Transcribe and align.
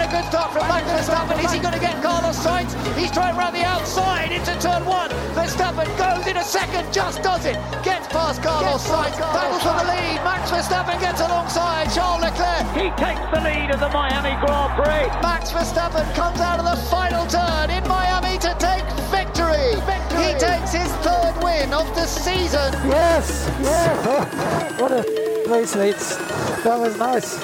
And 0.00 0.08
a 0.08 0.16
good 0.16 0.24
start 0.32 0.50
from 0.52 0.64
Max 0.64 0.88
Verstappen. 0.88 1.44
Is 1.44 1.52
he 1.52 1.60
going 1.60 1.74
to 1.74 1.80
get 1.80 2.02
Carlos 2.02 2.38
Sainz? 2.40 2.72
He's 2.96 3.10
trying 3.10 3.36
around 3.36 3.52
the 3.52 3.64
outside 3.64 4.32
into 4.32 4.56
turn 4.58 4.86
one. 4.86 5.10
Verstappen 5.36 5.84
goes 6.00 6.26
in 6.26 6.38
a 6.38 6.42
second, 6.42 6.90
just 6.90 7.22
does 7.22 7.44
it. 7.44 7.60
Gets 7.84 8.08
past 8.08 8.42
Carlos 8.42 8.80
Sainz, 8.80 9.12
battles 9.20 9.60
for 9.60 9.76
the 9.76 9.92
lead. 9.92 10.16
Max 10.24 10.50
Verstappen 10.50 10.98
gets 11.00 11.20
alongside 11.20 11.92
Charles 11.92 12.22
Leclerc. 12.22 12.64
He 12.72 12.88
takes 12.96 13.20
the 13.28 13.44
lead 13.44 13.68
of 13.76 13.80
the 13.80 13.90
Miami 13.92 14.40
Grand 14.40 14.72
Prix. 14.80 15.04
Max 15.20 15.52
Verstappen 15.52 16.08
comes 16.14 16.40
out 16.40 16.58
of 16.58 16.64
the 16.64 16.80
final 16.88 17.26
turn 17.26 17.68
in 17.68 17.84
Miami 17.86 18.38
to 18.40 18.56
take 18.56 18.86
victory. 19.12 19.76
victory. 19.84 20.32
He 20.32 20.32
takes 20.40 20.72
his 20.72 20.88
third 21.04 21.36
win 21.44 21.74
of 21.76 21.84
the 21.94 22.06
season. 22.06 22.72
Yes, 22.88 23.52
yes. 23.60 24.80
what 24.80 24.92
a 24.92 25.04
race, 25.46 25.76
mates. 25.76 26.16
That 26.64 26.80
was 26.80 26.96
nice. 26.96 27.36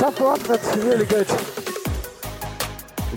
Tough 0.00 0.18
one, 0.18 0.40
but 0.48 0.64
really 0.80 1.04
good. 1.04 1.28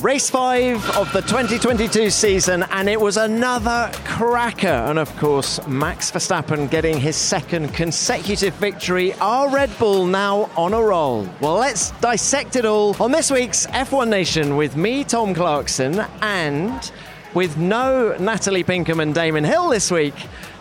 Race 0.03 0.29
five 0.29 0.83
of 0.97 1.09
the 1.13 1.21
2022 1.21 2.09
season, 2.09 2.63
and 2.71 2.89
it 2.89 2.99
was 2.99 3.15
another 3.15 3.89
cracker. 4.03 4.67
And 4.67 4.99
of 4.99 5.15
course, 5.15 5.65
Max 5.65 6.11
Verstappen 6.11 6.69
getting 6.69 6.99
his 6.99 7.15
second 7.15 7.73
consecutive 7.73 8.53
victory. 8.55 9.13
Our 9.21 9.49
Red 9.49 9.69
Bull 9.79 10.05
now 10.05 10.49
on 10.57 10.73
a 10.73 10.81
roll? 10.81 11.25
Well, 11.39 11.55
let's 11.55 11.91
dissect 12.01 12.57
it 12.57 12.65
all 12.65 13.01
on 13.01 13.13
this 13.13 13.31
week's 13.31 13.65
F1 13.67 14.09
Nation 14.09 14.57
with 14.57 14.75
me, 14.75 15.05
Tom 15.05 15.33
Clarkson, 15.33 16.01
and 16.19 16.91
with 17.33 17.55
no 17.55 18.13
Natalie 18.19 18.65
Pinkham 18.65 18.99
and 18.99 19.15
Damon 19.15 19.45
Hill 19.45 19.69
this 19.69 19.89
week. 19.89 20.15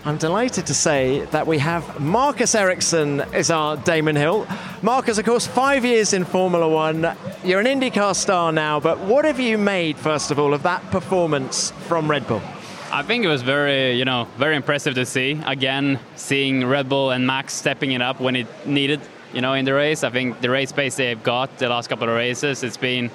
I'm 0.05 0.17
delighted 0.17 0.67
to 0.67 0.75
say 0.75 1.27
that 1.27 1.47
we 1.47 1.59
have 1.59 2.01
Marcus 2.01 2.57
Ericsson 2.57 3.21
is 3.33 3.53
our 3.53 3.77
Damon 3.77 4.17
Hill. 4.17 4.49
Marcus, 4.83 5.17
of 5.17 5.25
course, 5.25 5.47
five 5.47 5.85
years 5.85 6.13
in 6.13 6.25
Formula 6.25 6.69
One. 6.69 7.17
You're 7.45 7.61
an 7.61 7.67
IndyCar 7.67 8.17
star 8.17 8.51
now, 8.51 8.81
but 8.81 8.99
what 8.99 9.25
have 9.25 9.39
you 9.39 9.59
made, 9.59 9.97
first 9.97 10.33
of 10.33 10.41
all, 10.41 10.55
of 10.55 10.65
that 10.65 10.83
performance 10.91 11.71
from 11.87 12.11
Red 12.11 12.27
Bull? 12.27 12.43
I 12.91 13.05
think 13.05 13.25
it 13.25 13.29
was 13.29 13.43
very, 13.43 13.93
you 13.93 14.05
know, 14.05 14.27
very 14.39 14.57
impressive 14.57 14.97
to 14.97 15.07
see. 15.07 15.41
Again, 15.47 16.01
seeing 16.17 16.67
Red 16.67 16.89
Bull 16.89 17.13
and 17.13 17.25
Max 17.25 17.55
stepping 17.55 17.93
it 17.93 18.03
up 18.03 18.21
when 18.21 18.35
it 18.35 18.49
needed, 18.67 19.01
you 19.33 19.41
know, 19.41 19.53
in 19.53 19.65
the 19.65 19.73
race. 19.73 20.03
I 20.03 20.11
think 20.11 20.41
the 20.41 20.51
race 20.51 20.73
pace 20.73 20.97
they've 20.97 21.23
got 21.23 21.59
the 21.59 21.69
last 21.69 21.89
couple 21.89 22.09
of 22.09 22.17
races, 22.17 22.65
it's 22.65 22.77
been 22.77 23.09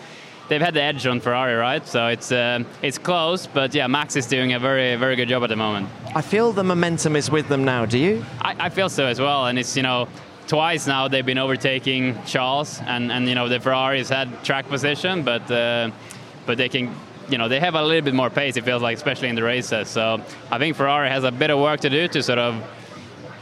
they've 0.48 0.62
had 0.62 0.74
the 0.74 0.82
edge 0.82 1.06
on 1.06 1.20
Ferrari, 1.20 1.56
right? 1.56 1.86
So 1.88 2.08
it's 2.08 2.32
uh, 2.32 2.64
it's 2.82 2.98
close, 2.98 3.48
but 3.48 3.74
yeah, 3.74 3.88
Max 3.88 4.16
is 4.16 4.26
doing 4.26 4.54
a 4.54 4.60
very 4.60 4.96
very 4.96 5.16
good 5.16 5.30
job 5.30 5.44
at 5.44 5.50
the 5.50 5.56
moment. 5.56 5.90
I 6.16 6.22
feel 6.22 6.52
the 6.52 6.64
momentum 6.64 7.16
is 7.16 7.30
with 7.30 7.48
them 7.48 7.64
now. 7.64 7.86
Do 7.86 7.98
you? 7.98 8.26
I, 8.42 8.56
I 8.60 8.70
feel 8.70 8.90
so 8.90 9.06
as 9.06 9.20
well, 9.20 9.48
and 9.48 9.60
it's 9.60 9.76
you 9.76 9.84
know 9.84 10.08
twice 10.48 10.88
now 10.88 11.08
they've 11.08 11.26
been 11.26 11.38
overtaking 11.38 12.18
Charles, 12.26 12.80
and 12.86 13.12
and 13.12 13.28
you 13.28 13.36
know 13.36 13.50
the 13.50 13.60
Ferraris 13.60 14.10
had 14.10 14.44
track 14.44 14.68
position, 14.68 15.24
but 15.24 15.50
uh, 15.52 15.92
but 16.46 16.58
they 16.58 16.70
can. 16.70 16.94
You 17.30 17.38
know 17.38 17.50
they 17.50 17.60
have 17.60 17.76
a 17.76 17.84
little 17.84 18.04
bit 18.04 18.14
more 18.14 18.30
pace. 18.30 18.56
It 18.56 18.64
feels 18.64 18.82
like, 18.82 18.96
especially 18.96 19.28
in 19.28 19.36
the 19.36 19.44
races. 19.44 19.90
So 19.90 20.22
I 20.50 20.58
think 20.60 20.78
Ferrari 20.78 21.10
has 21.10 21.26
a 21.26 21.32
bit 21.32 21.50
of 21.50 21.60
work 21.60 21.82
to 21.82 21.90
do 21.90 22.08
to 22.08 22.24
sort 22.24 22.40
of 22.40 22.56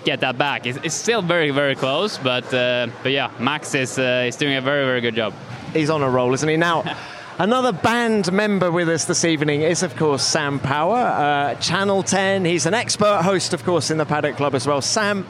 get 0.05 0.21
that 0.21 0.39
back. 0.39 0.65
It's, 0.65 0.79
it's 0.81 0.95
still 0.95 1.21
very, 1.21 1.51
very 1.51 1.75
close, 1.75 2.17
but 2.17 2.51
uh, 2.51 2.87
but 3.03 3.11
yeah, 3.11 3.29
Max 3.39 3.75
is 3.75 3.99
uh, 3.99 4.25
is 4.27 4.37
doing 4.37 4.55
a 4.55 4.61
very, 4.61 4.85
very 4.85 5.01
good 5.01 5.13
job 5.13 5.35
he's 5.75 5.89
on 5.89 6.01
a 6.01 6.09
roll, 6.09 6.33
isn't 6.33 6.47
he? 6.47 6.57
Now, 6.57 6.83
another 7.37 7.71
band 7.71 8.31
member 8.31 8.71
with 8.71 8.89
us 8.89 9.05
this 9.05 9.25
evening 9.25 9.61
is, 9.61 9.83
of 9.83 9.95
course, 9.95 10.23
Sam 10.23 10.59
Power, 10.59 10.97
uh, 10.97 11.55
Channel 11.55 12.01
10. 12.03 12.45
He's 12.45 12.65
an 12.65 12.73
expert 12.73 13.21
host, 13.21 13.53
of 13.53 13.63
course, 13.63 13.91
in 13.91 13.97
the 13.97 14.05
Paddock 14.05 14.37
Club 14.37 14.55
as 14.55 14.65
well. 14.65 14.81
Sam, 14.81 15.27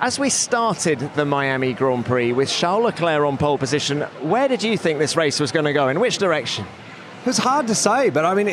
as 0.00 0.18
we 0.18 0.30
started 0.30 0.98
the 1.14 1.24
Miami 1.24 1.72
Grand 1.72 2.04
Prix 2.04 2.32
with 2.32 2.50
Charles 2.50 2.84
Leclerc 2.84 3.24
on 3.24 3.38
pole 3.38 3.58
position, 3.58 4.02
where 4.20 4.48
did 4.48 4.62
you 4.62 4.76
think 4.76 4.98
this 4.98 5.16
race 5.16 5.40
was 5.40 5.52
going 5.52 5.64
to 5.64 5.72
go? 5.72 5.88
In 5.88 6.00
which 6.00 6.18
direction? 6.18 6.66
It's 7.28 7.36
hard 7.36 7.66
to 7.66 7.74
say, 7.74 8.08
but 8.08 8.24
I 8.24 8.32
mean, 8.32 8.46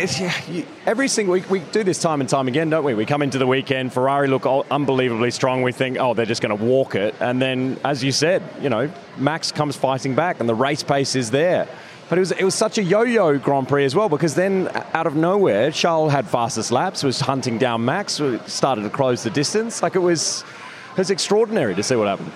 you, 0.50 0.66
every 0.86 1.08
single 1.08 1.32
week 1.32 1.50
we 1.50 1.60
do 1.60 1.82
this 1.86 1.98
time 1.98 2.20
and 2.20 2.30
time 2.30 2.50
again, 2.50 2.70
don't 2.70 2.84
we? 2.84 2.94
We 2.94 3.06
come 3.06 3.22
into 3.22 3.38
the 3.38 3.48
weekend, 3.48 3.94
Ferrari 3.94 4.28
look 4.28 4.46
unbelievably 4.46 5.32
strong. 5.32 5.62
We 5.62 5.72
think, 5.72 5.98
oh, 5.98 6.14
they're 6.14 6.26
just 6.26 6.42
going 6.42 6.58
to 6.58 6.62
walk 6.62 6.94
it, 6.94 7.16
and 7.22 7.42
then, 7.42 7.80
as 7.86 8.04
you 8.04 8.12
said, 8.12 8.44
you 8.60 8.68
know, 8.68 8.92
Max 9.18 9.54
comes 9.54 9.78
fighting 9.78 10.14
back, 10.14 10.42
and 10.42 10.50
the 10.50 10.54
race 10.54 10.84
pace 10.84 11.16
is 11.16 11.32
there. 11.32 11.70
But 12.10 12.18
it 12.18 12.20
was 12.20 12.32
it 12.34 12.44
was 12.44 12.54
such 12.54 12.78
a 12.78 12.84
yo-yo 12.84 13.40
Grand 13.40 13.70
Prix 13.70 13.86
as 13.86 13.96
well 13.96 14.10
because 14.10 14.36
then 14.36 14.68
uh, 14.68 14.86
out 14.94 15.08
of 15.08 15.16
nowhere, 15.16 15.72
Charles 15.72 16.12
had 16.12 16.28
fastest 16.28 16.70
laps, 16.70 17.02
was 17.02 17.22
hunting 17.22 17.58
down 17.58 17.86
Max, 17.86 18.22
started 18.46 18.82
to 18.82 18.90
close 18.90 19.24
the 19.24 19.30
distance. 19.30 19.82
Like 19.82 19.96
it 19.96 20.00
was, 20.00 20.44
it 20.92 20.98
was 20.98 21.12
extraordinary 21.12 21.76
to 21.76 21.82
see 21.82 21.96
what 21.96 22.10
happened. 22.10 22.34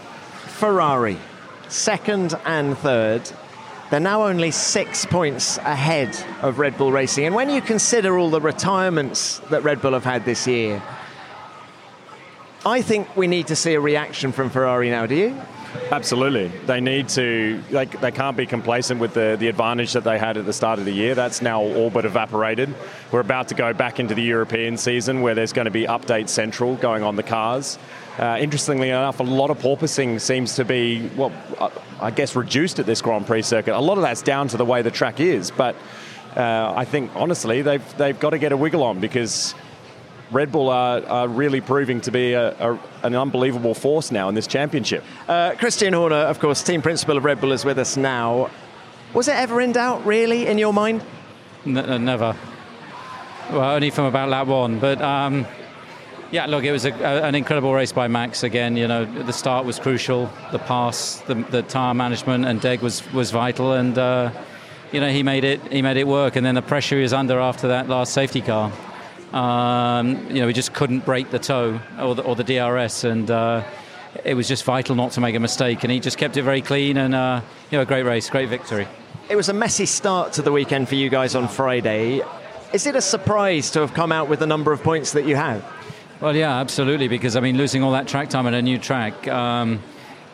Ferrari, 0.47 1.17
second 1.67 2.39
and 2.45 2.77
third 2.77 3.29
they're 3.89 3.99
now 3.99 4.23
only 4.23 4.51
six 4.51 5.05
points 5.05 5.57
ahead 5.57 6.15
of 6.41 6.59
Red 6.59 6.77
Bull 6.77 6.91
Racing. 6.91 7.25
And 7.25 7.33
when 7.33 7.49
you 7.49 7.61
consider 7.61 8.17
all 8.17 8.29
the 8.29 8.41
retirements 8.41 9.39
that 9.49 9.63
Red 9.63 9.81
Bull 9.81 9.93
have 9.93 10.03
had 10.03 10.25
this 10.25 10.45
year, 10.45 10.81
I 12.65 12.81
think 12.81 13.15
we 13.15 13.27
need 13.27 13.47
to 13.47 13.55
see 13.55 13.73
a 13.73 13.79
reaction 13.79 14.31
from 14.31 14.49
Ferrari 14.49 14.89
now, 14.89 15.05
do 15.05 15.15
you? 15.15 15.35
Absolutely. 15.91 16.47
They 16.65 16.81
need 16.81 17.09
to, 17.09 17.61
they, 17.71 17.85
they 17.85 18.11
can't 18.11 18.35
be 18.35 18.45
complacent 18.45 18.99
with 18.99 19.13
the, 19.13 19.37
the 19.39 19.47
advantage 19.47 19.93
that 19.93 20.03
they 20.03 20.19
had 20.19 20.37
at 20.37 20.45
the 20.45 20.53
start 20.53 20.79
of 20.79 20.85
the 20.85 20.91
year. 20.91 21.15
That's 21.15 21.41
now 21.41 21.61
all 21.61 21.89
but 21.89 22.05
evaporated. 22.05 22.73
We're 23.11 23.19
about 23.21 23.47
to 23.49 23.55
go 23.55 23.73
back 23.73 23.99
into 23.99 24.13
the 24.13 24.23
European 24.23 24.77
season 24.77 25.21
where 25.21 25.35
there's 25.35 25.53
going 25.53 25.65
to 25.65 25.71
be 25.71 25.85
update 25.85 26.29
central 26.29 26.75
going 26.75 27.03
on 27.03 27.15
the 27.15 27.23
cars. 27.23 27.77
Uh, 28.19 28.37
interestingly 28.37 28.89
enough, 28.89 29.21
a 29.21 29.23
lot 29.23 29.49
of 29.49 29.57
porpoising 29.59 30.19
seems 30.19 30.55
to 30.55 30.65
be, 30.65 31.09
well, 31.15 31.31
uh, 31.57 31.69
I 32.01 32.11
guess, 32.11 32.35
reduced 32.35 32.77
at 32.77 32.85
this 32.85 33.01
Grand 33.01 33.25
Prix 33.25 33.43
circuit. 33.43 33.73
A 33.73 33.79
lot 33.79 33.97
of 33.97 34.01
that's 34.01 34.21
down 34.21 34.49
to 34.49 34.57
the 34.57 34.65
way 34.65 34.81
the 34.81 34.91
track 34.91 35.21
is, 35.21 35.51
but 35.51 35.73
uh, 36.35 36.73
I 36.75 36.83
think 36.83 37.11
honestly 37.15 37.61
they've 37.61 37.97
they've 37.97 38.19
got 38.19 38.31
to 38.31 38.37
get 38.37 38.51
a 38.51 38.57
wiggle 38.57 38.83
on 38.83 38.99
because 38.99 39.55
Red 40.31 40.51
Bull 40.51 40.69
are, 40.69 41.01
are 41.05 41.27
really 41.29 41.61
proving 41.61 42.01
to 42.01 42.11
be 42.11 42.33
a, 42.33 42.49
a, 42.59 42.79
an 43.03 43.15
unbelievable 43.15 43.73
force 43.73 44.11
now 44.11 44.27
in 44.27 44.35
this 44.35 44.47
championship. 44.47 45.05
Uh, 45.29 45.55
Christian 45.57 45.93
Horner, 45.93 46.17
of 46.17 46.39
course, 46.41 46.61
team 46.61 46.81
principal 46.81 47.15
of 47.15 47.23
Red 47.23 47.39
Bull, 47.39 47.53
is 47.53 47.63
with 47.63 47.79
us 47.79 47.95
now. 47.95 48.49
Was 49.13 49.29
it 49.29 49.35
ever 49.35 49.61
in 49.61 49.71
doubt, 49.71 50.05
really, 50.05 50.45
in 50.47 50.57
your 50.57 50.73
mind? 50.73 51.03
N- 51.65 51.77
uh, 51.77 51.97
never. 51.97 52.35
Well, 53.49 53.75
only 53.75 53.91
from 53.91 54.05
about 54.05 54.27
lap 54.27 54.47
one, 54.47 54.77
but. 54.77 55.01
Um 55.01 55.45
yeah, 56.31 56.45
look, 56.45 56.63
it 56.63 56.71
was 56.71 56.85
a, 56.85 56.91
a, 56.91 57.23
an 57.23 57.35
incredible 57.35 57.73
race 57.73 57.91
by 57.91 58.07
Max 58.07 58.43
again. 58.43 58.77
You 58.77 58.87
know, 58.87 59.05
the 59.05 59.33
start 59.33 59.65
was 59.65 59.79
crucial, 59.79 60.29
the 60.51 60.59
pass, 60.59 61.21
the, 61.21 61.35
the 61.35 61.63
tire 61.63 61.93
management, 61.93 62.45
and 62.45 62.61
Deg 62.61 62.81
was 62.81 63.11
was 63.13 63.31
vital, 63.31 63.73
and 63.73 63.97
uh, 63.97 64.31
you 64.91 64.99
know 64.99 65.09
he 65.09 65.23
made 65.23 65.43
it 65.43 65.59
he 65.71 65.81
made 65.81 65.97
it 65.97 66.07
work. 66.07 66.35
And 66.35 66.45
then 66.45 66.55
the 66.55 66.61
pressure 66.61 66.97
he 66.97 67.01
was 67.01 67.13
under 67.13 67.39
after 67.39 67.69
that 67.69 67.89
last 67.89 68.13
safety 68.13 68.41
car, 68.41 68.71
um, 69.33 70.27
you 70.27 70.41
know, 70.41 70.47
he 70.47 70.53
just 70.53 70.73
couldn't 70.73 71.05
break 71.05 71.29
the 71.31 71.39
tow 71.39 71.79
or 71.99 72.15
the, 72.15 72.23
or 72.23 72.35
the 72.35 72.43
DRS, 72.43 73.03
and 73.03 73.29
uh, 73.29 73.63
it 74.23 74.33
was 74.33 74.47
just 74.47 74.63
vital 74.63 74.95
not 74.95 75.11
to 75.13 75.21
make 75.21 75.35
a 75.35 75.39
mistake. 75.39 75.83
And 75.83 75.91
he 75.91 75.99
just 75.99 76.17
kept 76.17 76.37
it 76.37 76.43
very 76.43 76.61
clean, 76.61 76.97
and 76.97 77.15
uh, 77.15 77.41
you 77.71 77.77
know, 77.77 77.83
a 77.83 77.85
great 77.85 78.03
race, 78.03 78.29
great 78.29 78.49
victory. 78.49 78.87
It 79.29 79.35
was 79.35 79.49
a 79.49 79.53
messy 79.53 79.85
start 79.85 80.33
to 80.33 80.41
the 80.41 80.51
weekend 80.51 80.89
for 80.89 80.95
you 80.95 81.09
guys 81.09 81.35
on 81.35 81.47
Friday. 81.47 82.21
Is 82.73 82.85
it 82.85 82.95
a 82.95 83.01
surprise 83.01 83.71
to 83.71 83.79
have 83.79 83.93
come 83.93 84.11
out 84.11 84.29
with 84.29 84.39
the 84.39 84.47
number 84.47 84.71
of 84.71 84.81
points 84.83 85.11
that 85.13 85.25
you 85.25 85.35
have? 85.35 85.63
Well, 86.21 86.35
yeah, 86.35 86.59
absolutely. 86.59 87.07
Because 87.07 87.37
I 87.37 87.39
mean, 87.39 87.57
losing 87.57 87.81
all 87.81 87.93
that 87.93 88.07
track 88.07 88.29
time 88.29 88.45
on 88.45 88.53
a 88.53 88.61
new 88.61 88.77
track, 88.77 89.25
um, 89.29 89.81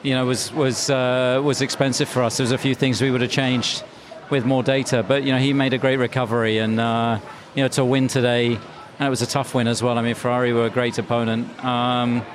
you 0.01 0.15
know, 0.15 0.25
was 0.25 0.51
was 0.51 0.89
uh, 0.89 1.39
was 1.43 1.61
expensive 1.61 2.09
for 2.09 2.23
us. 2.23 2.37
There's 2.37 2.51
a 2.51 2.57
few 2.57 2.73
things 2.73 3.01
we 3.01 3.11
would 3.11 3.21
have 3.21 3.29
changed 3.29 3.83
with 4.31 4.45
more 4.45 4.63
data, 4.63 5.03
but 5.07 5.23
you 5.23 5.31
know, 5.31 5.37
he 5.37 5.53
made 5.53 5.73
a 5.73 5.77
great 5.77 5.97
recovery, 5.97 6.57
and 6.57 6.79
uh, 6.79 7.19
you 7.53 7.61
know, 7.61 7.67
to 7.69 7.85
win 7.85 8.07
today, 8.07 8.55
and 8.97 9.07
it 9.07 9.09
was 9.09 9.21
a 9.21 9.27
tough 9.27 9.53
win 9.53 9.67
as 9.67 9.83
well. 9.83 9.99
I 9.99 10.01
mean, 10.01 10.15
Ferrari 10.15 10.53
were 10.53 10.65
a 10.65 10.71
great 10.71 10.97
opponent. 10.97 11.63
Um, 11.63 12.25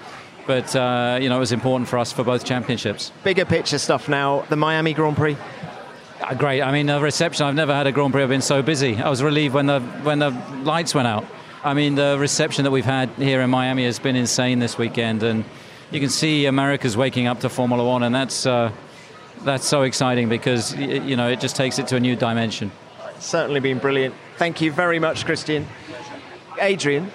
but 0.46 0.74
uh, 0.76 1.18
you 1.20 1.28
know, 1.28 1.36
it 1.36 1.40
was 1.40 1.52
important 1.52 1.88
for 1.88 1.98
us 1.98 2.12
for 2.12 2.22
both 2.22 2.44
championships. 2.44 3.10
Bigger 3.24 3.44
picture 3.44 3.78
stuff 3.78 4.08
now. 4.08 4.42
The 4.48 4.56
Miami 4.56 4.94
Grand 4.94 5.16
Prix. 5.16 5.36
Uh, 6.20 6.34
great. 6.34 6.62
I 6.62 6.70
mean, 6.70 6.86
the 6.86 7.00
reception. 7.00 7.46
I've 7.46 7.56
never 7.56 7.74
had 7.74 7.88
a 7.88 7.92
Grand 7.92 8.12
Prix. 8.12 8.22
I've 8.22 8.28
been 8.28 8.42
so 8.42 8.62
busy. 8.62 8.96
I 8.96 9.08
was 9.10 9.24
relieved 9.24 9.54
when 9.54 9.66
the 9.66 9.80
when 9.80 10.20
the 10.20 10.30
lights 10.62 10.94
went 10.94 11.08
out. 11.08 11.24
I 11.62 11.74
mean, 11.74 11.94
the 11.94 12.16
reception 12.18 12.64
that 12.64 12.70
we've 12.70 12.86
had 12.86 13.10
here 13.10 13.42
in 13.42 13.50
Miami 13.50 13.84
has 13.84 13.98
been 13.98 14.16
insane 14.16 14.60
this 14.60 14.78
weekend, 14.78 15.22
and 15.22 15.44
you 15.90 16.00
can 16.00 16.08
see 16.08 16.46
America's 16.46 16.96
waking 16.96 17.26
up 17.26 17.40
to 17.40 17.50
Formula 17.50 17.84
One, 17.84 18.02
and 18.02 18.14
that's 18.14 18.46
uh, 18.46 18.72
that's 19.44 19.66
so 19.66 19.82
exciting 19.82 20.30
because 20.30 20.74
you 20.74 21.16
know 21.16 21.28
it 21.28 21.38
just 21.38 21.56
takes 21.56 21.78
it 21.78 21.86
to 21.88 21.96
a 21.96 22.00
new 22.00 22.16
dimension. 22.16 22.72
Certainly 23.18 23.60
been 23.60 23.78
brilliant. 23.78 24.14
Thank 24.38 24.62
you 24.62 24.72
very 24.72 24.98
much, 24.98 25.26
Christian. 25.26 25.66
Adrian, 26.58 27.10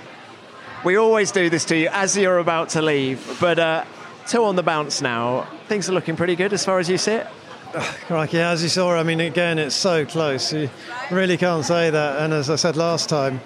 we 0.83 0.95
always 0.95 1.31
do 1.31 1.49
this 1.49 1.65
to 1.65 1.75
you 1.75 1.89
as 1.91 2.15
you're 2.15 2.37
about 2.37 2.69
to 2.69 2.83
leave, 2.83 3.37
but 3.41 3.57
uh, 3.57 3.83
two 4.27 4.43
on 4.43 4.55
the 4.55 4.63
bounce 4.63 5.01
now. 5.01 5.47
Things 5.67 5.89
are 5.89 5.93
looking 5.93 6.15
pretty 6.15 6.35
good 6.35 6.53
as 6.53 6.63
far 6.63 6.77
as 6.77 6.87
you 6.87 6.99
sit. 6.99 7.25
Crikey, 8.05 8.39
as 8.39 8.61
you 8.61 8.69
saw, 8.69 8.93
I 8.93 9.01
mean, 9.01 9.21
again, 9.21 9.57
it's 9.57 9.73
so 9.73 10.05
close. 10.05 10.53
You 10.53 10.69
really 11.09 11.37
can't 11.37 11.65
say 11.65 11.89
that. 11.89 12.21
And 12.21 12.31
as 12.31 12.51
I 12.51 12.57
said 12.57 12.77
last 12.77 13.09
time, 13.09 13.41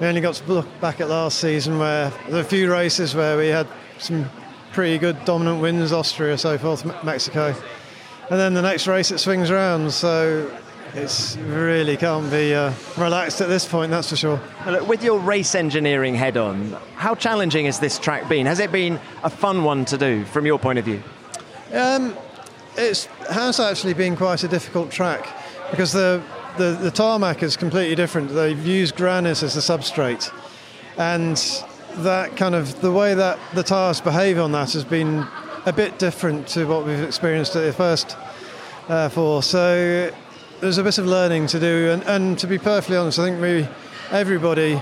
we 0.00 0.06
only 0.06 0.22
got 0.22 0.34
to 0.34 0.52
look 0.52 0.66
back 0.80 1.00
at 1.00 1.10
last 1.10 1.38
season 1.40 1.78
where 1.78 2.10
there 2.26 2.34
were 2.34 2.40
a 2.40 2.44
few 2.44 2.72
races 2.72 3.14
where 3.14 3.36
we 3.36 3.48
had 3.48 3.68
some 3.98 4.30
pretty 4.72 4.96
good 4.96 5.22
dominant 5.26 5.60
wins, 5.60 5.92
Austria, 5.92 6.38
so 6.38 6.56
forth, 6.56 6.86
Mexico. 7.04 7.54
And 8.30 8.40
then 8.40 8.54
the 8.54 8.62
next 8.62 8.86
race 8.86 9.10
it 9.10 9.18
swings 9.18 9.50
around. 9.50 9.92
So 9.92 10.50
it's 10.94 11.36
really 11.36 11.98
can't 11.98 12.30
be 12.30 12.54
uh, 12.54 12.72
relaxed 12.96 13.42
at 13.42 13.48
this 13.48 13.68
point. 13.68 13.90
That's 13.90 14.08
for 14.08 14.16
sure. 14.16 14.40
Look, 14.66 14.88
with 14.88 15.04
your 15.04 15.18
race 15.18 15.54
engineering 15.54 16.14
head 16.14 16.38
on, 16.38 16.76
how 16.96 17.14
challenging 17.14 17.66
has 17.66 17.78
this 17.78 17.98
track 17.98 18.26
been? 18.26 18.46
Has 18.46 18.58
it 18.58 18.72
been 18.72 18.98
a 19.22 19.28
fun 19.28 19.64
one 19.64 19.84
to 19.86 19.98
do 19.98 20.24
from 20.24 20.46
your 20.46 20.58
point 20.58 20.78
of 20.78 20.86
view? 20.86 21.02
Um, 21.74 22.16
it 22.78 23.08
has 23.28 23.60
actually 23.60 23.94
been 23.94 24.16
quite 24.16 24.44
a 24.44 24.48
difficult 24.48 24.90
track 24.90 25.28
because 25.70 25.92
the, 25.92 26.22
the, 26.56 26.78
the 26.80 26.90
tarmac 26.90 27.42
is 27.42 27.56
completely 27.56 27.94
different. 27.94 28.30
They've 28.30 28.66
used 28.66 28.96
granite 28.96 29.42
as 29.42 29.54
the 29.54 29.60
substrate, 29.60 30.32
and 30.96 31.36
that 32.04 32.36
kind 32.36 32.54
of 32.54 32.80
the 32.80 32.92
way 32.92 33.14
that 33.14 33.38
the 33.54 33.62
tyres 33.62 34.00
behave 34.00 34.38
on 34.38 34.52
that 34.52 34.72
has 34.72 34.84
been 34.84 35.26
a 35.66 35.72
bit 35.72 35.98
different 35.98 36.46
to 36.48 36.66
what 36.66 36.86
we've 36.86 37.02
experienced 37.02 37.56
at 37.56 37.64
the 37.64 37.72
first 37.72 38.16
uh, 38.88 39.08
four. 39.08 39.42
So 39.42 40.10
there's 40.60 40.78
a 40.78 40.84
bit 40.84 40.98
of 40.98 41.06
learning 41.06 41.46
to 41.48 41.60
do, 41.60 41.90
and, 41.90 42.02
and 42.04 42.38
to 42.38 42.46
be 42.46 42.58
perfectly 42.58 42.96
honest, 42.96 43.18
I 43.18 43.24
think 43.24 43.38
maybe 43.38 43.68
everybody. 44.10 44.80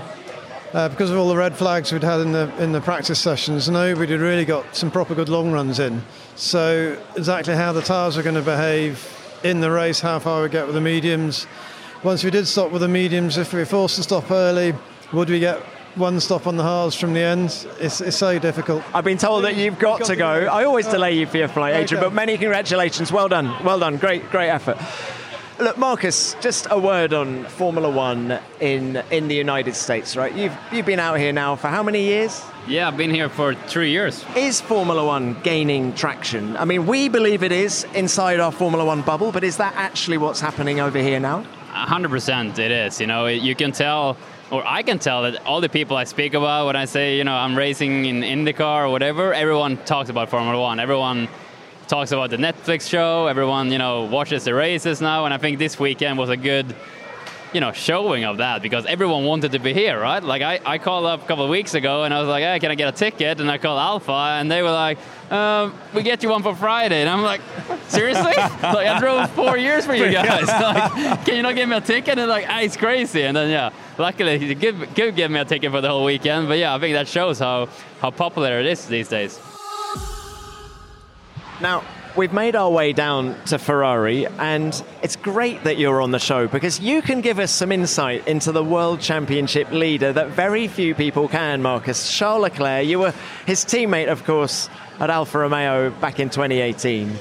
Uh, 0.71 0.87
because 0.87 1.09
of 1.09 1.17
all 1.17 1.27
the 1.27 1.35
red 1.35 1.55
flags 1.55 1.91
we'd 1.91 2.03
had 2.03 2.19
in 2.19 2.31
the 2.31 2.63
in 2.63 2.71
the 2.71 2.81
practice 2.81 3.19
sessions, 3.19 3.67
nobody 3.67 4.15
really 4.15 4.45
got 4.45 4.75
some 4.75 4.91
proper 4.91 5.15
good 5.15 5.27
long 5.27 5.51
runs 5.51 5.79
in. 5.79 5.99
So 6.35 6.95
exactly 7.15 7.55
how 7.55 7.73
the 7.73 7.81
tyres 7.81 8.15
were 8.17 8.21
going 8.21 8.35
to 8.35 8.43
behave 8.43 9.18
in 9.43 9.59
the 9.59 9.71
race, 9.71 9.99
how 9.99 10.19
far 10.19 10.43
we 10.43 10.49
get 10.49 10.65
with 10.65 10.75
the 10.75 10.81
mediums. 10.81 11.47
Once 12.03 12.23
we 12.23 12.31
did 12.31 12.47
stop 12.47 12.71
with 12.71 12.81
the 12.81 12.87
mediums, 12.87 13.37
if 13.37 13.53
we 13.53 13.59
were 13.59 13.65
forced 13.65 13.95
to 13.97 14.03
stop 14.03 14.31
early, 14.31 14.73
would 15.11 15.29
we 15.29 15.39
get 15.39 15.59
one 15.95 16.19
stop 16.19 16.47
on 16.47 16.55
the 16.55 16.63
hards 16.63 16.95
from 16.95 17.13
the 17.13 17.19
end? 17.19 17.67
It's, 17.79 18.01
it's 18.01 18.17
so 18.17 18.39
difficult. 18.39 18.83
I've 18.93 19.03
been 19.03 19.17
told 19.17 19.43
that 19.43 19.55
you've 19.55 19.79
got, 19.79 20.05
to 20.05 20.15
go. 20.15 20.27
I 20.27 20.63
always 20.63 20.87
delay 20.87 21.13
you 21.13 21.25
for 21.27 21.37
your 21.37 21.47
flight, 21.47 21.75
Adrian, 21.75 22.03
but 22.03 22.13
many 22.13 22.37
congratulations. 22.37 23.11
Well 23.11 23.27
done. 23.27 23.63
Well 23.63 23.79
done. 23.79 23.97
Great, 23.97 24.29
great 24.29 24.49
effort. 24.49 24.77
Look, 25.59 25.77
Marcus, 25.77 26.37
just 26.39 26.67
a 26.71 26.79
word 26.79 27.13
on 27.13 27.43
Formula 27.43 27.89
One 27.89 28.39
in 28.61 28.95
in 29.11 29.27
the 29.27 29.35
United 29.35 29.75
States, 29.75 30.15
right? 30.15 30.33
You've 30.33 30.57
you've 30.71 30.85
been 30.85 31.01
out 31.01 31.19
here 31.19 31.33
now 31.33 31.57
for 31.57 31.67
how 31.67 31.83
many 31.83 32.03
years? 32.03 32.41
Yeah, 32.65 32.87
I've 32.87 32.95
been 32.95 33.13
here 33.13 33.27
for 33.27 33.53
three 33.53 33.91
years. 33.91 34.23
Is 34.37 34.61
Formula 34.61 35.05
One 35.05 35.33
gaining 35.41 35.93
traction? 35.95 36.55
I 36.55 36.63
mean, 36.63 36.85
we 36.85 37.09
believe 37.09 37.43
it 37.43 37.51
is 37.51 37.85
inside 37.93 38.39
our 38.39 38.53
Formula 38.53 38.85
One 38.85 39.01
bubble, 39.01 39.33
but 39.33 39.43
is 39.43 39.57
that 39.57 39.73
actually 39.75 40.17
what's 40.17 40.39
happening 40.39 40.79
over 40.79 40.97
here 40.97 41.19
now? 41.19 41.45
100% 41.73 42.57
it 42.57 42.71
is. 42.71 43.01
You 43.01 43.07
know, 43.07 43.27
you 43.27 43.53
can 43.53 43.73
tell, 43.73 44.15
or 44.51 44.65
I 44.65 44.81
can 44.81 44.97
tell 44.97 45.23
that 45.23 45.45
all 45.45 45.59
the 45.59 45.67
people 45.67 45.97
I 45.97 46.05
speak 46.05 46.35
about 46.35 46.67
when 46.67 46.77
I 46.77 46.85
say, 46.85 47.17
you 47.17 47.25
know, 47.25 47.35
I'm 47.35 47.57
racing 47.57 48.05
in 48.05 48.21
IndyCar 48.21 48.85
or 48.85 48.89
whatever, 48.89 49.33
everyone 49.33 49.75
talks 49.83 50.09
about 50.09 50.29
Formula 50.29 50.59
One. 50.59 50.79
Everyone 50.79 51.27
talks 51.89 52.11
about 52.11 52.29
the 52.29 52.37
Netflix 52.37 52.87
show. 52.87 53.25
Everyone, 53.25 53.71
you 53.71 53.79
know, 53.79 54.03
watches 54.03 54.43
the 54.43 54.53
races 54.53 55.01
now, 55.01 55.25
and 55.25 55.33
I 55.33 55.39
think 55.39 55.57
this 55.57 55.79
weekend 55.79 56.19
was 56.19 56.29
a 56.29 56.37
good, 56.37 56.75
you 57.51 57.59
know, 57.59 57.71
showing 57.71 58.25
of 58.25 58.37
that 58.37 58.61
because 58.61 58.85
everyone 58.85 59.25
wanted 59.25 59.53
to 59.53 59.59
be 59.59 59.73
here, 59.73 59.99
right? 59.99 60.23
Like 60.23 60.43
I, 60.43 60.59
I 60.63 60.77
called 60.77 61.07
up 61.07 61.23
a 61.23 61.25
couple 61.25 61.43
of 61.43 61.49
weeks 61.49 61.73
ago 61.73 62.03
and 62.03 62.13
I 62.13 62.19
was 62.19 62.29
like, 62.29 62.43
hey, 62.43 62.59
can 62.59 62.69
I 62.69 62.75
get 62.75 62.93
a 62.93 62.95
ticket? 62.95 63.41
And 63.41 63.49
I 63.49 63.57
called 63.57 63.79
Alfa, 63.79 64.37
and 64.39 64.51
they 64.51 64.61
were 64.61 64.71
like, 64.71 64.99
um, 65.31 65.73
we 65.95 66.03
get 66.03 66.21
you 66.21 66.29
one 66.29 66.43
for 66.43 66.55
Friday, 66.55 67.01
and 67.01 67.09
I'm 67.09 67.23
like, 67.23 67.41
seriously? 67.87 68.33
like 68.37 68.87
I 68.87 68.99
drove 68.99 69.31
four 69.31 69.57
years 69.57 69.87
for 69.87 69.95
you 69.95 70.11
guys. 70.11 70.47
like, 70.47 71.25
can 71.25 71.37
you 71.37 71.41
not 71.41 71.55
give 71.55 71.67
me 71.67 71.75
a 71.75 71.81
ticket? 71.81 72.19
And 72.19 72.29
like, 72.29 72.45
ah, 72.47 72.61
it's 72.61 72.77
crazy. 72.77 73.23
And 73.23 73.35
then 73.35 73.49
yeah, 73.49 73.71
luckily 73.97 74.37
he 74.37 74.53
could, 74.53 74.95
could 74.95 75.15
give 75.15 75.31
me 75.31 75.39
a 75.39 75.45
ticket 75.45 75.71
for 75.71 75.81
the 75.81 75.89
whole 75.89 76.05
weekend. 76.05 76.49
But 76.49 76.59
yeah, 76.59 76.75
I 76.75 76.79
think 76.79 76.93
that 76.93 77.07
shows 77.07 77.39
how 77.39 77.67
how 77.99 78.11
popular 78.11 78.59
it 78.59 78.67
is 78.67 78.85
these 78.85 79.09
days. 79.09 79.48
Now, 81.61 81.83
we've 82.15 82.31
made 82.31 82.55
our 82.55 82.71
way 82.71 82.93
down 82.93 83.35
to 83.47 83.59
Ferrari, 83.59 84.25
and 84.25 84.81
it's 85.03 85.17
great 85.17 85.65
that 85.65 85.77
you're 85.77 86.01
on 86.01 86.11
the 86.11 86.19
show 86.19 86.47
because 86.47 86.79
you 86.79 87.01
can 87.01 87.19
give 87.19 87.37
us 87.37 87.51
some 87.51 87.73
insight 87.73 88.25
into 88.29 88.53
the 88.53 88.63
World 88.63 89.01
Championship 89.01 89.69
leader 89.71 90.13
that 90.13 90.29
very 90.29 90.69
few 90.69 90.95
people 90.95 91.27
can, 91.27 91.61
Marcus. 91.61 92.09
Charles 92.09 92.43
Leclerc, 92.43 92.85
you 92.85 92.99
were 92.99 93.13
his 93.45 93.65
teammate, 93.65 94.07
of 94.07 94.23
course, 94.23 94.69
at 95.01 95.09
Alfa 95.09 95.39
Romeo 95.39 95.89
back 95.89 96.21
in 96.21 96.29
2018. 96.29 97.13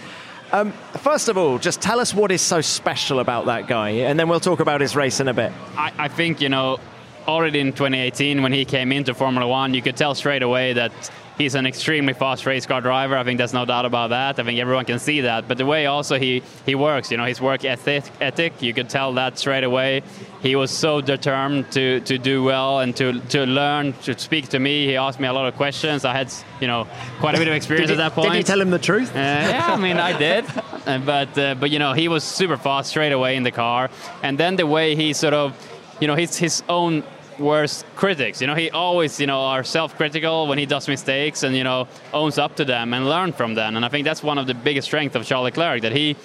Um, 0.53 0.71
first 0.99 1.29
of 1.29 1.37
all, 1.37 1.59
just 1.59 1.81
tell 1.81 1.99
us 1.99 2.15
what 2.15 2.31
is 2.31 2.41
so 2.41 2.61
special 2.61 3.19
about 3.19 3.47
that 3.47 3.67
guy, 3.67 3.91
and 3.91 4.21
then 4.21 4.29
we'll 4.29 4.39
talk 4.39 4.61
about 4.61 4.81
his 4.81 4.95
race 4.95 5.19
in 5.19 5.27
a 5.27 5.35
bit. 5.35 5.53
I, 5.77 5.93
I 5.99 6.09
think, 6.09 6.41
you 6.41 6.49
know, 6.49 6.79
already 7.27 7.59
in 7.59 7.73
2018 7.73 8.41
when 8.41 8.53
he 8.53 8.65
came 8.65 8.93
into 8.93 9.15
Formula 9.15 9.49
One, 9.49 9.75
you 9.75 9.83
could 9.83 9.97
tell 9.97 10.15
straight 10.15 10.45
away 10.45 10.75
that 10.75 10.93
he's 11.39 11.55
an 11.55 11.67
extremely 11.67 12.13
fast 12.13 12.45
race 12.45 12.67
car 12.67 12.81
driver. 12.81 13.17
I 13.17 13.25
think 13.25 13.39
there's 13.39 13.55
no 13.55 13.65
doubt 13.65 13.87
about 13.87 14.11
that. 14.11 14.39
I 14.39 14.45
think 14.45 14.59
everyone 14.59 14.85
can 14.85 14.99
see 14.99 15.23
that. 15.23 15.49
But 15.49 15.57
the 15.57 15.65
way 15.65 15.87
also 15.87 16.19
he, 16.19 16.43
he 16.67 16.75
works, 16.75 17.11
you 17.11 17.17
know, 17.17 17.25
his 17.25 17.41
work 17.41 17.65
ethic, 17.65 18.05
ethic, 18.21 18.61
you 18.61 18.75
could 18.75 18.91
tell 18.91 19.15
that 19.15 19.39
straight 19.39 19.65
away. 19.65 20.03
He 20.43 20.57
was 20.57 20.71
so 20.71 21.01
determined 21.01 21.71
to, 21.73 22.01
to 22.01 22.19
do 22.19 22.43
well 22.43 22.81
and 22.81 22.95
to, 22.97 23.21
to 23.21 23.47
learn, 23.47 23.93
to 24.05 24.19
speak 24.19 24.49
to 24.49 24.59
me. 24.59 24.87
He 24.87 24.97
asked 24.97 25.21
me 25.21 25.29
a 25.29 25.33
lot 25.33 25.47
of 25.47 25.55
questions. 25.57 26.05
I 26.05 26.13
had, 26.13 26.33
you 26.61 26.67
know, 26.67 26.87
quite 27.21 27.35
a 27.35 27.39
bit 27.39 27.49
of 27.49 27.55
experience 27.55 27.89
you, 27.89 27.95
at 27.95 27.99
that 27.99 28.13
point. 28.13 28.33
Did 28.33 28.39
you 28.39 28.45
tell 28.45 28.61
him 28.61 28.71
the 28.71 28.79
truth? 28.79 29.11
Uh, 29.11 29.19
yeah, 29.19 29.67
I 29.73 29.77
mean, 29.77 29.97
I 29.97 30.19
did. 30.19 30.45
Uh, 30.89 30.97
but, 30.97 31.37
uh, 31.37 31.55
but, 31.55 31.69
you 31.69 31.79
know, 31.79 31.93
he 31.93 32.09
was 32.09 32.25
super 32.25 32.57
fast 32.57 32.89
straight 32.89 33.13
away 33.13 33.37
in 33.37 33.43
the 33.43 33.51
car. 33.51 33.91
And 34.23 34.39
then 34.39 34.57
the 34.57 34.67
way 34.67 34.97
he 34.97 35.13
sort 35.13 35.35
of, 35.35 35.55
you 36.01 36.07
know, 36.07 36.15
his, 36.15 36.39
his 36.39 36.63
own 36.67 37.03
worst 37.39 37.85
critics. 37.97 38.41
You 38.41 38.47
know, 38.47 38.55
he 38.55 38.71
always, 38.71 39.21
you 39.21 39.27
know, 39.27 39.41
are 39.41 39.65
self-critical 39.65 40.47
when 40.47 40.59
he 40.59 40.67
does 40.67 40.89
mistakes 40.89 41.43
and, 41.43 41.55
you 41.57 41.65
know, 41.65 41.87
owns 42.13 42.39
up 42.39 42.57
to 42.57 42.65
them 42.65 42.93
and 42.95 43.09
learn 43.09 43.33
from 43.33 43.55
them. 43.55 43.77
And 43.77 43.85
I 43.85 43.89
think 43.89 44.05
that's 44.05 44.23
one 44.23 44.39
of 44.39 44.47
the 44.47 44.55
biggest 44.55 44.89
strengths 44.89 45.17
of 45.17 45.25
Charles 45.25 45.45
Leclerc, 45.45 45.83
that 45.83 45.93
he, 45.93 46.17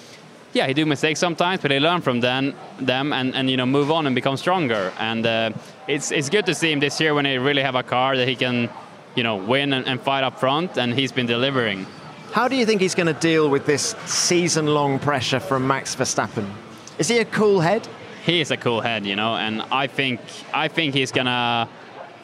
yeah, 0.52 0.66
he 0.66 0.74
do 0.74 0.86
mistakes 0.86 1.20
sometimes, 1.20 1.62
but 1.62 1.70
he 1.70 1.78
learn 1.78 2.00
from 2.00 2.20
them, 2.20 2.54
them 2.78 3.12
and, 3.12 3.34
and, 3.34 3.48
you 3.48 3.56
know, 3.56 3.66
move 3.66 3.90
on 3.90 4.06
and 4.06 4.14
become 4.14 4.36
stronger. 4.36 4.92
And 4.98 5.26
uh, 5.26 5.50
it's, 5.86 6.10
it's 6.10 6.28
good 6.28 6.46
to 6.46 6.54
see 6.54 6.70
him 6.72 6.80
this 6.80 7.00
year 7.00 7.14
when 7.14 7.24
he 7.24 7.38
really 7.38 7.62
have 7.62 7.74
a 7.74 7.82
car 7.82 8.16
that 8.16 8.28
he 8.28 8.36
can, 8.36 8.68
you 9.14 9.22
know, 9.22 9.36
win 9.36 9.72
and, 9.72 9.86
and 9.86 10.00
fight 10.00 10.24
up 10.24 10.40
front, 10.40 10.76
and 10.78 10.92
he's 10.92 11.12
been 11.12 11.26
delivering. 11.26 11.86
How 12.32 12.48
do 12.48 12.56
you 12.56 12.66
think 12.66 12.80
he's 12.80 12.96
going 12.96 13.06
to 13.06 13.20
deal 13.20 13.48
with 13.48 13.64
this 13.64 13.94
season-long 14.06 14.98
pressure 14.98 15.38
from 15.38 15.68
Max 15.68 15.94
Verstappen? 15.94 16.50
Is 16.98 17.06
he 17.06 17.18
a 17.18 17.24
cool 17.24 17.60
head? 17.60 17.86
He 18.24 18.40
is 18.40 18.50
a 18.50 18.56
cool 18.56 18.80
head, 18.80 19.04
you 19.04 19.16
know, 19.16 19.36
and 19.36 19.62
I 19.70 19.86
think 19.86 20.20
I 20.52 20.68
think 20.68 20.94
he's 20.94 21.12
gonna 21.12 21.68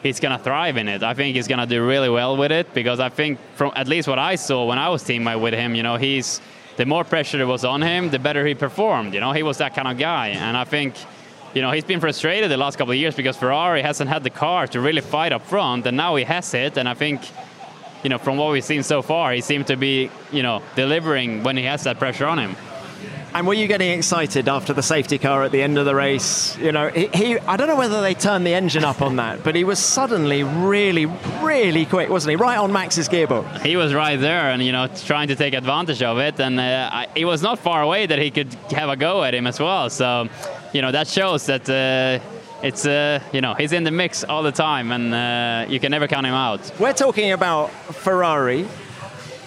he's 0.01 0.19
gonna 0.19 0.39
thrive 0.39 0.77
in 0.77 0.87
it. 0.87 1.03
I 1.03 1.13
think 1.13 1.35
he's 1.35 1.47
gonna 1.47 1.67
do 1.67 1.85
really 1.85 2.09
well 2.09 2.35
with 2.35 2.51
it 2.51 2.73
because 2.73 2.99
I 2.99 3.09
think 3.09 3.39
from 3.55 3.71
at 3.75 3.87
least 3.87 4.07
what 4.07 4.17
I 4.17 4.35
saw 4.35 4.65
when 4.65 4.79
I 4.79 4.89
was 4.89 5.03
teammate 5.03 5.39
with 5.39 5.53
him, 5.53 5.75
you 5.75 5.83
know, 5.83 5.97
he's 5.97 6.41
the 6.77 6.85
more 6.85 7.03
pressure 7.03 7.45
was 7.45 7.63
on 7.63 7.81
him, 7.81 8.09
the 8.09 8.17
better 8.17 8.45
he 8.45 8.55
performed. 8.55 9.13
You 9.13 9.19
know, 9.19 9.31
he 9.31 9.43
was 9.43 9.59
that 9.59 9.75
kind 9.75 9.87
of 9.87 9.97
guy, 9.97 10.29
and 10.29 10.57
I 10.57 10.63
think. 10.63 10.95
You 11.53 11.61
know, 11.61 11.71
he's 11.71 11.83
been 11.83 11.99
frustrated 11.99 12.49
the 12.49 12.55
last 12.55 12.77
couple 12.77 12.93
of 12.93 12.97
years 12.97 13.13
because 13.13 13.35
Ferrari 13.35 13.81
hasn't 13.81 14.09
had 14.09 14.23
the 14.23 14.29
car 14.29 14.67
to 14.67 14.79
really 14.79 15.01
fight 15.01 15.33
up 15.33 15.45
front, 15.45 15.85
and 15.85 15.97
now 15.97 16.15
he 16.15 16.23
has 16.23 16.53
it. 16.53 16.77
And 16.77 16.87
I 16.87 16.93
think, 16.93 17.19
you 18.03 18.09
know, 18.09 18.17
from 18.17 18.37
what 18.37 18.53
we've 18.53 18.63
seen 18.63 18.83
so 18.83 19.01
far, 19.01 19.33
he 19.33 19.41
seemed 19.41 19.67
to 19.67 19.75
be, 19.75 20.09
you 20.31 20.43
know, 20.43 20.61
delivering 20.77 21.43
when 21.43 21.57
he 21.57 21.65
has 21.65 21.83
that 21.83 21.99
pressure 21.99 22.25
on 22.25 22.39
him. 22.39 22.55
And 23.33 23.47
were 23.47 23.53
you 23.53 23.67
getting 23.67 23.97
excited 23.97 24.49
after 24.49 24.73
the 24.73 24.83
safety 24.83 25.17
car 25.17 25.43
at 25.43 25.53
the 25.53 25.61
end 25.61 25.77
of 25.77 25.85
the 25.85 25.95
race? 25.95 26.57
You 26.57 26.73
know, 26.73 26.89
he, 26.89 27.07
he, 27.07 27.39
I 27.39 27.55
don't 27.55 27.67
know 27.67 27.77
whether 27.77 28.01
they 28.01 28.13
turned 28.13 28.45
the 28.45 28.53
engine 28.53 28.83
up 28.83 29.01
on 29.01 29.15
that, 29.15 29.41
but 29.41 29.55
he 29.55 29.63
was 29.63 29.79
suddenly 29.79 30.43
really, 30.43 31.05
really 31.41 31.85
quick, 31.85 32.09
wasn't 32.09 32.31
he? 32.31 32.35
Right 32.35 32.57
on 32.57 32.73
Max's 32.73 33.07
gearbox. 33.07 33.61
He 33.61 33.77
was 33.77 33.93
right 33.93 34.19
there 34.19 34.49
and, 34.49 34.61
you 34.61 34.73
know, 34.73 34.87
trying 34.87 35.29
to 35.29 35.35
take 35.35 35.53
advantage 35.53 36.03
of 36.03 36.17
it. 36.17 36.41
And 36.41 36.59
uh, 36.59 37.05
it 37.15 37.23
was 37.23 37.41
not 37.41 37.59
far 37.59 37.81
away 37.81 38.05
that 38.05 38.19
he 38.19 38.31
could 38.31 38.53
have 38.71 38.89
a 38.89 38.97
go 38.97 39.23
at 39.23 39.33
him 39.33 39.47
as 39.47 39.61
well. 39.61 39.89
So, 39.89 40.27
you 40.73 40.81
know, 40.81 40.91
that 40.91 41.07
shows 41.07 41.45
that. 41.45 41.69
Uh, 41.69 42.19
it's 42.63 42.85
uh, 42.85 43.19
you 43.33 43.41
know 43.41 43.55
he's 43.55 43.71
in 43.71 43.85
the 43.85 43.89
mix 43.89 44.23
all 44.23 44.43
the 44.43 44.51
time 44.51 44.91
and 44.91 45.15
uh, 45.15 45.65
you 45.67 45.79
can 45.79 45.89
never 45.89 46.07
count 46.07 46.27
him 46.27 46.35
out. 46.35 46.71
We're 46.79 46.93
talking 46.93 47.31
about 47.31 47.71
Ferrari 47.71 48.67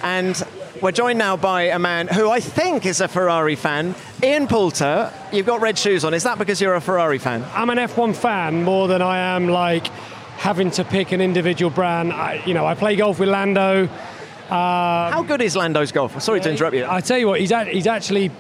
and 0.03 0.37
we're 0.81 0.93
joined 0.93 1.19
now 1.19 1.37
by 1.37 1.63
a 1.63 1.79
man 1.79 2.09
who 2.09 2.29
I 2.31 2.41
think 2.41 2.87
is 2.87 3.01
a 3.01 3.09
Ferrari 3.09 3.57
fan. 3.57 3.95
Ian 4.23 4.47
Poulter, 4.47 5.13
you've 5.33 5.47
got 5.47 5.61
red 5.61 5.79
shoes 5.79 6.05
on. 6.05 6.15
Is 6.15 6.25
that 6.25 6.39
because 6.39 6.61
you're 6.61 6.75
a 6.75 6.81
Ferrari 6.81 7.19
fan? 7.19 7.45
I'm 7.55 7.71
an 7.71 7.79
F1 7.79 8.17
fan 8.17 8.65
more 8.65 8.89
than 8.89 9.01
I 9.01 9.19
am 9.37 9.49
like 9.49 9.87
having 10.37 10.71
to 10.73 10.85
pick 10.85 11.13
an 11.13 11.21
individual 11.21 11.71
brand. 11.71 12.13
I, 12.13 12.43
you 12.45 12.55
know, 12.55 12.67
I 12.67 12.75
play 12.75 12.97
golf 12.97 13.19
with 13.19 13.29
Lando. 13.29 13.85
Uh, 13.85 15.11
How 15.11 15.23
good 15.23 15.41
is 15.41 15.57
Lando's 15.57 15.93
golf? 15.93 16.21
Sorry 16.21 16.41
to 16.41 16.51
interrupt 16.51 16.75
you. 16.77 16.87
I 16.87 17.01
tell 17.01 17.19
you 17.19 17.29
what, 17.29 17.41
he's, 17.41 17.53
he's 17.71 17.87
actually 17.87 18.31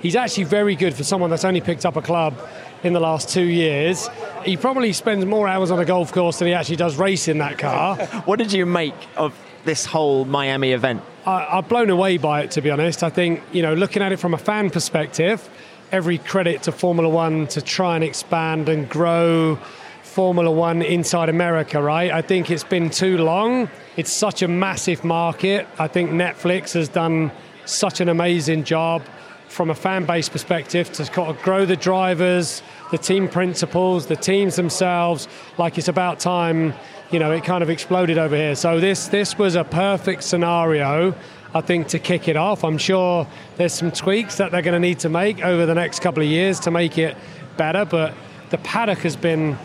he's 0.00 0.16
actually 0.16 0.44
very 0.44 0.76
good 0.76 0.94
for 0.94 1.04
someone 1.04 1.28
that's 1.28 1.44
only 1.44 1.60
picked 1.60 1.84
up 1.84 1.96
a 1.96 2.02
club 2.02 2.38
in 2.82 2.92
the 2.92 3.00
last 3.00 3.28
two 3.28 3.44
years. 3.44 4.08
He 4.44 4.56
probably 4.56 4.92
spends 4.92 5.24
more 5.26 5.46
hours 5.46 5.70
on 5.70 5.78
a 5.78 5.84
golf 5.84 6.12
course 6.12 6.38
than 6.38 6.48
he 6.48 6.54
actually 6.54 6.76
does 6.76 6.96
racing 6.96 7.38
that 7.38 7.58
car. 7.58 7.96
what 8.24 8.38
did 8.38 8.52
you 8.52 8.64
make 8.64 8.94
of 9.16 9.34
this 9.64 9.84
whole 9.84 10.24
Miami 10.24 10.72
event? 10.72 11.02
I, 11.26 11.58
am 11.58 11.64
blown 11.64 11.90
away 11.90 12.16
by 12.16 12.42
it, 12.42 12.50
to 12.52 12.62
be 12.62 12.70
honest. 12.70 13.02
I 13.02 13.10
think, 13.10 13.42
you 13.52 13.62
know, 13.62 13.74
looking 13.74 14.02
at 14.02 14.12
it 14.12 14.18
from 14.18 14.34
a 14.34 14.38
fan 14.38 14.70
perspective, 14.70 15.48
every 15.92 16.18
credit 16.18 16.62
to 16.64 16.72
Formula 16.72 17.08
One 17.08 17.46
to 17.48 17.60
try 17.60 17.94
and 17.94 18.04
expand 18.04 18.68
and 18.68 18.88
grow 18.88 19.58
Formula 20.02 20.50
One 20.50 20.82
inside 20.82 21.28
America, 21.28 21.80
right? 21.82 22.10
I 22.10 22.22
think 22.22 22.50
it's 22.50 22.64
been 22.64 22.90
too 22.90 23.18
long. 23.18 23.68
It's 23.96 24.12
such 24.12 24.42
a 24.42 24.48
massive 24.48 25.04
market. 25.04 25.66
I 25.78 25.88
think 25.88 26.10
Netflix 26.10 26.74
has 26.74 26.88
done 26.88 27.30
such 27.64 28.00
an 28.00 28.08
amazing 28.08 28.64
job 28.64 29.02
from 29.48 29.68
a 29.68 29.74
fan 29.74 30.04
base 30.06 30.28
perspective 30.28 30.92
to 30.92 31.04
kind 31.06 31.28
of 31.28 31.40
grow 31.42 31.66
the 31.66 31.76
drivers, 31.76 32.62
the 32.90 32.98
team 32.98 33.28
principals, 33.28 34.06
the 34.06 34.16
teams 34.16 34.56
themselves. 34.56 35.28
Like 35.58 35.76
it's 35.76 35.88
about 35.88 36.20
time, 36.20 36.72
you 37.10 37.18
know, 37.18 37.32
it 37.32 37.44
kind 37.44 37.62
of 37.62 37.70
exploded 37.70 38.18
over 38.18 38.36
here. 38.36 38.54
So 38.54 38.80
this 38.80 39.08
this 39.08 39.36
was 39.36 39.56
a 39.56 39.64
perfect 39.64 40.22
scenario. 40.22 41.14
I 41.52 41.60
think 41.60 41.88
to 41.88 41.98
kick 41.98 42.28
it 42.28 42.36
off, 42.36 42.62
I'm 42.62 42.78
sure 42.78 43.26
there's 43.56 43.72
some 43.72 43.90
tweaks 43.90 44.36
that 44.36 44.52
they're 44.52 44.62
going 44.62 44.80
to 44.80 44.80
need 44.80 45.00
to 45.00 45.08
make 45.08 45.42
over 45.42 45.66
the 45.66 45.74
next 45.74 46.00
couple 46.00 46.22
of 46.22 46.28
years 46.28 46.60
to 46.60 46.70
make 46.70 46.96
it 46.96 47.16
better. 47.56 47.84
But 47.84 48.14
the 48.50 48.58
paddock 48.58 48.98
has 48.98 49.16
been 49.16 49.58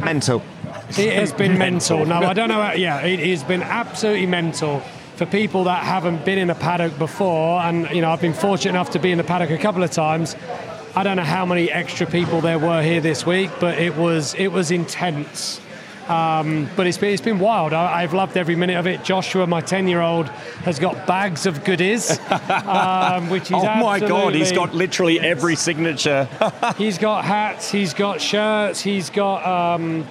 mental. 0.00 0.42
It 0.90 1.12
has 1.14 1.32
been 1.32 1.58
mental. 1.68 2.06
No, 2.06 2.18
I 2.18 2.32
don't 2.32 2.48
know. 2.48 2.62
How, 2.62 2.72
yeah, 2.74 3.00
it 3.00 3.18
has 3.18 3.42
been 3.42 3.62
absolutely 3.62 4.26
mental 4.26 4.80
for 5.16 5.26
people 5.26 5.64
that 5.64 5.82
haven't 5.82 6.24
been 6.24 6.38
in 6.38 6.50
a 6.50 6.54
paddock 6.54 6.96
before. 6.98 7.60
And 7.60 7.90
you 7.90 8.02
know, 8.02 8.10
I've 8.10 8.20
been 8.20 8.34
fortunate 8.34 8.70
enough 8.70 8.90
to 8.90 9.00
be 9.00 9.10
in 9.10 9.18
the 9.18 9.24
paddock 9.24 9.50
a 9.50 9.58
couple 9.58 9.82
of 9.82 9.90
times. 9.90 10.36
I 10.94 11.02
don't 11.02 11.16
know 11.16 11.24
how 11.24 11.46
many 11.46 11.70
extra 11.70 12.06
people 12.06 12.42
there 12.42 12.58
were 12.58 12.82
here 12.82 13.00
this 13.00 13.24
week, 13.24 13.50
but 13.58 13.78
it 13.78 13.96
was 13.96 14.34
it 14.34 14.48
was 14.48 14.70
intense. 14.70 15.61
Um, 16.08 16.68
but 16.76 16.86
it's 16.86 16.98
been, 16.98 17.12
it's 17.12 17.22
been 17.22 17.38
wild. 17.38 17.72
I, 17.72 18.00
have 18.00 18.12
loved 18.12 18.36
every 18.36 18.56
minute 18.56 18.76
of 18.76 18.86
it. 18.86 19.04
Joshua, 19.04 19.46
my 19.46 19.60
10 19.60 19.86
year 19.86 20.00
old, 20.00 20.28
has 20.64 20.78
got 20.78 21.06
bags 21.06 21.46
of 21.46 21.64
goodies, 21.64 22.18
um, 22.30 23.30
which 23.30 23.48
he's 23.48 23.62
Oh 23.62 23.74
my 23.76 24.00
God, 24.00 24.34
he's 24.34 24.52
got 24.52 24.74
literally 24.74 25.20
every 25.20 25.54
signature. 25.54 26.28
he's 26.76 26.98
got 26.98 27.24
hats, 27.24 27.70
he's 27.70 27.94
got 27.94 28.20
shirts, 28.20 28.80
he's 28.80 29.10
got. 29.10 29.46
Um, 29.46 30.06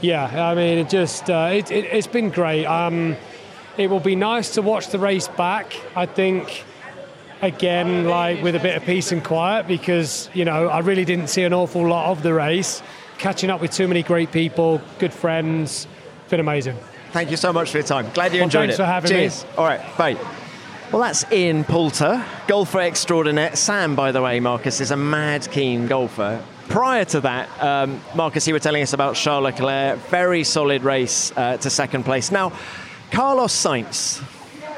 yeah, 0.00 0.50
I 0.50 0.54
mean, 0.54 0.78
it 0.78 0.88
just 0.90 1.30
uh, 1.30 1.50
it, 1.52 1.70
it, 1.70 1.90
has 1.90 2.06
been 2.06 2.30
great. 2.30 2.66
Um, 2.66 3.16
it 3.76 3.88
will 3.88 4.00
be 4.00 4.16
nice 4.16 4.54
to 4.54 4.62
watch 4.62 4.88
the 4.88 4.98
race 4.98 5.28
back. 5.28 5.74
I 5.96 6.06
think 6.06 6.64
again, 7.42 8.04
like 8.04 8.42
with 8.42 8.54
a 8.54 8.60
bit 8.60 8.76
of 8.76 8.84
peace 8.84 9.12
and 9.12 9.22
quiet, 9.22 9.66
because 9.66 10.28
you 10.34 10.44
know 10.44 10.68
I 10.68 10.80
really 10.80 11.04
didn't 11.04 11.28
see 11.28 11.42
an 11.42 11.52
awful 11.52 11.86
lot 11.86 12.10
of 12.10 12.22
the 12.22 12.34
race 12.34 12.82
catching 13.18 13.50
up 13.50 13.60
with 13.60 13.70
too 13.70 13.88
many 13.88 14.02
great 14.02 14.32
people, 14.32 14.80
good 14.98 15.12
friends. 15.12 15.86
Been 16.28 16.40
amazing. 16.40 16.76
Thank 17.12 17.30
you 17.30 17.36
so 17.36 17.52
much 17.52 17.70
for 17.70 17.78
your 17.78 17.86
time. 17.86 18.10
Glad 18.12 18.32
you 18.32 18.38
well, 18.38 18.44
enjoyed 18.44 18.70
thanks 18.70 18.74
it. 18.74 18.82
for 18.82 18.86
having 18.86 19.10
Cheers. 19.10 19.44
me. 19.44 19.50
All 19.56 19.64
right, 19.64 19.96
bye. 19.96 20.16
Well, 20.92 21.02
that's 21.02 21.30
Ian 21.32 21.64
Poulter, 21.64 22.24
golfer 22.46 22.80
extraordinaire. 22.80 23.56
Sam, 23.56 23.96
by 23.96 24.12
the 24.12 24.22
way, 24.22 24.40
Marcus, 24.40 24.80
is 24.80 24.90
a 24.90 24.96
mad 24.96 25.48
keen 25.50 25.86
golfer. 25.86 26.42
Prior 26.68 27.04
to 27.06 27.20
that, 27.20 27.48
um, 27.62 28.00
Marcus, 28.14 28.46
you 28.46 28.54
were 28.54 28.60
telling 28.60 28.82
us 28.82 28.92
about 28.92 29.16
Charles 29.16 29.44
Leclerc. 29.44 29.98
Very 30.08 30.44
solid 30.44 30.82
race 30.82 31.32
uh, 31.36 31.56
to 31.58 31.70
second 31.70 32.04
place. 32.04 32.30
Now, 32.30 32.52
Carlos 33.10 33.52
Sainz, 33.52 34.22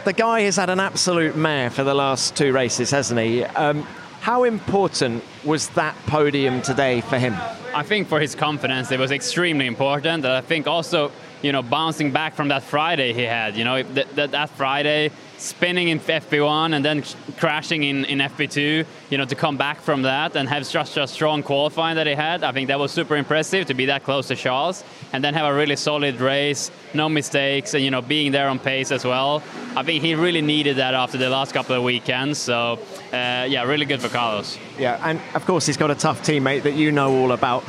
the 0.04 0.12
guy 0.12 0.42
has 0.42 0.56
had 0.56 0.70
an 0.70 0.80
absolute 0.80 1.36
mare 1.36 1.70
for 1.70 1.84
the 1.84 1.94
last 1.94 2.36
two 2.36 2.52
races, 2.52 2.90
hasn't 2.90 3.20
he? 3.20 3.44
Um, 3.44 3.86
how 4.26 4.42
important 4.42 5.22
was 5.44 5.68
that 5.68 5.94
podium 6.06 6.60
today 6.60 7.00
for 7.00 7.16
him? 7.16 7.32
I 7.72 7.84
think 7.84 8.08
for 8.08 8.18
his 8.18 8.34
confidence, 8.34 8.90
it 8.90 8.98
was 8.98 9.12
extremely 9.12 9.68
important. 9.68 10.24
And 10.24 10.32
I 10.32 10.40
think 10.40 10.66
also, 10.66 11.12
you 11.42 11.52
know, 11.52 11.62
bouncing 11.62 12.10
back 12.12 12.34
from 12.34 12.48
that 12.48 12.62
Friday 12.62 13.12
he 13.12 13.22
had, 13.22 13.56
you 13.56 13.64
know, 13.64 13.82
that, 13.82 14.14
that, 14.16 14.30
that 14.32 14.50
Friday, 14.50 15.10
spinning 15.38 15.88
in 15.88 16.00
FP1 16.00 16.74
and 16.74 16.84
then 16.84 17.04
crashing 17.36 17.82
in, 17.82 18.04
in 18.06 18.18
FP2, 18.18 18.86
you 19.10 19.18
know, 19.18 19.24
to 19.24 19.34
come 19.34 19.56
back 19.56 19.80
from 19.80 20.02
that 20.02 20.34
and 20.34 20.48
have 20.48 20.66
such 20.66 20.96
a 20.96 21.06
strong 21.06 21.42
qualifying 21.42 21.96
that 21.96 22.06
he 22.06 22.14
had, 22.14 22.42
I 22.42 22.52
think 22.52 22.68
that 22.68 22.78
was 22.78 22.90
super 22.90 23.16
impressive 23.16 23.66
to 23.66 23.74
be 23.74 23.86
that 23.86 24.02
close 24.02 24.28
to 24.28 24.36
Charles 24.36 24.82
and 25.12 25.22
then 25.22 25.34
have 25.34 25.46
a 25.46 25.54
really 25.54 25.76
solid 25.76 26.20
race, 26.20 26.70
no 26.94 27.08
mistakes, 27.08 27.74
and, 27.74 27.84
you 27.84 27.90
know, 27.90 28.02
being 28.02 28.32
there 28.32 28.48
on 28.48 28.58
pace 28.58 28.90
as 28.90 29.04
well. 29.04 29.42
I 29.76 29.82
think 29.82 30.02
he 30.02 30.14
really 30.14 30.42
needed 30.42 30.76
that 30.76 30.94
after 30.94 31.18
the 31.18 31.28
last 31.28 31.52
couple 31.52 31.76
of 31.76 31.82
weekends. 31.82 32.38
So, 32.38 32.78
uh, 33.12 33.46
yeah, 33.48 33.64
really 33.64 33.84
good 33.84 34.00
for 34.00 34.08
Carlos. 34.08 34.58
Yeah, 34.78 35.00
and 35.02 35.20
of 35.34 35.44
course, 35.44 35.66
he's 35.66 35.76
got 35.76 35.90
a 35.90 35.94
tough 35.94 36.22
teammate 36.22 36.62
that 36.62 36.74
you 36.74 36.92
know 36.92 37.14
all 37.14 37.32
about. 37.32 37.64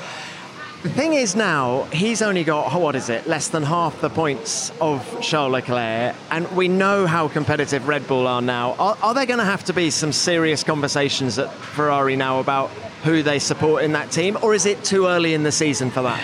The 0.84 0.90
thing 0.90 1.14
is 1.14 1.36
now, 1.36 1.86
he's 1.86 2.22
only 2.22 2.44
got, 2.44 2.72
what 2.80 2.96
is 2.96 3.10
it, 3.10 3.26
less 3.26 3.48
than 3.48 3.64
half 3.64 4.00
the 4.00 4.12
points 4.12 4.72
of 4.80 5.04
Charles 5.22 5.54
Leclerc, 5.54 6.16
and 6.30 6.56
we 6.56 6.68
know 6.68 7.08
how 7.08 7.28
competitive 7.30 7.88
Red 7.88 8.08
Bull 8.08 8.28
are 8.28 8.44
now. 8.44 8.74
Are, 8.74 8.96
are 9.02 9.16
there 9.16 9.26
going 9.26 9.40
to 9.40 9.46
have 9.46 9.64
to 9.66 9.74
be 9.74 9.90
some 9.90 10.14
serious 10.14 10.64
conversations 10.64 11.40
at 11.40 11.52
Ferrari 11.52 12.16
now 12.16 12.40
about 12.40 12.70
who 13.04 13.24
they 13.24 13.40
support 13.40 13.84
in 13.84 13.94
that 13.94 14.12
team, 14.12 14.38
or 14.44 14.54
is 14.54 14.68
it 14.68 14.84
too 14.84 15.08
early 15.08 15.34
in 15.34 15.42
the 15.42 15.52
season 15.52 15.90
for 15.90 16.04
that? 16.04 16.22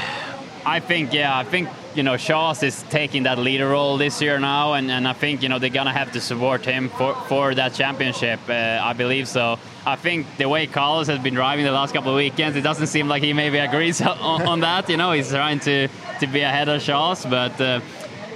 I 0.67 0.79
think, 0.79 1.13
yeah, 1.13 1.35
I 1.35 1.43
think, 1.43 1.67
you 1.95 2.03
know, 2.03 2.17
Charles 2.17 2.63
is 2.63 2.83
taking 2.83 3.23
that 3.23 3.37
leader 3.37 3.69
role 3.69 3.97
this 3.97 4.21
year 4.21 4.39
now, 4.39 4.73
and, 4.73 4.89
and 4.89 5.07
I 5.07 5.13
think, 5.13 5.43
you 5.43 5.49
know, 5.49 5.59
they're 5.59 5.69
to 5.69 5.91
have 5.91 6.11
to 6.13 6.21
support 6.21 6.65
him 6.65 6.89
for, 6.89 7.15
for 7.27 7.53
that 7.55 7.73
championship. 7.73 8.39
Uh, 8.47 8.79
I 8.81 8.93
believe 8.93 9.27
so. 9.27 9.59
I 9.85 9.95
think 9.95 10.25
the 10.37 10.49
way 10.49 10.65
Carlos 10.65 11.07
has 11.07 11.19
been 11.19 11.33
driving 11.33 11.65
the 11.65 11.71
last 11.71 11.93
couple 11.93 12.11
of 12.11 12.15
weekends, 12.15 12.57
it 12.57 12.61
doesn't 12.61 12.87
seem 12.87 13.07
like 13.07 13.21
he 13.21 13.33
maybe 13.33 13.57
agrees 13.57 14.01
on, 14.01 14.41
on 14.43 14.59
that. 14.61 14.89
You 14.89 14.97
know, 14.97 15.11
he's 15.11 15.29
trying 15.29 15.59
to, 15.61 15.87
to 16.19 16.27
be 16.27 16.41
ahead 16.41 16.69
of 16.69 16.81
Charles, 16.81 17.25
but, 17.25 17.59
uh, 17.61 17.81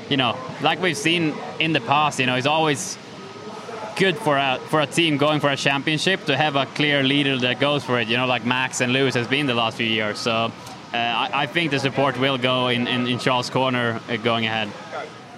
you 0.09 0.17
know, 0.17 0.37
like 0.61 0.81
we've 0.81 0.97
seen 0.97 1.33
in 1.59 1.73
the 1.73 1.81
past, 1.81 2.19
you 2.19 2.25
know, 2.25 2.35
he's 2.35 2.47
always 2.47 2.97
good 3.95 4.17
for 4.17 4.37
a, 4.37 4.59
for 4.69 4.81
a 4.81 4.87
team 4.87 5.17
going 5.17 5.39
for 5.39 5.49
a 5.49 5.57
championship 5.57 6.25
to 6.25 6.37
have 6.37 6.55
a 6.55 6.67
clear 6.67 7.01
leader 7.01 7.37
that 7.39 7.59
goes 7.59 7.83
for 7.83 7.99
it, 7.99 8.07
you 8.07 8.17
know, 8.17 8.27
like 8.27 8.45
Max 8.45 8.81
and 8.81 8.93
Lewis 8.93 9.15
has 9.15 9.27
been 9.27 9.47
the 9.47 9.55
last 9.55 9.77
few 9.77 9.87
years. 9.87 10.19
So, 10.19 10.51
I, 10.97 11.43
I, 11.43 11.45
think 11.45 11.71
the 11.71 11.79
support 11.79 12.19
will 12.19 12.37
go 12.37 12.67
in, 12.67 12.87
in, 12.87 13.07
in 13.07 13.19
Charles' 13.19 13.49
corner 13.49 13.99
uh, 14.09 14.17
going 14.17 14.45
ahead. 14.45 14.69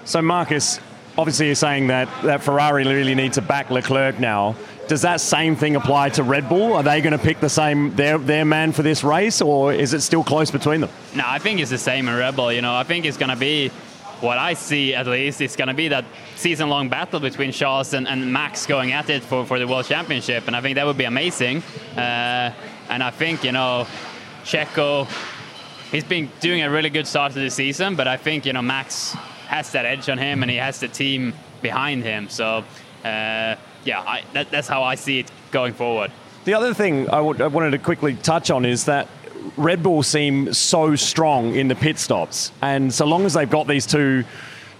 So, 0.05 0.21
Marcus, 0.21 0.79
obviously 1.17 1.47
you're 1.47 1.55
saying 1.55 1.87
that, 1.87 2.07
that 2.23 2.41
Ferrari 2.41 2.85
really 2.85 3.15
needs 3.15 3.35
to 3.35 3.41
back 3.41 3.69
Leclerc 3.69 4.19
now. 4.19 4.55
Does 4.87 5.03
that 5.03 5.21
same 5.21 5.55
thing 5.55 5.75
apply 5.75 6.09
to 6.11 6.23
Red 6.23 6.49
Bull? 6.49 6.73
Are 6.73 6.81
they 6.81 7.01
going 7.01 7.11
to 7.11 7.23
pick 7.23 7.39
the 7.39 7.49
same 7.49 7.95
their 7.95 8.17
their 8.17 8.43
man 8.43 8.71
for 8.71 8.81
this 8.81 9.03
race, 9.03 9.39
or 9.39 9.71
is 9.71 9.93
it 9.93 10.01
still 10.01 10.23
close 10.23 10.49
between 10.49 10.81
them? 10.81 10.89
No, 11.13 11.23
I 11.27 11.37
think 11.37 11.59
it's 11.59 11.69
the 11.69 11.77
same 11.77 12.07
in 12.07 12.15
Red 12.15 12.35
Bull. 12.35 12.51
You 12.51 12.63
know, 12.63 12.73
I 12.73 12.83
think 12.83 13.05
it's 13.05 13.17
going 13.17 13.29
to 13.29 13.35
be 13.35 13.69
what 14.21 14.39
I 14.39 14.55
see 14.55 14.95
at 14.95 15.05
least. 15.05 15.41
It's 15.41 15.55
going 15.55 15.67
to 15.67 15.75
be 15.75 15.89
that 15.89 16.05
season-long 16.35 16.89
battle 16.89 17.19
between 17.19 17.51
Charles 17.51 17.93
and, 17.93 18.07
and, 18.07 18.33
Max 18.33 18.65
going 18.65 18.91
at 18.91 19.09
it 19.09 19.23
for, 19.23 19.45
for 19.45 19.59
the 19.59 19.67
World 19.67 19.85
Championship, 19.85 20.47
and 20.47 20.55
I 20.55 20.61
think 20.61 20.75
that 20.75 20.85
would 20.85 20.97
be 20.97 21.05
amazing. 21.05 21.61
Uh, 21.95 22.51
and 22.89 23.03
I 23.03 23.11
think 23.11 23.43
you 23.43 23.51
know, 23.51 23.85
Checo, 24.43 25.07
he's 25.91 26.03
been 26.03 26.29
doing 26.39 26.61
a 26.61 26.69
really 26.69 26.89
good 26.89 27.07
start 27.07 27.33
to 27.33 27.39
the 27.39 27.49
season, 27.49 27.95
but 27.95 28.07
I 28.07 28.17
think 28.17 28.45
you 28.45 28.53
know 28.53 28.61
Max 28.61 29.13
has 29.47 29.71
that 29.71 29.85
edge 29.85 30.09
on 30.09 30.17
him, 30.17 30.43
and 30.43 30.51
he 30.51 30.57
has 30.57 30.79
the 30.79 30.87
team 30.87 31.33
behind 31.61 32.03
him. 32.03 32.29
So. 32.29 32.63
Uh, 33.03 33.55
yeah, 33.83 34.01
I, 34.01 34.23
that, 34.33 34.51
that's 34.51 34.67
how 34.67 34.83
I 34.83 34.95
see 34.95 35.19
it 35.19 35.31
going 35.51 35.73
forward. 35.73 36.11
The 36.45 36.53
other 36.53 36.73
thing 36.73 37.09
I, 37.09 37.17
w- 37.17 37.43
I 37.43 37.47
wanted 37.47 37.71
to 37.71 37.77
quickly 37.77 38.15
touch 38.15 38.51
on 38.51 38.65
is 38.65 38.85
that 38.85 39.07
Red 39.57 39.83
Bull 39.83 40.03
seem 40.03 40.53
so 40.53 40.95
strong 40.95 41.55
in 41.55 41.67
the 41.67 41.75
pit 41.75 41.97
stops, 41.97 42.51
and 42.61 42.93
so 42.93 43.05
long 43.05 43.25
as 43.25 43.33
they've 43.33 43.49
got 43.49 43.67
these 43.67 43.85
two 43.85 44.23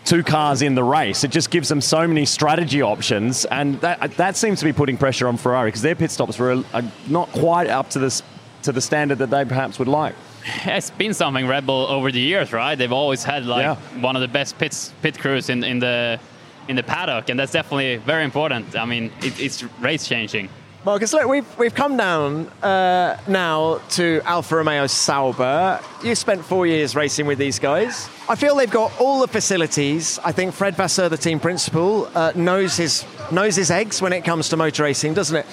two 0.05 0.23
cars 0.23 0.61
in 0.61 0.75
the 0.75 0.83
race, 0.83 1.23
it 1.23 1.29
just 1.29 1.51
gives 1.51 1.67
them 1.69 1.81
so 1.81 2.07
many 2.07 2.25
strategy 2.25 2.81
options, 2.81 3.45
and 3.45 3.79
that 3.81 4.11
that 4.17 4.35
seems 4.37 4.59
to 4.59 4.65
be 4.65 4.73
putting 4.73 4.97
pressure 4.97 5.27
on 5.27 5.37
Ferrari 5.37 5.69
because 5.69 5.81
their 5.81 5.95
pit 5.95 6.11
stops 6.11 6.37
were 6.39 6.63
not 7.07 7.29
quite 7.29 7.67
up 7.67 7.89
to 7.91 7.99
this 7.99 8.21
to 8.63 8.71
the 8.71 8.81
standard 8.81 9.19
that 9.19 9.29
they 9.29 9.45
perhaps 9.45 9.79
would 9.79 9.87
like. 9.87 10.15
It's 10.65 10.89
been 10.89 11.13
something 11.13 11.47
Red 11.47 11.65
Bull 11.65 11.85
over 11.87 12.11
the 12.11 12.19
years, 12.19 12.53
right? 12.53 12.75
They've 12.75 12.91
always 12.91 13.23
had 13.23 13.45
like 13.45 13.63
yeah. 13.63 14.01
one 14.01 14.15
of 14.15 14.21
the 14.21 14.27
best 14.27 14.57
pits 14.57 14.93
pit 15.01 15.19
crews 15.19 15.49
in, 15.49 15.63
in 15.63 15.79
the 15.79 16.19
in 16.67 16.75
the 16.75 16.83
paddock, 16.83 17.29
and 17.29 17.39
that's 17.39 17.51
definitely 17.51 17.97
very 17.97 18.23
important. 18.23 18.75
I 18.75 18.85
mean, 18.85 19.11
it, 19.21 19.39
it's 19.39 19.63
race 19.81 20.07
changing. 20.07 20.49
Marcus, 20.85 21.11
look, 21.11 21.27
we've, 21.27 21.57
we've 21.57 21.75
come 21.75 21.97
down 21.97 22.47
uh, 22.63 23.19
now 23.27 23.81
to 23.89 24.21
Alfa 24.23 24.55
Romeo 24.55 24.87
Sauber. 24.87 25.81
You 26.01 26.15
spent 26.15 26.45
four 26.45 26.65
years 26.65 26.95
racing 26.95 27.25
with 27.25 27.37
these 27.37 27.59
guys. 27.59 28.07
I 28.29 28.35
feel 28.35 28.55
they've 28.55 28.71
got 28.71 28.97
all 28.97 29.19
the 29.19 29.27
facilities. 29.27 30.19
I 30.23 30.31
think 30.31 30.53
Fred 30.53 30.75
Vasseur, 30.75 31.09
the 31.09 31.17
team 31.17 31.41
principal, 31.41 32.09
uh, 32.15 32.31
knows 32.33 32.77
his 32.77 33.03
knows 33.29 33.57
his 33.57 33.71
eggs 33.71 34.01
when 34.01 34.13
it 34.13 34.23
comes 34.23 34.47
to 34.49 34.57
motor 34.57 34.83
racing, 34.83 35.15
doesn't 35.15 35.35
it? 35.35 35.45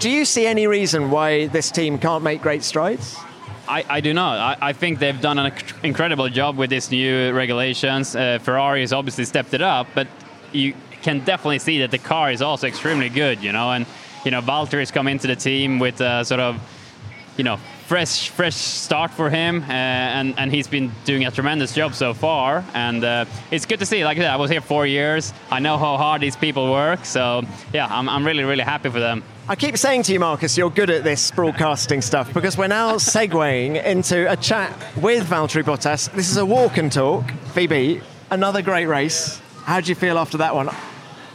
Do 0.00 0.10
you 0.10 0.26
see 0.26 0.46
any 0.46 0.66
reason 0.66 1.10
why 1.10 1.46
this 1.46 1.70
team 1.70 1.98
can't 1.98 2.22
make 2.22 2.42
great 2.42 2.62
strides? 2.62 3.16
I, 3.68 3.84
I, 3.88 4.00
do 4.00 4.14
not. 4.14 4.38
I, 4.38 4.68
I, 4.68 4.72
think 4.72 4.98
they've 4.98 5.20
done 5.20 5.38
an 5.38 5.52
incredible 5.82 6.28
job 6.28 6.56
with 6.56 6.70
these 6.70 6.90
new 6.90 7.32
regulations. 7.32 8.16
Uh, 8.16 8.38
Ferrari 8.38 8.80
has 8.80 8.92
obviously 8.92 9.24
stepped 9.24 9.52
it 9.52 9.62
up, 9.62 9.86
but 9.94 10.08
you 10.52 10.74
can 11.02 11.20
definitely 11.20 11.58
see 11.58 11.80
that 11.80 11.90
the 11.90 11.98
car 11.98 12.32
is 12.32 12.42
also 12.42 12.66
extremely 12.66 13.08
good, 13.08 13.42
you 13.42 13.52
know, 13.52 13.72
and 13.72 13.86
you 14.24 14.30
know 14.30 14.40
Valtteri's 14.40 14.90
come 14.90 15.06
into 15.06 15.26
the 15.26 15.36
team 15.36 15.78
with 15.78 16.00
a 16.00 16.24
sort 16.24 16.40
of 16.40 16.60
you 17.36 17.44
know 17.44 17.58
fresh 17.88 18.28
fresh 18.28 18.54
start 18.54 19.10
for 19.10 19.30
him, 19.30 19.62
uh, 19.62 19.72
and 19.72 20.38
and 20.38 20.52
he's 20.52 20.68
been 20.68 20.92
doing 21.06 21.24
a 21.24 21.30
tremendous 21.30 21.74
job 21.74 21.94
so 21.94 22.12
far, 22.12 22.62
and 22.74 23.02
uh, 23.02 23.24
it's 23.50 23.64
good 23.64 23.78
to 23.78 23.86
see. 23.86 24.04
Like 24.04 24.18
I 24.18 24.20
said, 24.20 24.30
I 24.30 24.36
was 24.36 24.50
here 24.50 24.60
four 24.60 24.86
years. 24.86 25.32
I 25.50 25.58
know 25.58 25.78
how 25.78 25.96
hard 25.96 26.20
these 26.20 26.36
people 26.36 26.70
work, 26.70 27.06
so 27.06 27.42
yeah, 27.72 27.86
I'm 27.90 28.08
I'm 28.08 28.26
really 28.26 28.44
really 28.44 28.64
happy 28.64 28.90
for 28.90 29.00
them. 29.00 29.24
I 29.48 29.56
keep 29.56 29.78
saying 29.78 30.02
to 30.04 30.12
you, 30.12 30.20
Marcus, 30.20 30.58
you're 30.58 30.70
good 30.70 30.90
at 30.90 31.02
this 31.02 31.30
broadcasting 31.30 32.02
stuff 32.02 32.34
because 32.34 32.58
we're 32.58 32.68
now 32.68 32.96
segueing 33.14 33.82
into 33.82 34.30
a 34.30 34.36
chat 34.36 34.70
with 34.96 35.26
Valtteri 35.26 35.62
Bottas. 35.62 36.12
This 36.12 36.30
is 36.30 36.36
a 36.36 36.44
walk 36.44 36.76
and 36.76 36.92
talk. 36.92 37.24
VB, 37.54 38.02
another 38.30 38.60
great 38.60 38.86
race. 38.86 39.40
How 39.64 39.80
do 39.80 39.88
you 39.88 39.94
feel 39.94 40.18
after 40.18 40.36
that 40.38 40.54
one? 40.54 40.68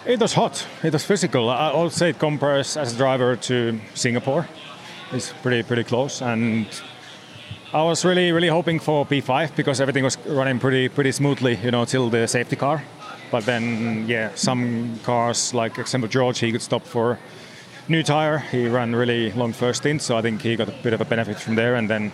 It 0.05 0.19
was 0.19 0.33
hot. 0.33 0.67
It 0.83 0.93
was 0.93 1.03
physical. 1.03 1.49
I 1.49 1.71
I 1.71 1.83
would 1.83 1.93
say 1.93 2.09
it 2.09 2.19
compares 2.19 2.77
as 2.77 2.93
a 2.93 2.97
driver 2.97 3.35
to 3.35 3.79
Singapore. 3.95 4.47
It's 5.13 5.31
pretty 5.43 5.63
pretty 5.63 5.83
close, 5.83 6.21
and 6.21 6.65
I 7.71 7.83
was 7.83 8.03
really 8.03 8.31
really 8.31 8.49
hoping 8.49 8.79
for 8.79 9.05
P5 9.05 9.55
because 9.55 9.79
everything 9.79 10.03
was 10.03 10.17
running 10.25 10.59
pretty 10.59 10.89
pretty 10.89 11.11
smoothly, 11.11 11.55
you 11.63 11.71
know, 11.71 11.85
till 11.85 12.09
the 12.09 12.27
safety 12.27 12.55
car. 12.55 12.83
But 13.31 13.45
then, 13.45 14.05
yeah, 14.07 14.29
some 14.35 14.99
cars 15.03 15.53
like 15.53 15.79
example 15.79 16.07
George, 16.07 16.39
he 16.39 16.51
could 16.51 16.61
stop 16.61 16.83
for 16.85 17.17
new 17.87 18.03
tire. 18.03 18.37
He 18.39 18.67
ran 18.67 18.95
really 18.95 19.31
long 19.31 19.53
first 19.53 19.81
stint, 19.81 20.01
so 20.01 20.17
I 20.17 20.21
think 20.21 20.41
he 20.41 20.55
got 20.55 20.69
a 20.69 20.75
bit 20.83 20.93
of 20.93 21.01
a 21.01 21.05
benefit 21.05 21.39
from 21.39 21.55
there. 21.55 21.75
And 21.75 21.89
then 21.89 22.11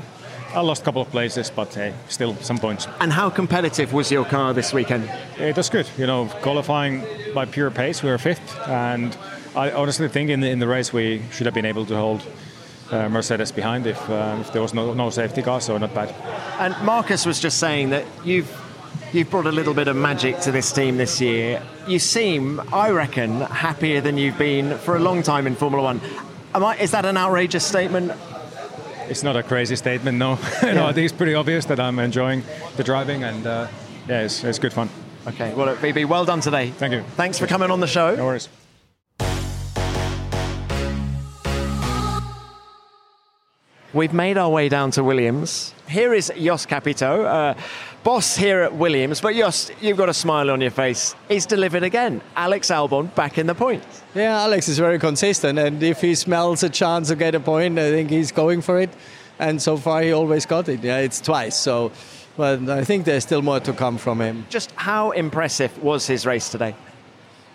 I 0.55 0.61
lost 0.61 0.81
a 0.81 0.85
couple 0.85 1.01
of 1.01 1.11
places, 1.11 1.51
but 1.51 1.73
hey, 1.73 1.93
still 2.07 2.35
some 2.37 2.57
points. 2.57 2.87
And 2.99 3.11
how 3.11 3.29
competitive 3.29 3.91
was 3.91 4.11
your 4.11 4.25
car 4.25 4.53
this 4.53 4.73
weekend? 4.73 5.11
It 5.37 5.57
was 5.57 5.69
good. 5.69 5.89
You 5.97 6.07
know, 6.07 6.27
qualifying 6.41 7.03
by 7.33 7.45
pure 7.45 7.69
pace, 7.69 8.01
we 8.01 8.09
were 8.09 8.17
fifth, 8.17 8.57
and 8.67 9.17
I 9.55 9.71
honestly 9.71 10.07
think 10.07 10.29
in 10.29 10.39
the, 10.39 10.49
in 10.49 10.59
the 10.59 10.67
race 10.67 10.93
we 10.93 11.21
should 11.31 11.45
have 11.45 11.55
been 11.55 11.65
able 11.65 11.85
to 11.87 11.95
hold 11.95 12.23
uh, 12.91 13.09
Mercedes 13.09 13.51
behind 13.51 13.87
if, 13.87 14.09
uh, 14.09 14.37
if 14.39 14.51
there 14.53 14.61
was 14.61 14.73
no, 14.73 14.93
no 14.93 15.09
safety 15.09 15.41
car, 15.41 15.61
so 15.61 15.77
not 15.77 15.93
bad. 15.93 16.13
And 16.59 16.75
Marcus 16.85 17.25
was 17.25 17.39
just 17.39 17.59
saying 17.59 17.91
that 17.91 18.05
you've 18.23 18.49
you've 19.13 19.29
brought 19.29 19.47
a 19.47 19.51
little 19.51 19.73
bit 19.73 19.87
of 19.87 19.95
magic 19.95 20.39
to 20.41 20.51
this 20.51 20.71
team 20.71 20.97
this 20.97 21.19
year. 21.19 21.61
You 21.87 21.99
seem, 21.99 22.59
I 22.73 22.91
reckon, 22.91 23.41
happier 23.41 24.01
than 24.01 24.17
you've 24.17 24.37
been 24.37 24.77
for 24.77 24.95
a 24.95 24.99
long 24.99 25.23
time 25.23 25.47
in 25.47 25.55
Formula 25.55 25.83
One. 25.83 26.01
Am 26.53 26.63
I, 26.63 26.77
is 26.77 26.91
that 26.91 27.05
an 27.05 27.17
outrageous 27.17 27.65
statement? 27.65 28.11
It's 29.07 29.23
not 29.23 29.35
a 29.35 29.43
crazy 29.43 29.75
statement, 29.75 30.17
no. 30.17 30.35
no, 30.63 30.85
I 30.85 30.93
think 30.93 31.05
it's 31.05 31.13
pretty 31.13 31.33
obvious 31.33 31.65
that 31.65 31.79
I'm 31.79 31.97
enjoying 31.97 32.43
the 32.77 32.83
driving, 32.83 33.23
and 33.23 33.45
uh, 33.45 33.67
yeah, 34.07 34.21
it's, 34.21 34.43
it's 34.43 34.59
good 34.59 34.73
fun. 34.73 34.89
Okay, 35.27 35.53
well, 35.53 35.75
VB, 35.75 36.05
well 36.05 36.25
done 36.25 36.41
today. 36.41 36.69
Thank 36.69 36.93
you. 36.93 37.01
Thanks 37.15 37.39
for 37.39 37.47
coming 37.47 37.71
on 37.71 37.79
the 37.79 37.87
show. 37.87 38.15
No 38.15 38.25
worries. 38.25 38.49
We've 43.91 44.13
made 44.13 44.37
our 44.37 44.51
way 44.51 44.69
down 44.69 44.91
to 44.91 45.03
Williams. 45.03 45.73
Here 45.87 46.13
is 46.13 46.31
Jost 46.37 46.67
Capito, 46.67 47.23
uh, 47.23 47.55
boss 48.03 48.35
here 48.35 48.61
at 48.61 48.75
Williams. 48.75 49.19
But 49.19 49.33
Jost, 49.33 49.71
you've 49.81 49.97
got 49.97 50.09
a 50.09 50.13
smile 50.13 50.51
on 50.51 50.61
your 50.61 50.69
face. 50.69 51.15
He's 51.27 51.47
delivered 51.47 51.81
again. 51.81 52.21
Alex 52.35 52.69
Albon 52.69 53.13
back 53.15 53.39
in 53.39 53.47
the 53.47 53.55
points. 53.55 54.03
Yeah, 54.13 54.41
Alex 54.41 54.67
is 54.67 54.77
very 54.77 54.99
consistent, 54.99 55.57
and 55.57 55.81
if 55.81 56.01
he 56.01 56.13
smells 56.13 56.61
a 56.61 56.69
chance 56.69 57.07
to 57.07 57.15
get 57.15 57.33
a 57.33 57.39
point, 57.39 57.79
I 57.79 57.89
think 57.89 58.11
he's 58.11 58.31
going 58.31 58.61
for 58.61 58.79
it. 58.79 58.91
And 59.39 59.59
so 59.59 59.75
far, 59.75 60.03
he 60.03 60.11
always 60.11 60.45
got 60.45 60.69
it. 60.69 60.83
Yeah, 60.83 60.99
it's 60.99 61.19
twice. 61.19 61.55
So, 61.55 61.91
but 62.37 62.69
I 62.69 62.83
think 62.83 63.05
there's 63.05 63.23
still 63.23 63.41
more 63.41 63.59
to 63.61 63.73
come 63.73 63.97
from 63.97 64.21
him. 64.21 64.45
Just 64.49 64.71
how 64.75 65.11
impressive 65.11 65.81
was 65.81 66.05
his 66.05 66.27
race 66.27 66.49
today? 66.49 66.75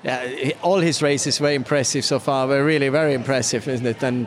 Yeah, 0.03 0.51
all 0.63 0.81
his 0.81 1.01
races 1.01 1.41
were 1.41 1.53
impressive 1.53 2.05
so 2.05 2.19
far. 2.19 2.49
Were 2.49 2.65
really 2.65 2.89
very 2.89 3.15
impressive, 3.15 3.69
isn't 3.69 3.87
it? 3.87 4.03
And 4.03 4.27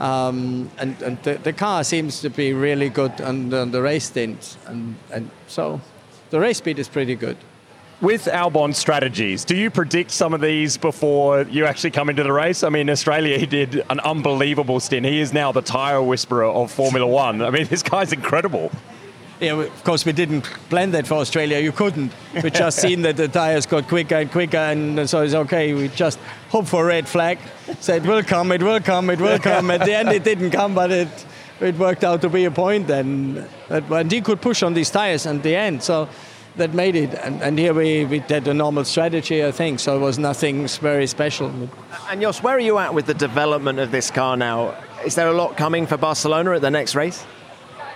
um, 0.00 0.70
and, 0.78 1.00
and 1.02 1.22
the, 1.22 1.34
the 1.34 1.52
car 1.52 1.84
seems 1.84 2.20
to 2.20 2.30
be 2.30 2.52
really 2.52 2.88
good 2.88 3.20
on, 3.20 3.52
on 3.54 3.70
the 3.70 3.82
race 3.82 4.06
stints, 4.06 4.58
and, 4.66 4.96
and 5.12 5.30
so 5.46 5.80
the 6.30 6.40
race 6.40 6.58
speed 6.58 6.78
is 6.78 6.88
pretty 6.88 7.14
good. 7.14 7.36
With 8.00 8.24
Albon 8.24 8.74
strategies, 8.74 9.44
do 9.44 9.56
you 9.56 9.70
predict 9.70 10.10
some 10.10 10.34
of 10.34 10.40
these 10.40 10.76
before 10.76 11.42
you 11.42 11.64
actually 11.64 11.92
come 11.92 12.10
into 12.10 12.22
the 12.22 12.32
race? 12.32 12.62
I 12.62 12.68
mean, 12.68 12.90
Australia, 12.90 13.38
he 13.38 13.46
did 13.46 13.84
an 13.88 14.00
unbelievable 14.00 14.80
stint. 14.80 15.06
He 15.06 15.20
is 15.20 15.32
now 15.32 15.52
the 15.52 15.62
tyre 15.62 16.02
whisperer 16.02 16.44
of 16.44 16.72
Formula 16.72 17.06
One. 17.06 17.40
I 17.40 17.50
mean, 17.50 17.66
this 17.70 17.82
guy's 17.82 18.12
incredible. 18.12 18.70
Yeah, 19.44 19.60
of 19.60 19.84
course, 19.84 20.04
we 20.04 20.12
didn't 20.12 20.42
plan 20.70 20.90
that 20.92 21.06
for 21.06 21.14
Australia. 21.14 21.58
You 21.58 21.72
couldn't. 21.72 22.12
We 22.42 22.50
just 22.64 22.80
seen 22.80 23.02
that 23.02 23.16
the 23.16 23.28
tires 23.28 23.66
got 23.66 23.88
quicker 23.88 24.16
and 24.16 24.30
quicker, 24.30 24.56
and 24.56 25.08
so 25.08 25.22
it's 25.22 25.34
okay. 25.34 25.74
We 25.74 25.88
just 25.88 26.18
hope 26.48 26.66
for 26.66 26.84
a 26.84 26.86
red 26.86 27.08
flag. 27.08 27.38
Said, 27.80 28.04
it 28.04 28.08
will 28.08 28.22
come, 28.22 28.52
it 28.52 28.62
will 28.62 28.80
come, 28.80 29.10
it 29.10 29.20
will 29.20 29.38
come. 29.38 29.70
At 29.70 29.84
the 29.84 29.94
end, 29.94 30.10
it 30.10 30.24
didn't 30.24 30.50
come, 30.50 30.74
but 30.74 30.90
it 30.90 31.26
it 31.60 31.78
worked 31.78 32.04
out 32.04 32.20
to 32.22 32.28
be 32.28 32.44
a 32.44 32.50
point. 32.50 32.90
And, 32.90 33.46
and 33.68 34.12
he 34.12 34.20
could 34.20 34.40
push 34.40 34.62
on 34.62 34.74
these 34.74 34.90
tires 34.90 35.26
at 35.26 35.42
the 35.42 35.56
end, 35.56 35.82
so 35.82 36.08
that 36.56 36.74
made 36.74 36.96
it. 36.96 37.14
And, 37.14 37.42
and 37.42 37.58
here 37.58 37.74
we, 37.74 38.04
we 38.04 38.20
did 38.20 38.46
a 38.48 38.54
normal 38.54 38.84
strategy, 38.84 39.44
I 39.44 39.50
think, 39.50 39.80
so 39.80 39.96
it 39.96 40.00
was 40.00 40.18
nothing 40.18 40.66
very 40.68 41.06
special. 41.06 41.52
And 42.08 42.20
Jost, 42.20 42.42
where 42.42 42.56
are 42.56 42.60
you 42.60 42.78
at 42.78 42.94
with 42.94 43.06
the 43.06 43.14
development 43.14 43.78
of 43.78 43.90
this 43.90 44.10
car 44.10 44.36
now? 44.36 44.74
Is 45.04 45.14
there 45.14 45.28
a 45.28 45.32
lot 45.32 45.56
coming 45.56 45.86
for 45.86 45.96
Barcelona 45.96 46.52
at 46.52 46.60
the 46.60 46.70
next 46.70 46.94
race? 46.94 47.24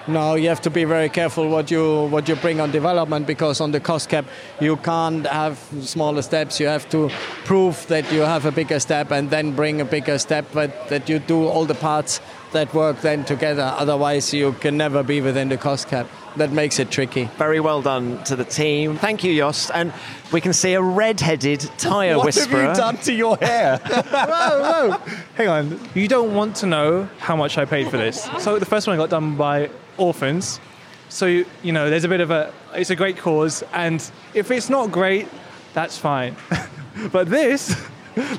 No, 0.09 0.37
you 0.37 0.49
have 0.49 0.63
to 0.63 0.71
be 0.71 0.85
very 0.85 1.11
careful 1.11 1.51
what 1.51 1.71
you 1.71 2.07
what 2.07 2.27
you 2.29 2.35
bring 2.37 2.61
on 2.61 2.71
development 2.71 3.27
because 3.27 3.61
on 3.61 3.73
the 3.73 3.81
cost 3.81 4.09
cap 4.09 4.25
you 4.59 4.77
can't 4.77 5.27
have 5.27 5.59
smaller 5.83 6.23
steps. 6.23 6.59
You 6.59 6.67
have 6.69 6.89
to 6.89 7.11
prove 7.45 7.87
that 7.89 8.11
you 8.11 8.21
have 8.21 8.47
a 8.47 8.51
bigger 8.51 8.81
step 8.81 9.11
and 9.11 9.29
then 9.29 9.55
bring 9.55 9.83
a 9.83 9.85
bigger 9.85 10.19
step, 10.19 10.47
but 10.55 10.89
that 10.89 11.11
you 11.11 11.19
do 11.19 11.47
all 11.47 11.67
the 11.67 11.75
parts 11.75 12.23
that 12.53 12.73
work 12.73 13.03
then 13.03 13.27
together. 13.27 13.75
Otherwise, 13.77 14.33
you 14.33 14.53
can 14.55 14.79
never 14.79 15.03
be 15.03 15.21
within 15.21 15.51
the 15.51 15.59
cost 15.59 15.89
cap. 15.89 16.09
That 16.37 16.53
makes 16.53 16.79
it 16.79 16.91
tricky. 16.91 17.25
Very 17.37 17.61
well 17.61 17.83
done 17.83 18.25
to 18.25 18.37
the 18.37 18.45
team. 18.45 18.97
Thank 18.97 19.25
you, 19.25 19.37
Jost. 19.37 19.71
And 19.75 19.93
we 20.33 20.41
can 20.41 20.55
see 20.55 20.73
a 20.73 20.81
red-headed 20.81 21.61
tyre 21.77 22.17
What 22.17 22.27
whisperer. 22.27 22.63
have 22.63 22.77
you 22.77 22.81
done 22.81 22.97
to 22.99 23.13
your 23.13 23.37
hair? 23.37 23.79
whoa, 23.85 24.89
whoa. 24.89 24.99
Hang 25.35 25.49
on. 25.49 25.81
You 25.95 26.09
don't 26.09 26.35
want 26.35 26.57
to 26.57 26.67
know 26.67 27.09
how 27.19 27.37
much 27.37 27.59
I 27.59 27.67
paid 27.67 27.91
for 27.91 27.99
this. 27.99 28.31
So 28.39 28.59
the 28.59 28.67
first 28.67 28.87
one 28.87 28.95
I 28.95 28.99
got 28.99 29.11
done 29.11 29.37
by 29.37 29.69
orphans. 29.99 30.61
So 31.09 31.27
you 31.27 31.73
know, 31.73 31.91
there's 31.91 32.05
a 32.05 32.09
bit 32.09 32.21
of 32.21 32.31
a. 32.31 32.53
It's 32.75 32.91
a 32.91 32.97
great 32.97 33.17
cause, 33.19 33.63
and 33.73 33.99
if 34.35 34.51
it's 34.51 34.69
not 34.71 34.91
great, 34.93 35.29
that's 35.75 35.99
fine. 35.99 36.37
but 37.13 37.29
this. 37.29 37.75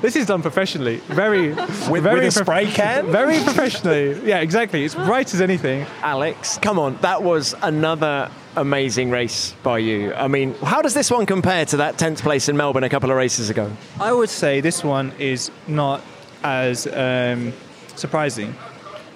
This 0.02 0.14
is 0.14 0.26
done 0.26 0.42
professionally, 0.42 0.96
very 1.06 1.48
With- 1.88 2.02
very 2.02 2.26
with 2.26 2.36
a 2.36 2.44
spray 2.44 2.66
can? 2.66 3.10
very 3.10 3.42
professionally. 3.42 4.20
Yeah, 4.28 4.40
exactly. 4.40 4.84
It's 4.84 4.94
bright 4.94 5.32
as 5.32 5.40
anything. 5.40 5.86
Alex, 6.02 6.58
come 6.58 6.78
on, 6.78 6.98
that 7.00 7.22
was 7.22 7.54
another 7.62 8.30
amazing 8.56 9.08
race 9.08 9.54
by 9.62 9.78
you. 9.78 10.12
I 10.12 10.28
mean, 10.28 10.52
how 10.56 10.82
does 10.82 10.92
this 10.92 11.10
one 11.10 11.24
compare 11.24 11.64
to 11.64 11.78
that 11.78 11.96
10th 11.96 12.20
place 12.20 12.50
in 12.50 12.58
Melbourne 12.58 12.84
a 12.84 12.90
couple 12.90 13.10
of 13.10 13.16
races 13.16 13.48
ago? 13.48 13.72
I 13.98 14.12
would 14.12 14.28
say 14.28 14.60
this 14.60 14.84
one 14.84 15.12
is 15.18 15.50
not 15.66 16.02
as 16.42 16.86
um, 16.88 17.54
surprising 17.96 18.54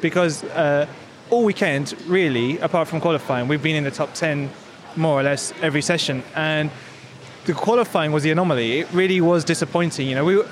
because 0.00 0.44
uh, 0.44 0.87
all 1.30 1.44
weekend, 1.44 1.94
really, 2.06 2.58
apart 2.58 2.88
from 2.88 3.00
qualifying, 3.00 3.48
we've 3.48 3.62
been 3.62 3.76
in 3.76 3.84
the 3.84 3.90
top 3.90 4.14
10 4.14 4.50
more 4.96 5.20
or 5.20 5.22
less 5.22 5.52
every 5.62 5.82
session. 5.82 6.22
And 6.34 6.70
the 7.46 7.52
qualifying 7.52 8.12
was 8.12 8.22
the 8.22 8.30
anomaly. 8.30 8.80
It 8.80 8.92
really 8.92 9.20
was 9.20 9.44
disappointing. 9.44 10.08
You 10.08 10.14
know, 10.14 10.24
we 10.24 10.37
were 10.37 10.48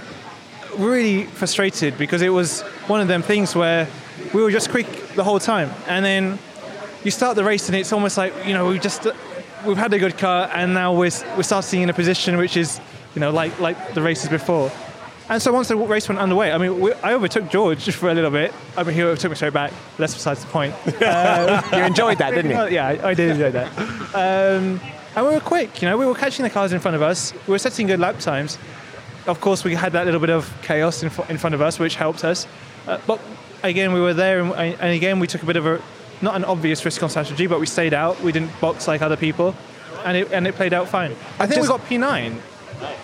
really 0.78 1.24
frustrated 1.24 1.96
because 1.98 2.22
it 2.22 2.30
was 2.30 2.62
one 2.86 3.00
of 3.00 3.08
them 3.08 3.22
things 3.22 3.54
where 3.54 3.86
we 4.32 4.42
were 4.42 4.50
just 4.50 4.70
quick 4.70 4.86
the 5.14 5.24
whole 5.24 5.38
time. 5.38 5.70
And 5.86 6.04
then 6.04 6.38
you 7.04 7.10
start 7.10 7.36
the 7.36 7.44
race 7.44 7.68
and 7.68 7.76
it's 7.76 7.92
almost 7.92 8.16
like, 8.16 8.34
you 8.46 8.54
know, 8.54 8.68
we 8.68 8.78
just 8.78 9.06
we've 9.66 9.76
had 9.76 9.92
a 9.92 9.98
good 9.98 10.18
car 10.18 10.50
and 10.52 10.74
now 10.74 10.92
we're, 10.92 11.10
we're 11.36 11.42
starting 11.42 11.82
in 11.82 11.90
a 11.90 11.94
position 11.94 12.36
which 12.36 12.56
is, 12.56 12.80
you 13.14 13.20
know, 13.20 13.30
like 13.30 13.58
like 13.60 13.94
the 13.94 14.02
races 14.02 14.28
before. 14.28 14.70
And 15.32 15.40
so 15.40 15.50
once 15.50 15.68
the 15.68 15.76
race 15.76 16.10
went 16.10 16.20
underway, 16.20 16.52
I 16.52 16.58
mean, 16.58 16.78
we, 16.78 16.92
I 16.92 17.14
overtook 17.14 17.48
George 17.48 17.90
for 17.94 18.10
a 18.10 18.14
little 18.14 18.30
bit. 18.30 18.52
I 18.76 18.82
mean, 18.82 18.94
he 18.94 19.02
overtook 19.02 19.30
me 19.30 19.36
straight 19.36 19.54
back. 19.54 19.72
That's 19.96 20.12
besides 20.12 20.44
the 20.44 20.50
point. 20.50 20.74
Uh, 21.00 21.62
You 21.72 21.84
enjoyed 21.84 22.18
that, 22.18 22.34
didn't 22.34 22.50
you? 22.50 22.74
Yeah, 22.76 23.00
I, 23.02 23.14
did 23.14 23.30
enjoy 23.30 23.50
that. 23.52 23.68
Um, 24.14 24.78
and 25.16 25.26
we 25.26 25.32
were 25.32 25.40
quick, 25.40 25.80
you 25.80 25.88
know, 25.88 25.96
we 25.96 26.04
were 26.04 26.14
catching 26.14 26.42
the 26.42 26.50
cars 26.50 26.74
in 26.74 26.80
front 26.80 26.96
of 26.96 27.00
us. 27.00 27.32
We 27.46 27.52
were 27.52 27.58
setting 27.58 27.86
good 27.86 27.98
lap 27.98 28.18
times. 28.18 28.58
Of 29.26 29.40
course, 29.40 29.64
we 29.64 29.74
had 29.74 29.92
that 29.92 30.04
little 30.04 30.20
bit 30.20 30.28
of 30.28 30.54
chaos 30.60 31.02
in, 31.02 31.10
in 31.30 31.38
front 31.38 31.54
of 31.54 31.62
us, 31.62 31.78
which 31.78 31.96
helped 31.96 32.24
us. 32.24 32.46
Uh, 32.86 32.98
but 33.06 33.18
again, 33.62 33.94
we 33.94 34.02
were 34.02 34.12
there, 34.12 34.40
and, 34.40 34.52
and 34.52 34.92
again, 34.94 35.18
we 35.18 35.26
took 35.26 35.42
a 35.42 35.46
bit 35.46 35.56
of 35.56 35.64
a 35.64 35.80
not 36.20 36.36
an 36.36 36.44
obvious 36.44 36.84
risk 36.84 37.02
on 37.02 37.08
strategy, 37.08 37.46
but 37.46 37.58
we 37.58 37.64
stayed 37.64 37.94
out. 37.94 38.20
We 38.20 38.32
didn't 38.32 38.60
box 38.60 38.86
like 38.86 39.00
other 39.00 39.16
people, 39.16 39.54
and 40.04 40.14
it, 40.14 40.30
and 40.30 40.46
it 40.46 40.56
played 40.56 40.74
out 40.74 40.90
fine. 40.90 41.12
I 41.40 41.46
think 41.46 41.62
we 41.62 41.68
got 41.68 41.80
P9. 41.80 42.38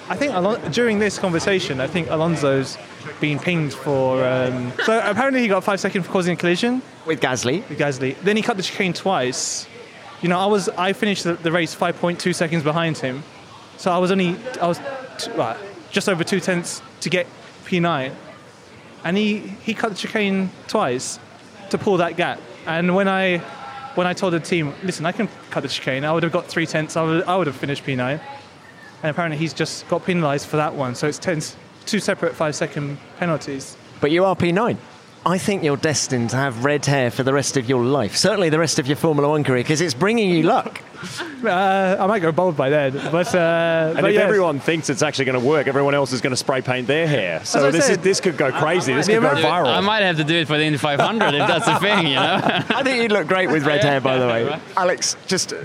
I 0.08 0.16
think 0.16 0.32
Alon- 0.34 0.70
during 0.72 0.98
this 0.98 1.18
conversation, 1.18 1.80
I 1.80 1.86
think 1.86 2.08
Alonso's 2.10 2.76
been 3.20 3.38
pinged 3.38 3.72
for. 3.74 4.24
Um, 4.24 4.72
so 4.84 4.98
apparently, 5.04 5.40
he 5.42 5.48
got 5.48 5.64
five 5.64 5.80
seconds 5.80 6.06
for 6.06 6.12
causing 6.12 6.34
a 6.34 6.36
collision 6.36 6.82
with 7.06 7.20
Gasly. 7.20 7.68
With 7.68 7.78
Gasly, 7.78 8.16
then 8.22 8.36
he 8.36 8.42
cut 8.42 8.56
the 8.56 8.62
chicane 8.62 8.92
twice. 8.92 9.66
You 10.22 10.28
know, 10.28 10.38
I 10.38 10.46
was 10.46 10.68
I 10.70 10.92
finished 10.92 11.24
the, 11.24 11.34
the 11.34 11.52
race 11.52 11.74
5.2 11.74 12.34
seconds 12.34 12.62
behind 12.62 12.98
him, 12.98 13.22
so 13.76 13.90
I 13.92 13.98
was 13.98 14.10
only 14.10 14.36
I 14.60 14.66
was 14.66 14.78
t- 15.18 15.30
well, 15.36 15.56
just 15.90 16.08
over 16.08 16.24
two 16.24 16.40
tenths 16.40 16.82
to 17.02 17.08
get 17.10 17.26
P9, 17.64 18.12
and 19.04 19.16
he 19.16 19.38
he 19.38 19.74
cut 19.74 19.90
the 19.90 19.96
chicane 19.96 20.50
twice 20.66 21.18
to 21.70 21.78
pull 21.78 21.98
that 21.98 22.16
gap. 22.16 22.40
And 22.66 22.94
when 22.96 23.06
I 23.08 23.38
when 23.94 24.06
I 24.06 24.12
told 24.12 24.32
the 24.32 24.40
team, 24.40 24.74
listen, 24.82 25.06
I 25.06 25.12
can 25.12 25.28
cut 25.50 25.62
the 25.62 25.68
chicane, 25.68 26.04
I 26.04 26.12
would 26.12 26.22
have 26.22 26.32
got 26.32 26.46
three 26.46 26.66
tenths. 26.66 26.96
I 26.96 27.02
would 27.02 27.24
I 27.24 27.36
would 27.36 27.46
have 27.46 27.56
finished 27.56 27.84
P9, 27.84 28.20
and 29.02 29.11
apparently 29.11 29.38
he's 29.38 29.52
just 29.52 29.88
got 29.88 30.04
penalised 30.04 30.46
for 30.46 30.56
that 30.56 30.74
one. 30.74 30.94
So 30.94 31.06
it's 31.08 31.18
tenths, 31.18 31.56
two 31.87 32.00
separate 32.00 32.34
five 32.34 32.54
second 32.54 32.98
penalties. 33.18 33.76
But 34.00 34.11
you 34.11 34.24
are 34.24 34.34
P9. 34.37 34.76
I 35.26 35.37
think 35.37 35.62
you're 35.64 35.76
destined 35.76 36.30
to 36.30 36.37
have 36.37 36.64
red 36.64 36.87
hair 36.87 37.11
for 37.11 37.22
the 37.24 37.32
rest 37.34 37.56
of 37.56 37.68
your 37.68 37.84
life. 37.84 38.16
Certainly 38.16 38.50
the 38.50 38.58
rest 38.58 38.78
of 38.78 38.87
your 38.87 38.96
Formula 38.96 39.28
One 39.28 39.42
career, 39.44 39.62
because 39.62 39.80
it's 39.80 39.92
bringing 39.94 40.30
you 40.30 40.42
luck. 40.44 40.80
Uh, 41.38 41.96
I 42.00 42.06
might 42.08 42.18
go 42.18 42.32
bald 42.32 42.56
by 42.56 42.68
then, 42.68 42.92
but 43.12 43.32
uh, 43.32 43.92
And 43.94 44.00
but 44.00 44.11
if 44.11 44.14
yes. 44.14 44.24
everyone 44.24 44.58
thinks 44.58 44.90
it's 44.90 45.02
actually 45.02 45.26
going 45.26 45.40
to 45.40 45.46
work, 45.46 45.68
everyone 45.68 45.94
else 45.94 46.12
is 46.12 46.20
going 46.20 46.32
to 46.32 46.37
spray 46.37 46.61
paint 46.62 46.88
their 46.88 47.06
hair. 47.06 47.44
So 47.44 47.68
I 47.68 47.70
this 47.70 47.88
is 47.88 47.98
this 47.98 48.20
could 48.20 48.37
go 48.37 48.50
crazy. 48.50 48.92
This 48.92 49.06
could 49.06 49.22
go 49.22 49.28
amount- 49.30 49.44
viral. 49.44 49.72
I 49.72 49.78
might 49.78 50.02
have 50.02 50.16
to 50.16 50.24
do 50.24 50.34
it 50.34 50.48
for 50.48 50.58
the 50.58 50.64
Indy 50.64 50.78
500 50.78 51.34
if 51.34 51.46
that's 51.46 51.66
the 51.66 51.78
thing, 51.78 52.08
you 52.08 52.14
know. 52.16 52.40
I 52.42 52.82
think 52.82 53.00
you'd 53.00 53.12
look 53.12 53.28
great 53.28 53.48
with 53.48 53.64
red 53.64 53.84
hair, 53.84 54.00
by 54.00 54.18
the 54.18 54.26
way. 54.26 54.61
Alex, 54.76 55.16
just 55.28 55.52
uh, 55.52 55.58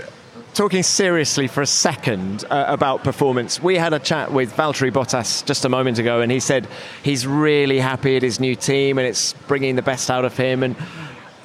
talking 0.54 0.84
seriously 0.84 1.48
for 1.48 1.62
a 1.62 1.66
second 1.66 2.44
uh, 2.48 2.64
about 2.68 3.02
performance, 3.02 3.60
we 3.60 3.76
had 3.76 3.92
a 3.92 3.98
chat 3.98 4.32
with 4.32 4.54
Valtteri 4.54 4.92
Bottas 4.92 5.44
just 5.44 5.64
a 5.64 5.68
moment 5.68 5.98
ago, 5.98 6.20
and 6.20 6.30
he 6.30 6.40
said 6.40 6.68
he's 7.02 7.26
really 7.26 7.80
happy 7.80 8.16
at 8.16 8.22
his 8.22 8.38
new 8.38 8.54
team 8.54 8.98
and 8.98 9.06
it's 9.06 9.32
bringing 9.48 9.74
the 9.76 9.82
best 9.82 10.10
out 10.10 10.24
of 10.24 10.36
him. 10.36 10.62
And 10.62 10.76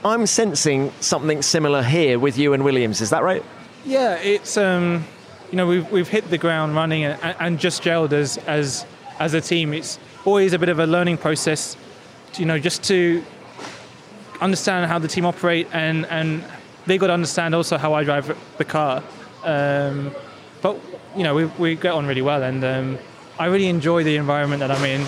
I'm 0.06 0.28
sensing 0.28 0.92
something 1.02 1.42
similar 1.42 1.82
here 1.82 2.20
with 2.20 2.38
you 2.38 2.54
and 2.54 2.64
Williams. 2.64 3.02
Is 3.02 3.10
that 3.10 3.24
right? 3.24 3.44
Yeah, 3.84 4.16
it's 4.16 4.58
um, 4.58 5.06
you 5.52 5.58
know 5.58 5.66
we've 5.66 5.90
we've 5.92 6.08
hit 6.08 6.30
the 6.30 6.38
ground 6.38 6.76
running 6.76 7.04
and, 7.04 7.36
and 7.40 7.60
just 7.60 7.82
gelled 7.82 8.14
as 8.14 8.38
as 8.40 8.86
as 9.20 9.34
a 9.34 9.42
team. 9.42 9.74
It's 9.74 9.98
always 10.24 10.54
a 10.54 10.60
bit 10.60 10.70
of 10.70 10.80
a 10.80 10.86
learning 10.86 11.18
process, 11.18 11.76
you 12.38 12.46
know, 12.46 12.60
just 12.60 12.84
to 12.84 13.24
understand 14.40 14.86
how 14.86 15.00
the 15.00 15.08
team 15.08 15.26
operate 15.26 15.68
and 15.74 16.06
and 16.06 16.44
they 16.90 16.98
got 16.98 17.08
to 17.08 17.14
understand 17.14 17.56
also 17.56 17.78
how 17.78 17.94
I 17.94 18.04
drive 18.04 18.36
the 18.58 18.66
car. 18.66 19.04
Um, 19.44 20.12
but 20.62 20.78
you 21.16 21.24
know 21.24 21.36
we 21.36 21.46
we 21.46 21.76
get 21.76 21.94
on 21.94 22.06
really 22.06 22.22
well 22.22 22.44
and 22.44 22.64
um, 22.64 22.98
I 23.38 23.46
really 23.46 23.70
enjoy 23.70 24.04
the 24.04 24.18
environment 24.18 24.60
that 24.60 24.72
I'm 24.72 24.84
in. 24.84 25.02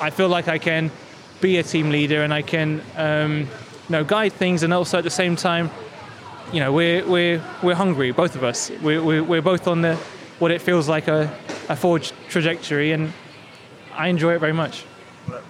I 0.00 0.10
feel 0.10 0.28
like 0.28 0.48
I 0.48 0.58
can 0.58 0.90
be 1.40 1.58
a 1.58 1.62
team 1.62 1.90
leader 1.90 2.22
and 2.22 2.32
I 2.32 2.42
can 2.42 2.82
um, 2.96 3.40
you 3.40 3.90
know 3.90 4.04
guide 4.04 4.32
things 4.32 4.62
and 4.62 4.72
also 4.72 4.98
at 4.98 5.04
the 5.04 5.10
same 5.10 5.36
time 5.36 5.70
you 6.52 6.60
know, 6.60 6.72
we're 6.72 7.06
we're 7.06 7.42
we're 7.62 7.74
hungry, 7.74 8.10
both 8.10 8.34
of 8.34 8.44
us. 8.44 8.70
We're 8.82 9.02
we're, 9.02 9.22
we're 9.22 9.42
both 9.42 9.68
on 9.68 9.82
the 9.82 9.96
what 10.38 10.50
it 10.50 10.60
feels 10.60 10.88
like 10.88 11.08
a, 11.08 11.32
a 11.68 11.76
forward 11.76 12.10
trajectory, 12.28 12.92
and 12.92 13.12
I 13.94 14.08
enjoy 14.08 14.34
it 14.34 14.38
very 14.38 14.52
much. 14.52 14.84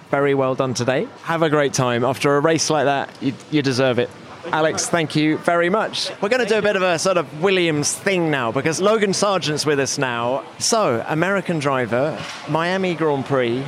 Very 0.09 0.33
well 0.33 0.53
done 0.53 0.73
today. 0.73 1.07
Have 1.23 1.41
a 1.41 1.49
great 1.49 1.73
time. 1.73 2.03
After 2.03 2.35
a 2.35 2.39
race 2.39 2.69
like 2.69 2.85
that, 2.85 3.09
you, 3.21 3.33
you 3.49 3.61
deserve 3.61 3.97
it. 3.97 4.09
Alex, 4.45 4.89
thank 4.89 5.15
you 5.15 5.37
very 5.39 5.69
much. 5.69 6.11
We're 6.21 6.29
going 6.29 6.41
to 6.43 6.47
do 6.49 6.57
a 6.57 6.61
bit 6.61 6.75
of 6.75 6.81
a 6.81 6.97
sort 6.99 7.17
of 7.17 7.41
Williams 7.41 7.93
thing 7.93 8.31
now 8.31 8.51
because 8.51 8.81
Logan 8.81 9.13
Sargent's 9.13 9.65
with 9.65 9.79
us 9.79 9.97
now. 9.97 10.43
So, 10.59 11.03
American 11.07 11.59
driver, 11.59 12.19
Miami 12.49 12.95
Grand 12.95 13.25
Prix. 13.25 13.63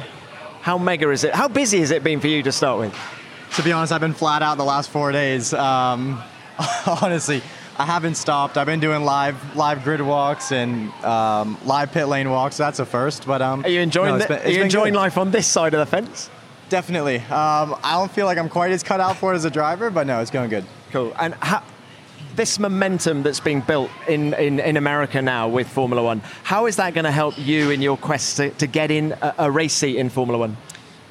How 0.62 0.77
mega 0.77 1.09
is 1.12 1.23
it? 1.23 1.33
How 1.33 1.47
busy 1.47 1.79
has 1.79 1.91
it 1.91 2.03
been 2.03 2.19
for 2.19 2.27
you 2.27 2.41
to 2.43 2.51
start 2.51 2.79
with? 2.79 2.95
To 3.55 3.63
be 3.63 3.71
honest, 3.71 3.91
I've 3.93 4.01
been 4.01 4.13
flat 4.13 4.41
out 4.41 4.57
the 4.57 4.63
last 4.63 4.89
four 4.89 5.12
days. 5.12 5.53
Um, 5.53 6.21
honestly, 6.88 7.41
I 7.77 7.86
haven't 7.86 8.15
stopped. 8.15 8.57
I've 8.57 8.65
been 8.67 8.79
doing 8.79 9.03
live 9.03 9.55
live 9.55 9.83
grid 9.83 10.01
walks 10.01 10.51
and 10.51 10.89
um, 11.03 11.57
live 11.65 11.91
pit 11.91 12.07
lane 12.07 12.29
walks. 12.29 12.57
That's 12.57 12.79
a 12.79 12.86
first. 12.86 13.27
But 13.27 13.41
um, 13.41 13.63
Are 13.65 13.69
you 13.69 13.81
enjoying, 13.81 14.13
no, 14.13 14.19
the- 14.19 14.27
been- 14.27 14.39
are 14.47 14.49
you 14.49 14.62
enjoying 14.63 14.93
good. 14.93 14.99
life 14.99 15.17
on 15.17 15.31
this 15.31 15.45
side 15.47 15.73
of 15.73 15.79
the 15.79 15.86
fence? 15.86 16.29
Definitely. 16.73 17.17
Um, 17.17 17.75
I 17.83 17.93
don't 17.99 18.12
feel 18.12 18.25
like 18.25 18.39
I'm 18.39 18.49
quite 18.49 18.71
as 18.71 18.81
cut 18.81 18.99
out 18.99 19.17
for 19.17 19.31
it 19.31 19.36
as 19.36 19.45
a 19.45 19.51
driver, 19.51 19.91
but 19.91 20.07
no, 20.07 20.21
it's 20.21 20.31
going 20.31 20.49
good. 20.49 20.65
Cool. 20.89 21.13
And 21.19 21.36
how, 21.36 21.62
this 22.36 22.57
momentum 22.57 23.21
that's 23.21 23.39
being 23.39 23.62
built 23.62 23.91
in, 24.07 24.33
in, 24.33 24.59
in 24.59 24.75
America 24.75 25.21
now 25.21 25.47
with 25.47 25.67
Formula 25.67 26.01
One, 26.01 26.21
how 26.41 26.65
is 26.65 26.77
that 26.77 26.95
going 26.95 27.05
to 27.05 27.12
help 27.12 27.38
you 27.38 27.69
in 27.69 27.79
your 27.79 27.95
quest 27.95 28.38
to, 28.38 28.49
to 28.49 28.65
get 28.65 28.89
in 28.89 29.12
a, 29.12 29.36
a 29.38 29.51
race 29.51 29.75
seat 29.75 29.97
in 29.97 30.09
Formula 30.09 30.39
One? 30.39 30.57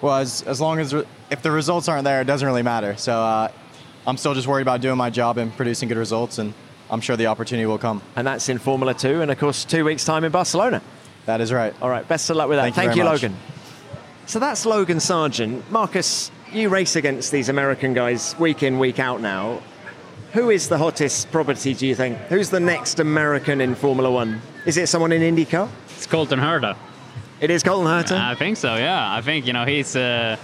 Well, 0.00 0.16
as, 0.16 0.42
as 0.42 0.60
long 0.60 0.80
as 0.80 0.92
re- 0.92 1.06
if 1.30 1.42
the 1.42 1.52
results 1.52 1.86
aren't 1.86 2.02
there, 2.02 2.20
it 2.20 2.24
doesn't 2.24 2.44
really 2.44 2.64
matter. 2.64 2.96
So 2.96 3.12
uh, 3.12 3.52
I'm 4.04 4.16
still 4.16 4.34
just 4.34 4.48
worried 4.48 4.62
about 4.62 4.80
doing 4.80 4.96
my 4.96 5.10
job 5.10 5.38
and 5.38 5.56
producing 5.56 5.88
good 5.88 5.96
results, 5.96 6.38
and 6.38 6.54
I'm 6.90 7.00
sure 7.00 7.16
the 7.16 7.26
opportunity 7.26 7.66
will 7.66 7.78
come. 7.78 8.02
And 8.16 8.26
that's 8.26 8.48
in 8.48 8.58
Formula 8.58 8.94
Two, 8.94 9.22
and 9.22 9.30
of 9.30 9.38
course, 9.38 9.64
two 9.64 9.84
weeks' 9.84 10.04
time 10.04 10.24
in 10.24 10.32
Barcelona. 10.32 10.82
That 11.26 11.40
is 11.40 11.52
right. 11.52 11.72
All 11.80 11.88
right, 11.88 12.06
best 12.08 12.28
of 12.30 12.36
luck 12.36 12.48
with 12.48 12.58
that. 12.58 12.74
Thank 12.74 12.96
you 12.96 13.04
Thank 13.04 13.22
you. 13.22 13.28
Logan. 13.28 13.51
So 14.26 14.38
that's 14.38 14.64
Logan 14.64 15.00
Sargent. 15.00 15.70
Marcus, 15.70 16.30
you 16.52 16.68
race 16.68 16.96
against 16.96 17.32
these 17.32 17.48
American 17.48 17.92
guys 17.92 18.38
week 18.38 18.62
in, 18.62 18.78
week 18.78 18.98
out 18.98 19.20
now. 19.20 19.60
Who 20.32 20.50
is 20.50 20.68
the 20.68 20.78
hottest 20.78 21.30
property, 21.30 21.74
do 21.74 21.86
you 21.86 21.94
think? 21.94 22.16
Who's 22.28 22.48
the 22.48 22.60
next 22.60 23.00
American 23.00 23.60
in 23.60 23.74
Formula 23.74 24.10
One? 24.10 24.40
Is 24.64 24.76
it 24.76 24.88
someone 24.88 25.12
in 25.12 25.20
IndyCar? 25.20 25.68
It's 25.96 26.06
Colton 26.06 26.38
Herta. 26.38 26.76
It 27.40 27.50
is 27.50 27.62
Colton 27.62 27.86
Herta? 27.86 28.18
I 28.18 28.34
think 28.34 28.56
so, 28.56 28.76
yeah. 28.76 29.12
I 29.12 29.20
think, 29.20 29.46
you 29.46 29.52
know, 29.52 29.66
he's, 29.66 29.94
uh, 29.96 30.38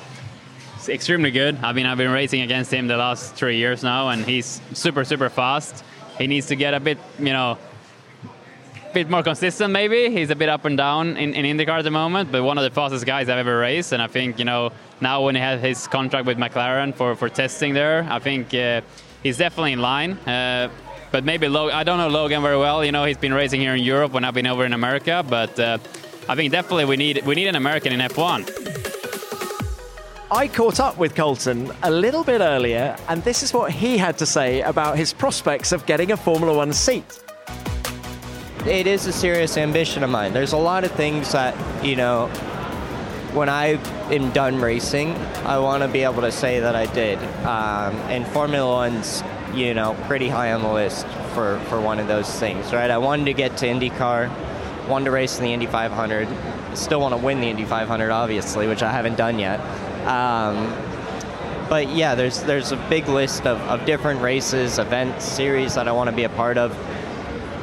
he's 0.75 0.89
extremely 0.89 1.31
good. 1.31 1.57
I 1.63 1.73
mean, 1.73 1.87
I've 1.87 1.97
been 1.97 2.11
racing 2.11 2.43
against 2.43 2.73
him 2.75 2.89
the 2.89 2.97
last 2.97 3.35
three 3.35 3.57
years 3.57 3.83
now, 3.83 4.09
and 4.09 4.25
he's 4.25 4.61
super, 4.75 5.05
super 5.05 5.31
fast. 5.31 5.85
He 6.19 6.27
needs 6.27 6.49
to 6.49 6.57
get 6.57 6.75
a 6.75 6.81
bit, 6.81 6.99
you 7.19 7.33
know, 7.33 7.57
bit 8.93 9.11
more 9.11 9.23
consistent 9.23 9.73
maybe. 9.73 10.11
He's 10.11 10.31
a 10.31 10.37
bit 10.37 10.49
up 10.49 10.65
and 10.65 10.77
down 10.77 11.17
in, 11.17 11.35
in 11.35 11.57
IndyCar 11.57 11.79
at 11.79 11.85
the 11.85 11.91
moment, 11.91 12.33
but 12.33 12.43
one 12.43 12.59
of 12.59 12.65
the 12.65 12.71
fastest 12.71 13.07
guys 13.07 13.29
I've 13.29 13.39
ever 13.39 13.59
raced. 13.59 13.93
And 13.93 14.03
I 14.03 14.07
think, 14.07 14.39
you 14.39 14.45
know, 14.45 14.73
now 15.01 15.25
when 15.25 15.35
he 15.35 15.41
had 15.41 15.61
his 15.61 15.87
contract 15.87 16.27
with 16.27 16.39
McLaren 16.39 16.95
for, 16.95 17.15
for 17.15 17.29
testing 17.29 17.75
there, 17.75 18.07
I 18.11 18.19
think 18.19 18.53
uh, 18.55 18.81
he's 19.23 19.39
definitely 19.39 19.73
in 19.73 19.81
line. 19.81 20.13
Uh, 20.13 20.71
but 21.11 21.25
maybe 21.25 21.49
Logan, 21.49 21.75
I 21.75 21.85
don't 21.85 21.99
know 21.99 22.09
Logan 22.09 22.43
very 22.43 22.59
well. 22.59 22.85
You 22.85 22.93
know, 22.93 23.05
he's 23.05 23.17
been 23.17 23.33
racing 23.35 23.61
here 23.61 23.75
in 23.75 23.83
Europe 23.83 24.13
when 24.13 24.25
I've 24.25 24.35
been 24.35 24.47
over 24.47 24.65
in 24.65 24.73
America, 24.73 25.25
but 25.29 25.59
uh, 25.59 25.79
I 26.29 26.35
think 26.35 26.53
definitely 26.53 26.85
we 26.85 26.97
need 26.97 27.25
we 27.25 27.35
need 27.35 27.47
an 27.47 27.57
American 27.57 27.93
in 27.93 28.01
F1. 28.01 28.69
I 30.31 30.47
caught 30.47 30.79
up 30.79 30.99
with 30.99 31.15
Colton 31.15 31.73
a 31.83 31.91
little 31.91 32.23
bit 32.23 32.43
earlier, 32.43 32.97
and 33.09 33.25
this 33.25 33.43
is 33.43 33.55
what 33.55 33.73
he 33.73 33.97
had 33.97 34.19
to 34.19 34.27
say 34.27 34.61
about 34.61 34.99
his 34.99 35.15
prospects 35.15 35.73
of 35.73 35.87
getting 35.87 36.13
a 36.13 36.17
Formula 36.19 36.55
One 36.55 36.75
seat. 36.75 37.23
It 38.67 38.87
is 38.87 39.07
a 39.07 39.13
serious 39.13 39.57
ambition 39.57 40.03
of 40.03 40.11
mine. 40.11 40.33
There's 40.33 40.53
a 40.53 40.59
lot 40.59 40.85
of 40.85 40.91
things 40.93 41.33
that, 41.33 41.85
you 41.85 41.97
know, 41.97 42.29
when 43.33 43.49
I 43.49 43.79
am 44.13 44.31
done 44.33 44.61
racing, 44.61 45.15
I 45.45 45.59
want 45.59 45.83
to 45.83 45.89
be 45.89 46.03
able 46.03 46.23
to 46.23 46.33
say 46.33 46.61
that 46.61 46.75
I 46.75 46.87
did. 46.87 47.19
Um, 47.45 47.95
and 48.11 48.27
Formula 48.27 48.71
One's, 48.71 49.23
you 49.55 49.75
know, 49.75 49.95
pretty 50.07 50.29
high 50.29 50.53
on 50.53 50.63
the 50.63 50.73
list 50.73 51.07
for, 51.35 51.61
for 51.69 51.81
one 51.81 51.99
of 51.99 52.09
those 52.09 52.29
things, 52.39 52.73
right? 52.73 52.91
I 52.91 52.99
wanted 52.99 53.27
to 53.27 53.33
get 53.35 53.57
to 53.59 53.67
IndyCar, 53.67 54.89
wanted 54.89 55.07
to 55.07 55.11
race 55.11 55.39
in 55.39 55.45
the 55.45 55.53
Indy 55.53 55.67
500, 55.67 56.29
still 56.77 57.01
want 57.01 57.15
to 57.15 57.19
win 57.19 57.41
the 57.41 57.49
Indy 57.49 57.65
500, 57.65 58.11
obviously, 58.11 58.67
which 58.67 58.83
I 58.83 58.91
haven't 58.91 59.17
done 59.17 59.39
yet. 59.39 59.61
Um, 60.07 60.75
but 61.69 61.91
yeah, 61.91 62.15
there's 62.15 62.43
there's 62.45 62.73
a 62.73 62.77
big 62.89 63.09
list 63.09 63.47
of, 63.47 63.61
of 63.69 63.85
different 63.85 64.23
races, 64.23 64.79
events, 64.79 65.27
series 65.27 65.75
that 65.75 65.87
I 65.87 65.93
want 65.93 66.09
to 66.09 66.17
be 66.17 66.25
a 66.25 66.31
part 66.31 66.57
of 66.57 66.73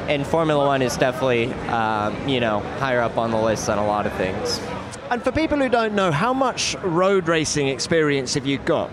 and 0.08 0.26
Formula 0.26 0.66
One 0.66 0.82
is 0.82 0.98
definitely, 0.98 1.52
um, 1.70 2.28
you 2.28 2.40
know, 2.40 2.60
higher 2.80 3.02
up 3.02 3.18
on 3.18 3.32
the 3.32 3.42
list 3.42 3.68
than 3.68 3.78
a 3.78 3.86
lot 3.86 4.06
of 4.06 4.14
things. 4.14 4.60
And 5.10 5.24
for 5.24 5.32
people 5.32 5.58
who 5.58 5.70
don't 5.70 5.94
know, 5.94 6.12
how 6.12 6.34
much 6.34 6.76
road 6.84 7.28
racing 7.28 7.68
experience 7.68 8.34
have 8.34 8.46
you 8.46 8.58
got? 8.58 8.92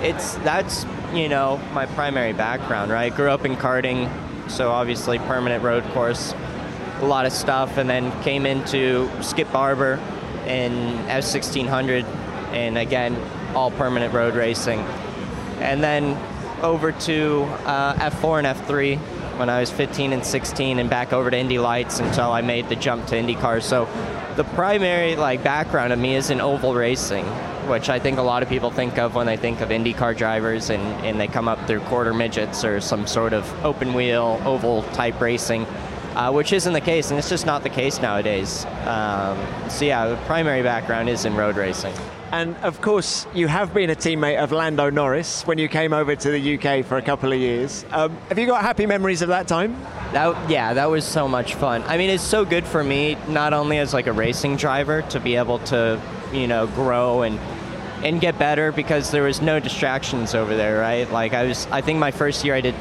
It's 0.00 0.34
that's 0.36 0.84
you 1.12 1.28
know 1.28 1.60
my 1.72 1.86
primary 1.86 2.32
background, 2.32 2.90
right? 2.90 3.14
Grew 3.14 3.30
up 3.30 3.44
in 3.44 3.56
karting, 3.56 4.10
so 4.50 4.70
obviously 4.70 5.18
permanent 5.18 5.62
road 5.62 5.84
course, 5.92 6.34
a 7.00 7.06
lot 7.06 7.26
of 7.26 7.32
stuff, 7.32 7.76
and 7.76 7.88
then 7.88 8.10
came 8.22 8.46
into 8.46 9.08
Skip 9.22 9.50
Barber 9.52 10.00
in 10.46 10.72
S1600, 11.06 12.04
and 12.52 12.78
again 12.78 13.16
all 13.54 13.70
permanent 13.70 14.12
road 14.14 14.34
racing, 14.34 14.80
and 15.60 15.82
then 15.82 16.16
over 16.62 16.92
to 16.92 17.42
uh, 17.64 17.94
F4 18.10 18.44
and 18.44 18.58
F3 18.58 18.98
when 19.38 19.48
I 19.50 19.60
was 19.60 19.70
15 19.70 20.12
and 20.12 20.24
16, 20.24 20.78
and 20.78 20.88
back 20.88 21.12
over 21.12 21.30
to 21.30 21.36
Indy 21.36 21.58
Lights 21.58 22.00
until 22.00 22.32
I 22.32 22.40
made 22.40 22.68
the 22.68 22.76
jump 22.76 23.06
to 23.08 23.16
IndyCar. 23.16 23.62
So 23.62 23.88
the 24.36 24.44
primary 24.44 25.16
like 25.16 25.42
background 25.42 25.92
of 25.92 25.98
me 25.98 26.14
is 26.14 26.30
in 26.30 26.40
oval 26.40 26.74
racing, 26.74 27.24
which 27.68 27.88
I 27.88 27.98
think 27.98 28.18
a 28.18 28.22
lot 28.22 28.42
of 28.42 28.48
people 28.48 28.70
think 28.70 28.98
of 28.98 29.14
when 29.14 29.26
they 29.26 29.36
think 29.36 29.60
of 29.60 29.70
IndyCar 29.70 30.16
drivers, 30.16 30.70
and, 30.70 30.82
and 31.04 31.20
they 31.20 31.28
come 31.28 31.48
up 31.48 31.66
through 31.66 31.80
quarter 31.80 32.14
midgets 32.14 32.64
or 32.64 32.80
some 32.80 33.06
sort 33.06 33.32
of 33.32 33.64
open 33.64 33.94
wheel 33.94 34.40
oval 34.44 34.82
type 34.94 35.20
racing. 35.20 35.66
Uh, 36.14 36.30
which 36.30 36.52
isn't 36.52 36.74
the 36.74 36.80
case, 36.80 37.08
and 37.08 37.18
it's 37.18 37.30
just 37.30 37.46
not 37.46 37.62
the 37.62 37.70
case 37.70 37.98
nowadays. 38.02 38.66
Um, 38.84 39.38
so 39.70 39.86
yeah, 39.86 40.08
the 40.08 40.16
primary 40.26 40.62
background 40.62 41.08
is 41.08 41.24
in 41.24 41.34
road 41.34 41.56
racing. 41.56 41.94
And 42.32 42.56
of 42.62 42.80
course, 42.80 43.26
you 43.34 43.46
have 43.46 43.74
been 43.74 43.90
a 43.90 43.94
teammate 43.94 44.42
of 44.42 44.52
Lando 44.52 44.88
Norris 44.88 45.46
when 45.46 45.58
you 45.58 45.68
came 45.68 45.92
over 45.92 46.16
to 46.16 46.30
the 46.30 46.56
UK 46.56 46.82
for 46.82 46.96
a 46.96 47.02
couple 47.02 47.30
of 47.30 47.38
years. 47.38 47.84
Um, 47.90 48.16
have 48.30 48.38
you 48.38 48.46
got 48.46 48.62
happy 48.62 48.86
memories 48.86 49.20
of 49.20 49.28
that 49.28 49.46
time? 49.46 49.78
That 50.14 50.48
yeah, 50.48 50.72
that 50.72 50.90
was 50.90 51.04
so 51.04 51.28
much 51.28 51.56
fun. 51.56 51.82
I 51.82 51.98
mean, 51.98 52.08
it's 52.08 52.22
so 52.22 52.46
good 52.46 52.64
for 52.64 52.82
me 52.82 53.18
not 53.28 53.52
only 53.52 53.76
as 53.76 53.92
like 53.92 54.06
a 54.06 54.12
racing 54.12 54.56
driver 54.56 55.02
to 55.10 55.20
be 55.20 55.36
able 55.36 55.58
to, 55.58 56.00
you 56.32 56.46
know, 56.46 56.68
grow 56.68 57.20
and 57.20 57.38
and 58.02 58.18
get 58.18 58.38
better 58.38 58.72
because 58.72 59.10
there 59.10 59.24
was 59.24 59.42
no 59.42 59.60
distractions 59.60 60.34
over 60.34 60.56
there, 60.56 60.80
right? 60.80 61.10
Like 61.12 61.34
I 61.34 61.44
was 61.44 61.66
I 61.70 61.82
think 61.82 61.98
my 61.98 62.12
first 62.12 62.46
year 62.46 62.54
I 62.54 62.62
did 62.62 62.74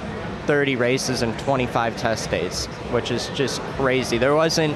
30 0.47 0.77
races 0.77 1.23
and 1.23 1.37
25 1.39 1.97
test 1.97 2.31
days, 2.31 2.67
which 2.91 3.11
is 3.11 3.27
just 3.35 3.59
crazy. 3.75 4.17
There 4.17 4.33
wasn't 4.33 4.75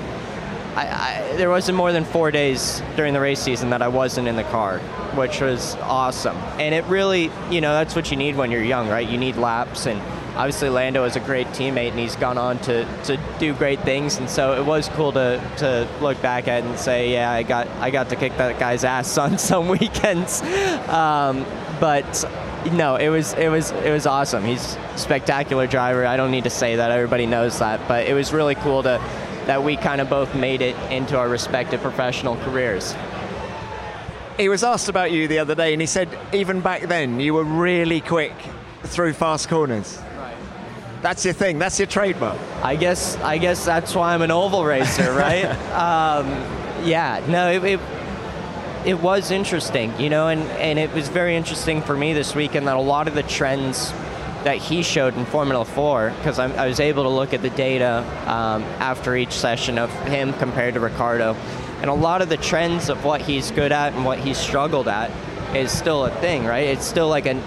I, 0.75 1.31
I, 1.31 1.37
there 1.37 1.49
wasn't 1.49 1.77
more 1.77 1.93
than 1.93 2.03
four 2.03 2.31
days 2.31 2.81
during 2.97 3.13
the 3.13 3.21
race 3.21 3.41
season 3.41 3.69
that 3.69 3.81
I 3.81 3.87
wasn't 3.87 4.27
in 4.27 4.35
the 4.35 4.43
car, 4.43 4.79
which 5.15 5.39
was 5.39 5.75
awesome. 5.77 6.35
And 6.59 6.75
it 6.75 6.83
really, 6.85 7.31
you 7.49 7.61
know, 7.61 7.73
that's 7.73 7.95
what 7.95 8.11
you 8.11 8.17
need 8.17 8.35
when 8.35 8.51
you're 8.51 8.63
young, 8.63 8.89
right? 8.89 9.07
You 9.07 9.17
need 9.17 9.37
laps, 9.37 9.87
and 9.87 10.01
obviously 10.35 10.67
Lando 10.67 11.05
is 11.05 11.15
a 11.15 11.21
great 11.21 11.47
teammate, 11.47 11.91
and 11.91 11.99
he's 11.99 12.17
gone 12.17 12.37
on 12.37 12.59
to, 12.59 12.85
to 13.03 13.17
do 13.39 13.53
great 13.53 13.79
things. 13.81 14.17
And 14.17 14.29
so 14.29 14.59
it 14.59 14.65
was 14.65 14.89
cool 14.89 15.13
to, 15.13 15.41
to 15.57 15.87
look 16.01 16.21
back 16.21 16.49
at 16.49 16.63
and 16.63 16.77
say, 16.77 17.13
yeah, 17.13 17.31
I 17.31 17.43
got 17.43 17.67
I 17.79 17.89
got 17.89 18.09
to 18.09 18.17
kick 18.17 18.35
that 18.37 18.59
guy's 18.59 18.83
ass 18.83 19.17
on 19.17 19.37
some 19.37 19.69
weekends. 19.69 20.41
Um, 20.89 21.45
but 21.79 22.25
no, 22.73 22.97
it 22.97 23.09
was 23.09 23.33
it 23.33 23.47
was 23.47 23.71
it 23.71 23.91
was 23.91 24.05
awesome. 24.05 24.43
He's 24.43 24.77
spectacular 24.97 25.67
driver. 25.67 26.05
I 26.05 26.17
don't 26.17 26.31
need 26.31 26.43
to 26.43 26.49
say 26.49 26.75
that; 26.75 26.91
everybody 26.91 27.25
knows 27.25 27.59
that. 27.59 27.87
But 27.87 28.07
it 28.07 28.13
was 28.13 28.33
really 28.33 28.55
cool 28.55 28.83
to 28.83 28.99
that 29.47 29.63
we 29.63 29.77
kind 29.77 30.01
of 30.01 30.09
both 30.09 30.33
made 30.35 30.61
it 30.61 30.75
into 30.91 31.17
our 31.17 31.29
respective 31.29 31.81
professional 31.81 32.35
careers. 32.37 32.95
He 34.37 34.49
was 34.49 34.63
asked 34.63 34.89
about 34.89 35.11
you 35.11 35.27
the 35.27 35.39
other 35.39 35.55
day, 35.55 35.71
and 35.73 35.81
he 35.81 35.85
said 35.87 36.09
even 36.33 36.61
back 36.61 36.83
then 36.83 37.19
you 37.19 37.33
were 37.33 37.43
really 37.43 38.01
quick 38.01 38.33
through 38.83 39.13
fast 39.13 39.47
corners. 39.49 39.99
Right. 40.17 40.35
That's 41.01 41.23
your 41.23 41.33
thing. 41.33 41.59
That's 41.59 41.79
your 41.79 41.87
trademark. 41.87 42.39
I 42.61 42.75
guess. 42.75 43.15
I 43.17 43.37
guess 43.37 43.63
that's 43.63 43.95
why 43.95 44.13
I'm 44.13 44.21
an 44.21 44.31
oval 44.31 44.65
racer, 44.65 45.13
right? 45.13 45.45
um, 45.71 46.27
yeah. 46.85 47.23
No. 47.29 47.49
It, 47.49 47.63
it, 47.63 47.79
it 48.85 48.99
was 48.99 49.31
interesting, 49.31 49.99
you 49.99 50.11
know, 50.11 50.27
and, 50.27 50.41
and 50.59 50.77
it 50.77 50.93
was 50.93 51.09
very 51.09 51.35
interesting 51.35 51.81
for 51.81 51.97
me 51.97 52.13
this 52.13 52.35
weekend 52.35 52.67
that 52.67 52.75
a 52.75 52.81
lot 52.81 53.07
of 53.07 53.15
the 53.15 53.23
trends 53.23 53.91
that 54.45 54.57
he 54.57 54.83
showed 54.83 55.17
in 55.17 55.25
Formula 55.25 55.65
4, 55.65 56.13
because 56.17 56.37
I 56.37 56.67
was 56.67 56.79
able 56.79 57.01
to 57.03 57.09
look 57.09 57.33
at 57.33 57.41
the 57.41 57.49
data 57.49 58.05
um, 58.27 58.61
after 58.79 59.15
each 59.15 59.31
session 59.31 59.79
of 59.79 59.91
him 60.03 60.33
compared 60.33 60.75
to 60.75 60.79
Ricardo. 60.79 61.33
and 61.81 61.89
a 61.89 61.93
lot 61.93 62.21
of 62.21 62.29
the 62.29 62.37
trends 62.37 62.89
of 62.89 63.03
what 63.03 63.21
he's 63.21 63.49
good 63.49 63.71
at 63.71 63.93
and 63.93 64.05
what 64.05 64.19
he's 64.19 64.37
struggled 64.37 64.87
at 64.87 65.09
is 65.55 65.71
still 65.71 66.05
a 66.05 66.11
thing, 66.21 66.45
right? 66.45 66.67
It's 66.67 66.85
still 66.85 67.09
like 67.09 67.25
an 67.25 67.41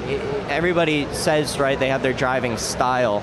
everybody 0.48 1.06
says, 1.12 1.60
right? 1.60 1.78
They 1.78 1.88
have 1.88 2.02
their 2.02 2.12
driving 2.12 2.56
style, 2.56 3.22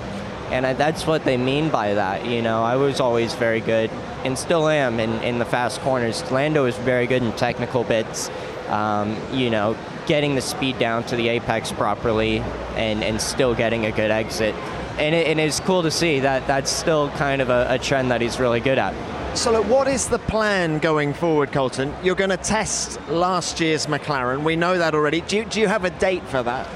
and 0.50 0.64
I, 0.64 0.72
that's 0.72 1.06
what 1.06 1.24
they 1.24 1.36
mean 1.36 1.68
by 1.68 1.92
that. 1.94 2.24
You 2.24 2.40
know, 2.40 2.62
I 2.64 2.76
was 2.76 2.98
always 2.98 3.34
very 3.34 3.60
good 3.60 3.90
and 4.24 4.38
still 4.38 4.68
am 4.68 4.98
in, 5.00 5.10
in 5.22 5.38
the 5.38 5.44
fast 5.44 5.80
corners. 5.80 6.28
Lando 6.32 6.64
is 6.64 6.76
very 6.78 7.06
good 7.06 7.22
in 7.22 7.32
technical 7.32 7.84
bits. 7.84 8.30
Um, 8.68 9.16
you 9.32 9.50
know, 9.50 9.76
getting 10.06 10.34
the 10.34 10.40
speed 10.40 10.78
down 10.78 11.04
to 11.04 11.16
the 11.16 11.28
apex 11.28 11.72
properly 11.72 12.38
and, 12.76 13.02
and 13.02 13.20
still 13.20 13.54
getting 13.54 13.86
a 13.86 13.92
good 13.92 14.10
exit. 14.10 14.54
And, 14.98 15.14
it, 15.14 15.26
and 15.26 15.38
it's 15.38 15.60
cool 15.60 15.82
to 15.82 15.90
see 15.90 16.20
that 16.20 16.46
that's 16.46 16.70
still 16.70 17.10
kind 17.10 17.42
of 17.42 17.50
a, 17.50 17.66
a 17.70 17.78
trend 17.78 18.10
that 18.10 18.20
he's 18.20 18.40
really 18.40 18.60
good 18.60 18.78
at. 18.78 18.94
So, 19.36 19.52
look, 19.52 19.68
what 19.68 19.86
is 19.86 20.08
the 20.08 20.18
plan 20.18 20.78
going 20.78 21.12
forward, 21.12 21.52
Colton? 21.52 21.94
You're 22.02 22.14
going 22.14 22.30
to 22.30 22.38
test 22.38 22.98
last 23.08 23.60
year's 23.60 23.86
McLaren. 23.86 24.42
We 24.44 24.56
know 24.56 24.78
that 24.78 24.94
already. 24.94 25.20
Do 25.20 25.36
you, 25.36 25.44
do 25.44 25.60
you 25.60 25.68
have 25.68 25.84
a 25.84 25.90
date 25.90 26.22
for 26.24 26.42
that? 26.42 26.66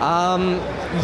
Um, 0.00 0.50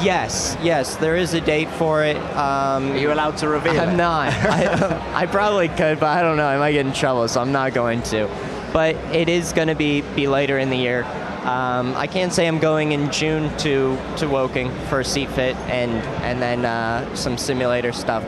yes, 0.03 0.57
yes, 0.63 0.97
there 0.97 1.17
is 1.17 1.33
a 1.33 1.41
date 1.41 1.71
for 1.71 2.05
it. 2.05 2.17
Um, 2.37 2.93
Are 2.93 2.99
you 2.99 3.11
allowed 3.11 3.39
to 3.39 3.49
reveal 3.49 3.81
I'm 3.81 3.91
it? 3.91 3.97
not. 3.97 4.33
I, 4.35 5.23
I, 5.23 5.27
probably 5.27 5.69
could, 5.69 5.99
but 5.99 6.17
I 6.17 6.21
don't 6.21 6.37
know. 6.37 6.47
I 6.47 6.59
might 6.59 6.73
get 6.73 6.85
in 6.85 6.93
trouble, 6.93 7.27
so 7.27 7.41
I'm 7.41 7.53
not 7.53 7.73
going 7.73 8.03
to. 8.03 8.29
But 8.73 8.97
it 9.15 9.31
is 9.31 9.55
going 9.55 9.69
to 9.69 9.75
be 9.75 10.03
be 10.15 10.29
later 10.29 10.59
in 10.59 10.69
the 10.69 10.77
year. 10.77 11.05
Um, 11.45 11.95
I 11.97 12.07
can't 12.07 12.33
say 12.33 12.47
I'm 12.47 12.59
going 12.59 12.93
in 12.93 13.11
June 13.11 13.55
to 13.59 13.99
to 14.19 14.29
Woking 14.29 14.71
for 14.89 15.01
a 15.01 15.05
seat 15.05 15.29
fit 15.31 15.57
and 15.69 15.93
and 16.23 16.41
then 16.41 16.65
uh, 16.65 17.15
some 17.15 17.37
simulator 17.37 17.93
stuff. 17.93 18.25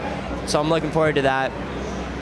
So 0.49 0.61
I'm 0.61 0.69
looking 0.69 0.91
forward 0.91 1.15
to 1.17 1.23
that. 1.23 1.53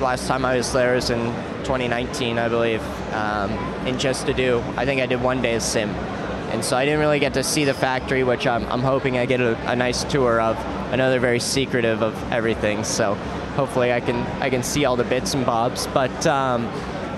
Last 0.01 0.27
time 0.27 0.45
I 0.45 0.57
was 0.57 0.73
there 0.73 0.95
was 0.95 1.11
in 1.11 1.21
2019, 1.65 2.39
I 2.39 2.49
believe, 2.49 2.83
um, 3.13 3.51
and 3.87 3.99
just 3.99 4.27
to 4.27 4.35
do. 4.35 4.63
I 4.77 4.85
think 4.85 5.01
I 5.01 5.07
did 5.07 5.23
one 5.23 5.41
day 5.41 5.55
of 5.55 5.63
sim 5.63 5.95
and 6.53 6.63
so 6.63 6.77
I 6.77 6.85
didn't 6.85 7.01
really 7.01 7.19
get 7.19 7.33
to 7.35 7.43
see 7.43 7.65
the 7.65 7.73
factory, 7.73 8.25
which 8.25 8.47
I'm, 8.47 8.67
I'm 8.67 8.83
hoping 8.83 9.17
I 9.17 9.25
get 9.25 9.41
a, 9.41 9.57
a, 9.71 9.75
nice 9.75 10.05
tour 10.05 10.39
of. 10.39 10.57
They're 10.91 11.19
very 11.19 11.41
secretive 11.41 12.03
of 12.03 12.15
everything, 12.31 12.85
so 12.85 13.15
hopefully 13.57 13.91
I 13.91 14.01
can 14.01 14.17
I 14.43 14.51
can 14.51 14.63
see 14.63 14.85
all 14.85 14.95
the 14.95 15.05
bits 15.05 15.33
and 15.33 15.47
bobs. 15.47 15.87
But 15.87 16.27
um, 16.27 16.67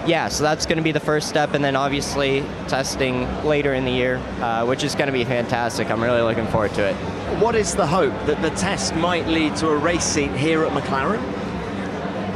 yeah, 0.07 0.29
so 0.29 0.43
that's 0.43 0.67
going 0.67 0.79
to 0.79 0.85
be 0.85 0.93
the 0.93 1.01
first 1.01 1.29
step, 1.29 1.55
and 1.55 1.65
then 1.65 1.77
obviously 1.77 2.45
testing 2.69 3.27
later 3.45 3.75
in 3.75 3.85
the 3.85 3.91
year, 3.91 4.17
uh, 4.41 4.65
which 4.67 4.85
is 4.85 4.95
going 4.95 5.07
to 5.07 5.13
be 5.13 5.25
fantastic. 5.25 5.91
I'm 5.91 6.03
really 6.03 6.23
looking 6.23 6.47
forward 6.49 6.75
to 6.75 6.91
it. 6.91 6.95
What 7.41 7.55
is 7.55 7.75
the 7.75 7.87
hope 7.87 8.13
that 8.27 8.43
the 8.43 8.51
test 8.51 8.95
might 8.95 9.27
lead 9.27 9.57
to 9.57 9.69
a 9.69 9.77
race 9.77 10.05
seat 10.05 10.31
here 10.33 10.65
at 10.65 10.73
McLaren? 10.73 11.23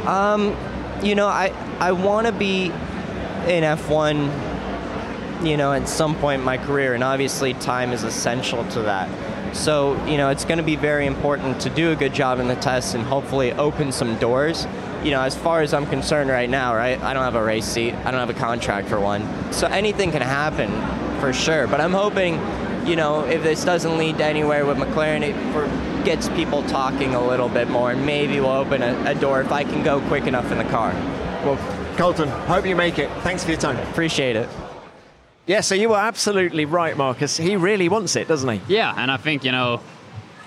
Um, 0.05 0.55
you 1.03 1.15
know, 1.15 1.27
I 1.27 1.53
I 1.79 1.91
want 1.91 2.27
to 2.27 2.33
be 2.33 2.65
in 2.65 3.63
F1 3.63 4.49
you 5.43 5.55
know, 5.55 5.71
at 5.71 5.87
some 5.87 6.15
point 6.15 6.39
in 6.39 6.45
my 6.45 6.57
career, 6.57 6.93
and 6.93 7.03
obviously 7.03 7.53
time 7.55 7.93
is 7.93 8.03
essential 8.03 8.65
to 8.71 8.81
that. 8.81 9.09
So, 9.55 10.03
you 10.05 10.17
know, 10.17 10.29
it's 10.29 10.45
going 10.45 10.57
to 10.57 10.63
be 10.63 10.75
very 10.75 11.05
important 11.05 11.61
to 11.61 11.69
do 11.69 11.91
a 11.91 11.95
good 11.95 12.13
job 12.13 12.39
in 12.39 12.47
the 12.47 12.55
test 12.55 12.93
and 12.93 13.03
hopefully 13.03 13.53
open 13.53 13.91
some 13.91 14.17
doors. 14.19 14.65
You 15.03 15.11
know, 15.11 15.21
as 15.21 15.35
far 15.35 15.61
as 15.61 15.73
I'm 15.73 15.85
concerned 15.85 16.29
right 16.29 16.49
now, 16.49 16.75
right, 16.75 17.01
I 17.01 17.13
don't 17.13 17.23
have 17.23 17.35
a 17.35 17.43
race 17.43 17.65
seat, 17.65 17.93
I 17.93 18.11
don't 18.11 18.19
have 18.19 18.29
a 18.29 18.33
contract 18.33 18.89
for 18.89 18.99
one. 18.99 19.23
So 19.53 19.67
anything 19.67 20.11
can 20.11 20.21
happen 20.21 20.69
for 21.19 21.31
sure. 21.31 21.67
But 21.67 21.79
I'm 21.79 21.93
hoping, 21.93 22.35
you 22.85 22.95
know, 22.95 23.25
if 23.25 23.41
this 23.43 23.63
doesn't 23.63 23.97
lead 23.97 24.17
to 24.17 24.25
anywhere 24.25 24.65
with 24.65 24.77
McLaren, 24.77 25.21
it 25.21 25.35
for, 25.53 25.67
gets 26.03 26.29
people 26.29 26.63
talking 26.63 27.15
a 27.15 27.25
little 27.25 27.49
bit 27.49 27.69
more, 27.69 27.91
and 27.91 28.05
maybe 28.05 28.39
we'll 28.39 28.49
open 28.49 28.81
a, 28.81 29.11
a 29.11 29.15
door 29.15 29.41
if 29.41 29.51
I 29.51 29.63
can 29.63 29.83
go 29.83 30.01
quick 30.01 30.27
enough 30.27 30.51
in 30.51 30.57
the 30.57 30.65
car. 30.65 30.91
Well, 31.45 31.57
Colton, 31.95 32.27
hope 32.27 32.65
you 32.65 32.75
make 32.75 32.99
it. 32.99 33.09
Thanks 33.23 33.43
for 33.43 33.51
your 33.51 33.59
time. 33.59 33.77
Appreciate 33.91 34.35
it. 34.35 34.49
Yeah, 35.45 35.61
so 35.61 35.75
you 35.75 35.89
were 35.89 35.97
absolutely 35.97 36.65
right, 36.65 36.95
Marcus. 36.95 37.35
He 37.37 37.55
really 37.55 37.89
wants 37.89 38.15
it, 38.15 38.27
doesn't 38.27 38.49
he? 38.49 38.75
Yeah, 38.75 38.93
and 38.95 39.09
I 39.09 39.17
think 39.17 39.43
you 39.43 39.51
know, 39.51 39.81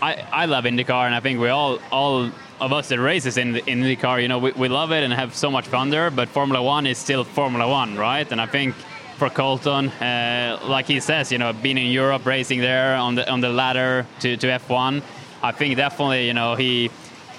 I, 0.01 0.15
I 0.33 0.47
love 0.47 0.65
IndyCar, 0.65 1.07
and 1.07 1.15
I 1.15 1.21
think 1.21 1.41
we 1.41 1.49
all 1.49 1.79
all 1.91 2.31
of 2.62 2.72
us 2.72 2.88
that 2.88 3.01
races 3.01 3.38
in 3.38 3.53
the, 3.53 3.68
in 3.68 3.81
IndyCar, 3.81 4.22
you 4.22 4.29
know, 4.29 4.38
we, 4.38 4.53
we 4.53 4.68
love 4.68 4.92
it 4.92 5.03
and 5.03 5.12
have 5.12 5.35
so 5.35 5.51
much 5.51 5.66
fun 5.66 5.90
there. 5.90 6.11
But 6.11 6.29
Formula 6.29 6.62
One 6.62 6.87
is 6.87 6.96
still 6.96 7.25
Formula 7.25 7.68
One, 7.68 7.96
right? 7.96 8.31
And 8.31 8.40
I 8.40 8.46
think 8.46 8.77
for 9.18 9.29
Colton, 9.29 9.88
uh, 9.88 10.61
like 10.64 10.87
he 10.87 11.01
says, 11.01 11.33
you 11.33 11.38
know, 11.38 11.53
being 11.53 11.77
in 11.77 11.90
Europe, 11.90 12.25
racing 12.25 12.61
there 12.61 12.94
on 12.94 13.16
the 13.16 13.29
on 13.29 13.40
the 13.40 13.48
ladder 13.48 14.07
to, 14.20 14.37
to 14.37 14.46
F1, 14.46 15.03
I 15.42 15.51
think 15.51 15.77
definitely, 15.77 16.29
you 16.29 16.35
know, 16.35 16.55
he 16.55 16.90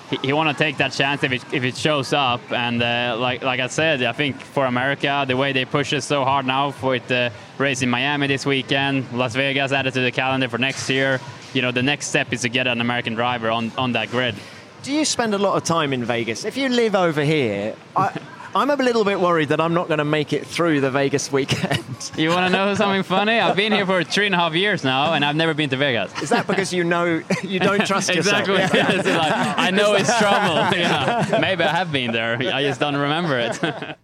he, 0.10 0.18
he 0.28 0.34
want 0.34 0.56
to 0.56 0.62
take 0.62 0.76
that 0.78 0.92
chance 0.92 1.24
if 1.24 1.32
it, 1.32 1.54
if 1.54 1.64
it 1.64 1.78
shows 1.78 2.12
up. 2.12 2.42
And 2.52 2.84
uh, 2.84 3.16
like 3.18 3.44
like 3.44 3.62
I 3.62 3.68
said, 3.68 4.04
I 4.04 4.12
think 4.12 4.42
for 4.42 4.66
America, 4.66 5.24
the 5.26 5.38
way 5.38 5.54
they 5.54 5.64
push 5.64 5.94
it 5.94 6.02
so 6.02 6.26
hard 6.26 6.46
now 6.46 6.74
with 6.84 7.08
the 7.08 7.32
race 7.58 7.82
in 7.82 7.90
Miami 7.90 8.28
this 8.28 8.46
weekend, 8.46 9.10
Las 9.14 9.36
Vegas 9.36 9.72
added 9.72 9.94
to 9.94 10.02
the 10.02 10.12
calendar 10.12 10.50
for 10.50 10.58
next 10.58 10.90
year. 10.90 11.22
You 11.54 11.62
know, 11.62 11.72
the 11.72 11.84
next 11.84 12.08
step 12.08 12.34
is 12.34 12.42
to 12.42 12.50
get 12.50 12.68
an 12.68 12.82
American 12.82 13.14
driver 13.14 13.50
on, 13.50 13.72
on 13.78 13.94
that 13.94 14.10
grid. 14.10 14.36
Do 14.84 14.92
you 14.92 15.06
spend 15.06 15.34
a 15.34 15.38
lot 15.38 15.56
of 15.56 15.64
time 15.64 15.94
in 15.94 16.04
Vegas? 16.04 16.44
If 16.44 16.58
you 16.58 16.68
live 16.68 16.94
over 16.94 17.24
here, 17.24 17.74
I, 17.96 18.20
I'm 18.56 18.70
a 18.70 18.76
little 18.76 19.06
bit 19.06 19.18
worried 19.18 19.48
that 19.48 19.62
I'm 19.62 19.74
not 19.74 19.88
going 19.88 20.00
to 20.00 20.06
make 20.06 20.34
it 20.34 20.46
through 20.46 20.82
the 20.82 20.92
Vegas 20.92 21.32
weekend. 21.32 22.12
You 22.18 22.32
want 22.32 22.52
to 22.52 22.52
know 22.52 22.76
something 22.76 23.04
funny? 23.04 23.40
I've 23.40 23.56
been 23.56 23.72
here 23.72 23.86
for 23.86 24.04
three 24.04 24.26
and 24.26 24.36
a 24.36 24.38
half 24.38 24.54
years 24.54 24.84
now, 24.84 25.14
and 25.14 25.24
I've 25.24 25.38
never 25.38 25.54
been 25.54 25.70
to 25.70 25.78
Vegas. 25.78 26.22
Is 26.22 26.30
that 26.32 26.48
because 26.48 26.74
you 26.74 26.84
know 26.84 27.24
you 27.44 27.60
don't 27.62 27.88
trust 27.88 28.10
exactly. 28.10 28.56
yourself? 28.56 28.74
Exactly. 28.74 29.12
Yeah. 29.14 29.18
like, 29.48 29.58
I 29.58 29.72
know 29.72 29.94
it's 29.94 30.20
trouble. 30.20 30.78
Yeah. 30.78 31.38
Maybe 31.40 31.64
I 31.64 31.70
have 31.70 31.94
been 31.94 32.12
there. 32.12 32.36
I 32.54 32.62
just 32.64 32.82
don't 32.82 32.98
remember 32.98 33.40
it. 33.40 33.98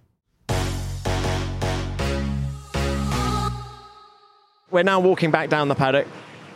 We're 4.72 4.84
now 4.84 5.02
walking 5.02 5.30
back 5.30 5.50
down 5.50 5.68
the 5.68 5.76
paddock. 5.76 6.08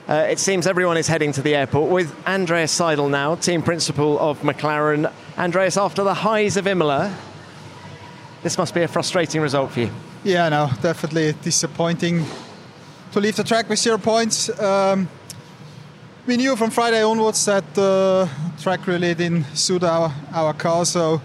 Uh, 0.08 0.28
it 0.30 0.38
seems 0.38 0.68
everyone 0.68 0.98
is 0.98 1.08
heading 1.08 1.32
to 1.32 1.42
the 1.42 1.56
airport 1.56 1.89
with 1.89 2.13
Andreas 2.28 2.78
Seidl 2.78 3.10
now, 3.10 3.36
team 3.36 3.62
principal 3.62 4.20
of 4.20 4.42
McLaren. 4.42 5.10
Andreas, 5.38 5.78
after 5.78 6.04
the 6.04 6.13
highs 6.13 6.58
of 6.58 6.68
Imola, 6.68 7.16
this 8.42 8.58
must 8.58 8.74
be 8.74 8.82
a 8.82 8.88
frustrating 8.89 9.39
result 9.39 9.72
for 9.72 9.80
you. 9.80 9.89
Yeah, 10.26 10.50
no, 10.50 10.70
definitely 10.82 11.34
disappointing 11.42 12.26
to 13.13 13.22
leave 13.22 13.38
the 13.38 13.46
track 13.46 13.70
with 13.70 13.80
zero 13.80 13.98
points. 13.98 14.50
Um, 14.60 15.08
we 16.28 16.36
knew 16.36 16.58
from 16.58 16.70
Friday 16.70 17.02
onwards 17.02 17.46
that 17.46 17.74
the 17.74 18.30
track 18.62 18.86
really 18.88 19.13
didn't 19.13 19.46
suit 19.56 19.84
our, 19.84 20.13
our 20.34 20.54
car, 20.54 20.84
so 20.84 21.22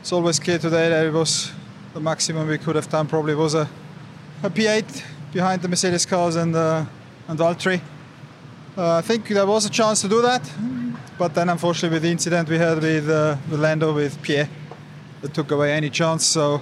it's 0.00 0.12
always 0.12 0.38
clear 0.38 0.58
today 0.58 0.88
that 0.88 1.04
it 1.04 1.12
was 1.12 1.52
the 1.92 2.00
maximum 2.00 2.48
we 2.48 2.56
could 2.56 2.76
have 2.76 2.88
done. 2.88 3.06
Probably 3.06 3.34
was 3.34 3.52
a, 3.52 3.68
a 4.42 4.48
P8 4.48 5.02
behind 5.30 5.60
the 5.60 5.68
Mercedes 5.68 6.06
cars 6.06 6.36
and 6.36 6.56
uh, 6.56 6.86
and 7.28 7.38
Valtteri. 7.38 7.82
Uh, 8.78 8.98
I 8.98 9.00
think 9.00 9.26
there 9.26 9.44
was 9.44 9.66
a 9.66 9.70
chance 9.70 10.02
to 10.02 10.08
do 10.08 10.22
that, 10.22 10.48
but 11.18 11.34
then 11.34 11.48
unfortunately 11.48 11.96
with 11.96 12.04
the 12.04 12.12
incident 12.12 12.48
we 12.48 12.58
had 12.58 12.80
with 12.80 13.10
uh, 13.10 13.36
with 13.50 13.58
Lando 13.58 13.92
with 13.92 14.22
Pierre, 14.22 14.48
that 15.20 15.34
took 15.34 15.50
away 15.50 15.72
any 15.72 15.90
chance. 15.90 16.24
So 16.24 16.60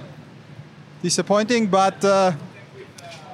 disappointing, 1.03 1.67
but 1.67 2.03
uh, 2.03 2.31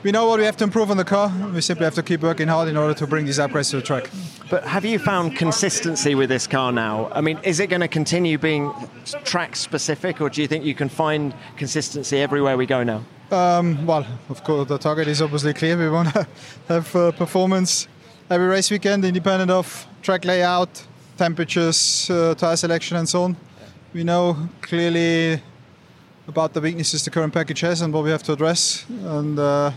we 0.03 0.11
know 0.11 0.27
what 0.27 0.39
we 0.39 0.43
have 0.43 0.57
to 0.57 0.65
improve 0.65 0.91
on 0.91 0.97
the 0.97 1.05
car. 1.05 1.31
We 1.53 1.61
simply 1.61 1.85
have 1.85 1.95
to 1.95 2.03
keep 2.03 2.19
working 2.19 2.49
hard 2.49 2.67
in 2.67 2.75
order 2.75 2.93
to 2.95 3.07
bring 3.07 3.25
these 3.25 3.39
upgrades 3.39 3.69
to 3.69 3.77
the 3.77 3.81
track. 3.81 4.09
But 4.49 4.65
have 4.65 4.83
you 4.83 4.99
found 4.99 5.37
consistency 5.37 6.13
with 6.13 6.27
this 6.27 6.45
car 6.45 6.73
now? 6.73 7.09
I 7.13 7.21
mean, 7.21 7.39
is 7.43 7.61
it 7.61 7.67
going 7.67 7.83
to 7.83 7.87
continue 7.87 8.37
being 8.37 8.69
track 9.23 9.55
specific, 9.55 10.19
or 10.19 10.29
do 10.29 10.41
you 10.41 10.47
think 10.49 10.65
you 10.65 10.75
can 10.75 10.89
find 10.89 11.33
consistency 11.55 12.19
everywhere 12.19 12.57
we 12.57 12.65
go 12.65 12.83
now? 12.83 13.05
Um, 13.31 13.85
well, 13.85 14.05
of 14.27 14.43
course, 14.43 14.67
the 14.67 14.77
target 14.77 15.07
is 15.07 15.21
obviously 15.21 15.53
clear. 15.53 15.77
We 15.77 15.87
want 15.87 16.13
to 16.13 16.27
have 16.67 16.93
uh, 16.93 17.13
performance 17.13 17.87
every 18.33 18.47
race 18.47 18.71
weekend, 18.71 19.05
independent 19.05 19.51
of 19.51 19.85
track 20.01 20.25
layout, 20.25 20.83
temperatures, 21.17 22.09
uh, 22.09 22.33
tire 22.33 22.55
selection, 22.55 22.97
and 22.97 23.07
so 23.07 23.21
on. 23.25 23.37
We 23.93 24.03
know 24.03 24.49
clearly 24.59 25.39
about 26.27 26.51
the 26.53 26.59
weaknesses 26.59 27.05
the 27.05 27.11
current 27.11 27.31
package 27.31 27.59
has 27.59 27.81
and 27.81 27.93
what 27.93 28.03
we 28.03 28.09
have 28.09 28.23
to 28.23 28.33
address. 28.33 28.85
And 28.89 29.37
uh, 29.37 29.71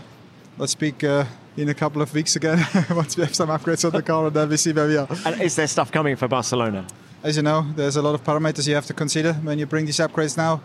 let's 0.57 0.71
speak 0.71 1.03
uh, 1.03 1.25
in 1.55 1.69
a 1.69 1.75
couple 1.75 2.01
of 2.01 2.11
weeks 2.15 2.35
again 2.35 2.57
once 2.89 3.15
we 3.15 3.23
have 3.25 3.35
some 3.35 3.49
upgrades 3.49 3.85
on 3.85 3.91
the 3.91 4.01
car 4.01 4.25
and 4.25 4.35
then 4.35 4.49
we 4.49 4.57
see 4.57 4.73
where 4.73 4.87
we 4.87 4.97
are. 4.97 5.07
And 5.23 5.39
is 5.39 5.55
there 5.55 5.67
stuff 5.67 5.91
coming 5.91 6.15
for 6.15 6.27
Barcelona? 6.27 6.87
As 7.21 7.35
you 7.35 7.43
know, 7.43 7.63
there's 7.75 7.97
a 7.97 8.01
lot 8.01 8.15
of 8.15 8.23
parameters 8.23 8.67
you 8.67 8.73
have 8.73 8.87
to 8.87 8.93
consider 8.95 9.33
when 9.33 9.59
you 9.59 9.67
bring 9.67 9.85
these 9.85 9.97
upgrades 9.97 10.35
now. 10.35 10.61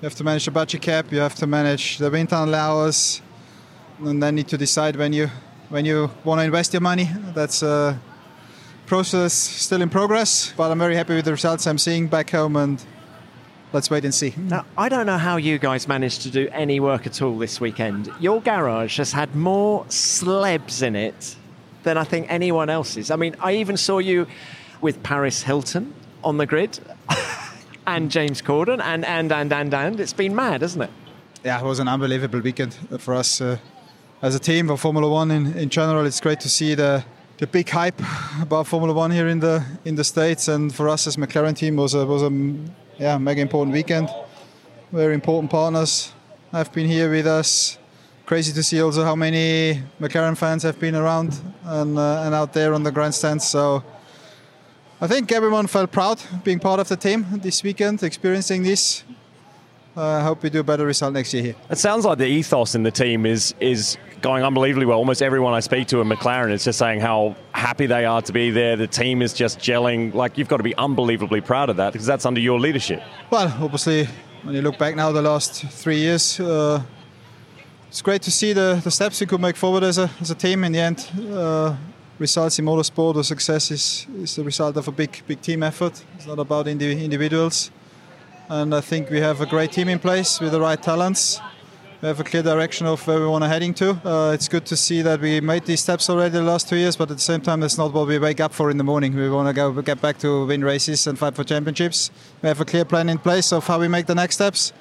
You 0.00 0.06
have 0.08 0.14
to 0.14 0.24
manage 0.24 0.46
the 0.46 0.50
budget 0.50 0.80
cap, 0.80 1.12
you 1.12 1.18
have 1.18 1.34
to 1.34 1.46
manage 1.46 1.98
the 1.98 2.10
wind 2.10 2.30
tunnel 2.30 2.54
hours, 2.54 3.20
and 3.98 4.22
then 4.22 4.34
need 4.34 4.48
to 4.48 4.56
decide 4.56 4.96
when 4.96 5.12
you 5.12 5.28
when 5.68 5.84
you 5.84 6.10
want 6.24 6.40
to 6.40 6.44
invest 6.44 6.72
your 6.72 6.80
money. 6.80 7.08
That's 7.34 7.62
a 7.62 8.00
process 8.86 9.32
still 9.32 9.82
in 9.82 9.88
progress, 9.88 10.52
but 10.56 10.70
I'm 10.70 10.78
very 10.78 10.96
happy 10.96 11.14
with 11.14 11.24
the 11.24 11.32
results 11.32 11.66
I'm 11.66 11.78
seeing 11.78 12.06
back 12.08 12.30
home 12.30 12.56
and 12.56 12.84
let's 13.72 13.90
wait 13.90 14.04
and 14.04 14.14
see. 14.14 14.34
Now, 14.36 14.66
I 14.76 14.88
don't 14.88 15.06
know 15.06 15.18
how 15.18 15.36
you 15.36 15.58
guys 15.58 15.88
managed 15.88 16.22
to 16.22 16.30
do 16.30 16.48
any 16.52 16.80
work 16.80 17.06
at 17.06 17.20
all 17.22 17.38
this 17.38 17.60
weekend. 17.60 18.10
Your 18.20 18.40
garage 18.40 18.98
has 18.98 19.12
had 19.12 19.34
more 19.34 19.84
slabs 19.88 20.82
in 20.82 20.96
it 20.96 21.36
than 21.82 21.98
I 21.98 22.04
think 22.04 22.26
anyone 22.28 22.70
else's. 22.70 23.10
I 23.10 23.16
mean, 23.16 23.36
I 23.40 23.54
even 23.54 23.76
saw 23.76 23.98
you 23.98 24.26
with 24.80 25.02
Paris 25.02 25.42
Hilton 25.42 25.94
on 26.22 26.36
the 26.38 26.46
grid 26.46 26.78
and 27.86 28.10
James 28.10 28.42
Corden 28.42 28.80
and, 28.82 29.04
and, 29.04 29.32
and, 29.32 29.52
and, 29.52 29.74
and. 29.74 30.00
It's 30.00 30.12
been 30.12 30.34
mad, 30.34 30.62
hasn't 30.62 30.84
it? 30.84 30.90
Yeah, 31.44 31.60
it 31.60 31.64
was 31.64 31.78
an 31.78 31.88
unbelievable 31.88 32.40
weekend 32.40 32.74
for 32.98 33.14
us 33.14 33.40
uh, 33.40 33.58
as 34.24 34.34
a 34.34 34.38
team 34.38 34.68
for 34.68 34.78
Formula 34.78 35.06
One 35.06 35.30
in, 35.30 35.52
in 35.58 35.68
general. 35.68 36.06
It's 36.06 36.20
great 36.20 36.40
to 36.40 36.48
see 36.48 36.74
the 36.74 37.04
the 37.36 37.46
big 37.46 37.68
hype 37.68 38.00
about 38.40 38.66
Formula 38.66 38.94
One 38.94 39.10
here 39.10 39.28
in 39.28 39.40
the 39.40 39.62
in 39.84 39.96
the 39.96 40.04
states, 40.04 40.48
and 40.48 40.74
for 40.74 40.88
us 40.88 41.06
as 41.06 41.16
McLaren 41.16 41.54
team 41.54 41.76
was 41.76 41.92
a 41.94 42.06
was 42.06 42.22
a 42.22 42.30
yeah 42.98 43.18
mega 43.18 43.42
important 43.42 43.74
weekend. 43.74 44.08
Very 44.92 45.14
important 45.14 45.50
partners 45.50 46.12
have 46.52 46.72
been 46.72 46.88
here 46.88 47.10
with 47.10 47.26
us. 47.26 47.78
Crazy 48.24 48.52
to 48.54 48.62
see 48.62 48.80
also 48.80 49.04
how 49.04 49.14
many 49.14 49.82
McLaren 50.00 50.38
fans 50.38 50.62
have 50.62 50.80
been 50.80 50.94
around 50.94 51.38
and 51.64 51.98
uh, 51.98 52.24
and 52.24 52.34
out 52.34 52.54
there 52.54 52.72
on 52.72 52.82
the 52.82 52.92
grandstands. 52.92 53.46
So 53.46 53.82
I 55.02 55.06
think 55.06 55.32
everyone 55.32 55.66
felt 55.66 55.92
proud 55.92 56.18
being 56.44 56.60
part 56.60 56.80
of 56.80 56.88
the 56.88 56.96
team 56.96 57.26
this 57.42 57.62
weekend, 57.62 58.02
experiencing 58.02 58.62
this. 58.62 59.04
I 59.96 60.00
uh, 60.00 60.22
hope 60.24 60.42
we 60.42 60.50
do 60.50 60.58
a 60.58 60.64
better 60.64 60.86
result 60.86 61.12
next 61.12 61.32
year 61.34 61.42
here. 61.42 61.54
It 61.70 61.78
sounds 61.78 62.04
like 62.04 62.18
the 62.18 62.26
ethos 62.26 62.74
in 62.74 62.82
the 62.82 62.90
team 62.90 63.26
is 63.26 63.54
is 63.60 63.96
going 64.24 64.42
unbelievably 64.42 64.86
well. 64.86 64.96
Almost 64.96 65.20
everyone 65.20 65.52
I 65.52 65.60
speak 65.60 65.86
to 65.88 66.00
in 66.00 66.08
McLaren 66.08 66.50
is 66.50 66.64
just 66.64 66.78
saying 66.78 67.00
how 67.00 67.36
happy 67.52 67.84
they 67.84 68.06
are 68.06 68.22
to 68.22 68.32
be 68.32 68.50
there. 68.50 68.74
The 68.74 68.86
team 68.86 69.20
is 69.20 69.34
just 69.34 69.58
gelling. 69.58 70.14
Like 70.14 70.38
you've 70.38 70.48
got 70.48 70.56
to 70.56 70.62
be 70.62 70.74
unbelievably 70.76 71.42
proud 71.42 71.68
of 71.68 71.76
that 71.76 71.92
because 71.92 72.06
that's 72.06 72.24
under 72.24 72.40
your 72.40 72.58
leadership. 72.58 73.02
Well, 73.30 73.54
obviously, 73.60 74.08
when 74.42 74.54
you 74.54 74.62
look 74.62 74.78
back 74.78 74.96
now, 74.96 75.12
the 75.12 75.20
last 75.20 75.66
three 75.66 75.98
years, 75.98 76.40
uh, 76.40 76.82
it's 77.90 78.00
great 78.00 78.22
to 78.22 78.30
see 78.30 78.54
the, 78.54 78.80
the 78.82 78.90
steps 78.90 79.20
we 79.20 79.26
could 79.26 79.42
make 79.42 79.56
forward 79.56 79.84
as 79.84 79.98
a, 79.98 80.10
as 80.22 80.30
a 80.30 80.34
team. 80.34 80.64
In 80.64 80.72
the 80.72 80.80
end, 80.80 81.06
uh, 81.30 81.76
results 82.18 82.58
in 82.58 82.64
motorsport 82.64 83.16
or 83.16 83.24
success 83.24 83.70
is, 83.70 84.06
is 84.16 84.36
the 84.36 84.42
result 84.42 84.78
of 84.78 84.88
a 84.88 84.92
big 84.92 85.22
big 85.26 85.42
team 85.42 85.62
effort. 85.62 86.02
It's 86.16 86.26
not 86.26 86.38
about 86.38 86.66
indi- 86.66 87.04
individuals 87.04 87.70
and 88.48 88.74
I 88.74 88.80
think 88.80 89.10
we 89.10 89.20
have 89.20 89.40
a 89.40 89.46
great 89.46 89.72
team 89.72 89.88
in 89.88 89.98
place 89.98 90.38
with 90.40 90.52
the 90.52 90.60
right 90.60 90.82
talents. 90.82 91.40
We 92.02 92.08
have 92.08 92.20
a 92.20 92.24
clear 92.24 92.42
direction 92.42 92.86
of 92.86 93.06
where 93.06 93.18
we 93.18 93.26
want 93.26 93.44
to 93.44 93.48
heading 93.48 93.72
to. 93.74 93.92
Uh, 94.06 94.32
it's 94.32 94.48
good 94.48 94.66
to 94.66 94.76
see 94.76 95.00
that 95.02 95.20
we 95.20 95.40
made 95.40 95.64
these 95.64 95.80
steps 95.80 96.10
already 96.10 96.32
the 96.32 96.42
last 96.42 96.68
two 96.68 96.76
years, 96.76 96.96
but 96.96 97.10
at 97.10 97.16
the 97.16 97.22
same 97.22 97.40
time, 97.40 97.60
that's 97.60 97.78
not 97.78 97.94
what 97.94 98.06
we 98.06 98.18
wake 98.18 98.40
up 98.40 98.52
for 98.52 98.70
in 98.70 98.76
the 98.76 98.84
morning. 98.84 99.14
We 99.14 99.30
want 99.30 99.48
to 99.48 99.54
go 99.54 99.72
get 99.80 100.02
back 100.02 100.18
to 100.18 100.46
win 100.46 100.62
races 100.62 101.06
and 101.06 101.18
fight 101.18 101.34
for 101.34 101.44
championships. 101.44 102.10
We 102.42 102.48
have 102.48 102.60
a 102.60 102.64
clear 102.64 102.84
plan 102.84 103.08
in 103.08 103.18
place 103.18 103.52
of 103.52 103.66
how 103.66 103.80
we 103.80 103.88
make 103.88 104.06
the 104.06 104.14
next 104.14 104.34
steps. 104.34 104.72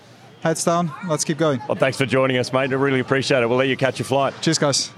Heads 0.42 0.66
down, 0.66 0.92
let's 1.08 1.24
keep 1.24 1.38
going. 1.38 1.62
Well, 1.70 1.78
thanks 1.78 1.98
for 1.98 2.06
joining 2.06 2.36
us, 2.38 2.52
mate. 2.52 2.72
I 2.72 2.76
really 2.76 3.00
appreciate 3.00 3.42
it. 3.42 3.48
We'll 3.48 3.58
let 3.58 3.70
you 3.70 3.78
catch 3.78 4.00
your 4.00 4.06
flight. 4.06 4.34
Cheers, 4.42 4.58
guys. 4.58 4.92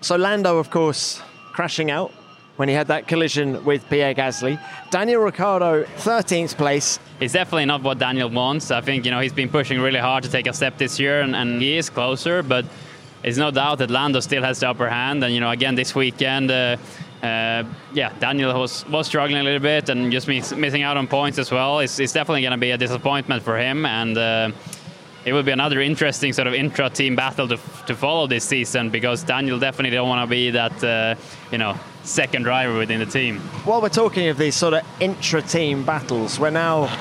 So 0.00 0.14
Lando, 0.14 0.58
of 0.58 0.70
course, 0.70 1.20
crashing 1.52 1.90
out 1.90 2.12
when 2.56 2.68
he 2.68 2.74
had 2.74 2.88
that 2.88 3.06
collision 3.06 3.64
with 3.64 3.88
Pierre 3.88 4.14
Gasly. 4.14 4.60
Daniel 4.90 5.22
Ricciardo, 5.22 5.84
13th 5.84 6.56
place. 6.56 6.98
It's 7.20 7.32
definitely 7.32 7.66
not 7.66 7.82
what 7.82 7.98
Daniel 7.98 8.30
wants. 8.30 8.70
I 8.70 8.80
think 8.80 9.04
you 9.04 9.10
know 9.10 9.20
he's 9.20 9.32
been 9.32 9.48
pushing 9.48 9.80
really 9.80 9.98
hard 9.98 10.24
to 10.24 10.30
take 10.30 10.46
a 10.46 10.52
step 10.52 10.78
this 10.78 10.98
year, 10.98 11.20
and, 11.20 11.36
and 11.36 11.60
he 11.60 11.76
is 11.76 11.90
closer. 11.90 12.42
But 12.42 12.64
it's 13.22 13.38
no 13.38 13.50
doubt 13.50 13.78
that 13.78 13.90
Lando 13.90 14.20
still 14.20 14.42
has 14.42 14.60
the 14.60 14.68
upper 14.68 14.88
hand. 14.88 15.22
And 15.24 15.34
you 15.34 15.40
know, 15.40 15.50
again 15.50 15.74
this 15.74 15.94
weekend. 15.94 16.50
Uh, 16.50 16.76
uh, 17.22 17.64
yeah, 17.94 18.12
Daniel 18.20 18.58
was, 18.60 18.86
was 18.88 19.06
struggling 19.06 19.40
a 19.40 19.42
little 19.42 19.58
bit 19.58 19.88
and 19.88 20.12
just 20.12 20.28
miss, 20.28 20.52
missing 20.52 20.82
out 20.82 20.98
on 20.98 21.06
points 21.06 21.38
as 21.38 21.50
well. 21.50 21.80
It's, 21.80 21.98
it's 21.98 22.12
definitely 22.12 22.42
going 22.42 22.52
to 22.52 22.58
be 22.58 22.72
a 22.72 22.78
disappointment 22.78 23.42
for 23.42 23.58
him, 23.58 23.86
and 23.86 24.16
uh, 24.16 24.50
it 25.24 25.32
will 25.32 25.42
be 25.42 25.50
another 25.50 25.80
interesting 25.80 26.32
sort 26.32 26.46
of 26.46 26.54
intra-team 26.54 27.16
battle 27.16 27.48
to, 27.48 27.58
to 27.86 27.96
follow 27.96 28.26
this 28.26 28.44
season 28.44 28.90
because 28.90 29.24
Daniel 29.24 29.58
definitely 29.58 29.96
don't 29.96 30.08
want 30.08 30.22
to 30.22 30.30
be 30.30 30.50
that 30.50 30.84
uh, 30.84 31.14
you 31.50 31.58
know 31.58 31.76
second 32.06 32.44
driver 32.44 32.78
within 32.78 33.00
the 33.00 33.06
team. 33.06 33.38
While 33.64 33.82
we're 33.82 33.88
talking 33.88 34.28
of 34.28 34.38
these 34.38 34.54
sort 34.54 34.74
of 34.74 34.86
intra-team 35.00 35.84
battles, 35.84 36.38
we're 36.38 36.50
now 36.50 36.94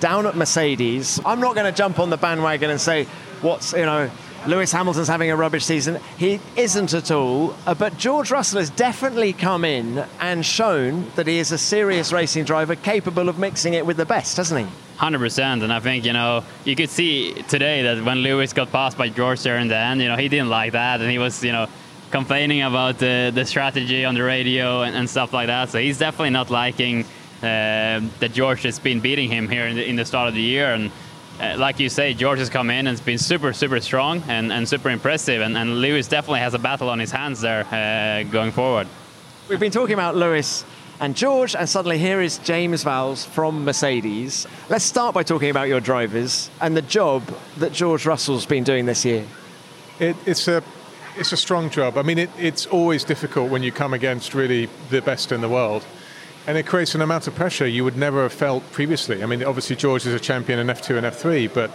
down 0.00 0.26
at 0.26 0.36
Mercedes. 0.36 1.20
I'm 1.24 1.40
not 1.40 1.54
going 1.54 1.66
to 1.66 1.76
jump 1.76 1.98
on 1.98 2.10
the 2.10 2.16
bandwagon 2.16 2.70
and 2.70 2.80
say 2.80 3.04
what's 3.40 3.72
you 3.72 3.86
know 3.86 4.10
Lewis 4.46 4.72
Hamilton's 4.72 5.06
having 5.06 5.30
a 5.30 5.36
rubbish 5.36 5.64
season. 5.64 6.00
He 6.16 6.40
isn't 6.56 6.94
at 6.94 7.12
all. 7.12 7.54
Uh, 7.64 7.74
but 7.74 7.96
George 7.96 8.32
Russell 8.32 8.58
has 8.58 8.70
definitely 8.70 9.32
come 9.32 9.64
in 9.64 10.04
and 10.18 10.44
shown 10.44 11.08
that 11.14 11.28
he 11.28 11.38
is 11.38 11.52
a 11.52 11.58
serious 11.58 12.12
racing 12.12 12.44
driver 12.44 12.74
capable 12.74 13.28
of 13.28 13.38
mixing 13.38 13.74
it 13.74 13.86
with 13.86 13.96
the 13.96 14.06
best, 14.06 14.36
hasn't 14.38 14.66
he? 14.66 14.72
100%. 14.98 15.62
And 15.62 15.72
I 15.72 15.78
think, 15.78 16.04
you 16.04 16.12
know, 16.12 16.44
you 16.64 16.74
could 16.74 16.90
see 16.90 17.34
today 17.48 17.82
that 17.82 18.04
when 18.04 18.18
Lewis 18.18 18.52
got 18.52 18.72
passed 18.72 18.98
by 18.98 19.08
George 19.08 19.40
there 19.42 19.58
in 19.58 19.68
the 19.68 19.76
end, 19.76 20.00
you 20.00 20.08
know, 20.08 20.16
he 20.16 20.28
didn't 20.28 20.50
like 20.50 20.72
that. 20.72 21.00
And 21.00 21.08
he 21.08 21.18
was, 21.18 21.44
you 21.44 21.52
know, 21.52 21.68
complaining 22.12 22.62
about 22.62 22.98
the, 22.98 23.32
the 23.34 23.44
strategy 23.44 24.04
on 24.04 24.14
the 24.14 24.22
radio 24.22 24.82
and, 24.82 24.94
and 24.94 25.10
stuff 25.10 25.32
like 25.32 25.48
that. 25.48 25.70
So 25.70 25.80
he's 25.80 25.98
definitely 25.98 26.30
not 26.30 26.50
liking 26.50 27.04
uh, 27.42 28.00
that 28.20 28.32
George 28.32 28.62
has 28.62 28.78
been 28.78 29.00
beating 29.00 29.28
him 29.28 29.48
here 29.48 29.66
in 29.66 29.76
the, 29.76 29.88
in 29.88 29.96
the 29.96 30.04
start 30.04 30.28
of 30.28 30.34
the 30.34 30.42
year. 30.42 30.74
And 30.74 30.92
uh, 31.40 31.56
like 31.58 31.80
you 31.80 31.88
say, 31.88 32.14
George 32.14 32.38
has 32.38 32.50
come 32.50 32.70
in 32.70 32.86
and 32.86 32.94
it's 32.94 33.04
been 33.04 33.18
super, 33.18 33.52
super 33.52 33.80
strong 33.80 34.22
and, 34.28 34.52
and 34.52 34.68
super 34.68 34.90
impressive. 34.90 35.40
And, 35.40 35.56
and 35.56 35.80
Lewis 35.80 36.06
definitely 36.06 36.40
has 36.40 36.54
a 36.54 36.58
battle 36.58 36.90
on 36.90 36.98
his 36.98 37.10
hands 37.10 37.40
there 37.40 37.64
uh, 37.72 38.30
going 38.30 38.52
forward. 38.52 38.86
We've 39.48 39.58
been 39.58 39.72
talking 39.72 39.94
about 39.94 40.14
Lewis 40.14 40.64
and 41.00 41.16
George, 41.16 41.56
and 41.56 41.68
suddenly 41.68 41.98
here 41.98 42.20
is 42.20 42.38
James 42.38 42.84
Vowles 42.84 43.26
from 43.26 43.64
Mercedes. 43.64 44.46
Let's 44.68 44.84
start 44.84 45.14
by 45.14 45.24
talking 45.24 45.50
about 45.50 45.66
your 45.66 45.80
drivers 45.80 46.48
and 46.60 46.76
the 46.76 46.82
job 46.82 47.22
that 47.56 47.72
George 47.72 48.06
Russell's 48.06 48.46
been 48.46 48.62
doing 48.62 48.86
this 48.86 49.04
year. 49.04 49.26
It, 49.98 50.14
it's 50.26 50.46
a 50.46 50.62
it's 51.16 51.32
a 51.32 51.36
strong 51.36 51.70
job. 51.70 51.98
I 51.98 52.02
mean, 52.02 52.18
it, 52.18 52.30
it's 52.38 52.66
always 52.66 53.04
difficult 53.04 53.50
when 53.50 53.62
you 53.62 53.72
come 53.72 53.94
against 53.94 54.34
really 54.34 54.68
the 54.90 55.02
best 55.02 55.32
in 55.32 55.40
the 55.40 55.48
world. 55.48 55.84
And 56.46 56.58
it 56.58 56.66
creates 56.66 56.94
an 56.94 57.02
amount 57.02 57.26
of 57.28 57.34
pressure 57.34 57.66
you 57.66 57.84
would 57.84 57.96
never 57.96 58.22
have 58.22 58.32
felt 58.32 58.68
previously. 58.72 59.22
I 59.22 59.26
mean, 59.26 59.44
obviously, 59.44 59.76
George 59.76 60.06
is 60.06 60.14
a 60.14 60.20
champion 60.20 60.58
in 60.58 60.66
F2 60.66 60.96
and 60.96 61.06
F3, 61.06 61.52
but 61.54 61.70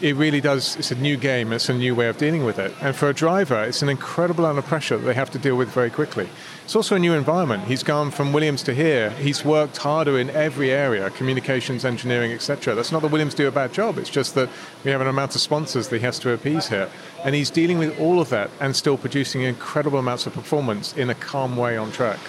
it 0.00 0.14
really 0.14 0.40
does, 0.40 0.76
it's 0.76 0.90
a 0.92 0.94
new 0.94 1.16
game, 1.16 1.52
it's 1.52 1.68
a 1.68 1.74
new 1.74 1.94
way 1.94 2.06
of 2.08 2.18
dealing 2.18 2.44
with 2.44 2.58
it. 2.58 2.72
And 2.80 2.94
for 2.94 3.08
a 3.08 3.14
driver, 3.14 3.64
it's 3.64 3.82
an 3.82 3.88
incredible 3.88 4.44
amount 4.44 4.58
of 4.58 4.66
pressure 4.66 4.96
that 4.96 5.04
they 5.04 5.14
have 5.14 5.30
to 5.30 5.38
deal 5.38 5.56
with 5.56 5.70
very 5.70 5.90
quickly. 5.90 6.28
It's 6.64 6.76
also 6.76 6.94
a 6.94 6.98
new 6.98 7.14
environment. 7.14 7.64
He's 7.64 7.82
gone 7.82 8.10
from 8.10 8.32
Williams 8.32 8.62
to 8.64 8.74
here. 8.74 9.10
He's 9.10 9.44
worked 9.44 9.78
harder 9.78 10.18
in 10.18 10.30
every 10.30 10.70
area 10.70 11.10
communications, 11.10 11.84
engineering, 11.84 12.30
etc. 12.30 12.74
That's 12.74 12.92
not 12.92 13.02
that 13.02 13.10
Williams 13.10 13.34
do 13.34 13.48
a 13.48 13.50
bad 13.50 13.72
job, 13.72 13.98
it's 13.98 14.10
just 14.10 14.34
that 14.34 14.48
we 14.84 14.90
have 14.90 15.00
an 15.00 15.08
amount 15.08 15.34
of 15.34 15.40
sponsors 15.40 15.88
that 15.88 15.96
he 15.96 16.04
has 16.04 16.18
to 16.20 16.30
appease 16.30 16.68
here. 16.68 16.88
And 17.24 17.34
he's 17.34 17.50
dealing 17.50 17.78
with 17.78 17.98
all 17.98 18.20
of 18.20 18.28
that 18.30 18.50
and 18.60 18.76
still 18.76 18.96
producing 18.96 19.42
incredible 19.42 19.98
amounts 19.98 20.26
of 20.26 20.34
performance 20.34 20.96
in 20.96 21.10
a 21.10 21.14
calm 21.14 21.56
way 21.56 21.76
on 21.76 21.90
track 21.90 22.20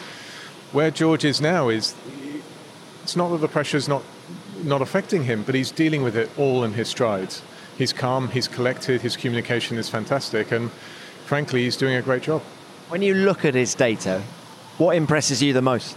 where 0.71 0.91
George 0.91 1.25
is 1.25 1.41
now 1.41 1.69
is 1.69 1.95
it's 3.04 3.15
not 3.15 3.30
that 3.30 3.38
the 3.38 3.47
pressure's 3.47 3.88
not 3.88 4.04
not 4.63 4.82
affecting 4.82 5.23
him, 5.23 5.43
but 5.43 5.56
he's 5.56 5.71
dealing 5.71 6.04
with 6.04 6.17
it 6.17 6.30
all 6.38 6.65
in 6.65 6.73
his 6.73 6.89
strides. 6.89 7.41
He's 7.78 7.93
calm, 7.93 8.28
he's 8.28 8.47
collected, 8.47 9.01
his 9.01 9.16
communication 9.16 9.78
is 9.78 9.88
fantastic, 9.88 10.51
and 10.51 10.70
frankly, 11.26 11.64
he's 11.64 11.78
doing 11.78 11.95
a 11.95 12.01
great 12.01 12.24
job. 12.24 12.41
When 12.89 13.01
you 13.01 13.14
look 13.14 13.45
at 13.45 13.55
his 13.55 13.74
data, 13.74 14.22
what 14.78 14.97
impresses 14.97 15.41
you 15.41 15.53
the 15.53 15.61
most? 15.61 15.95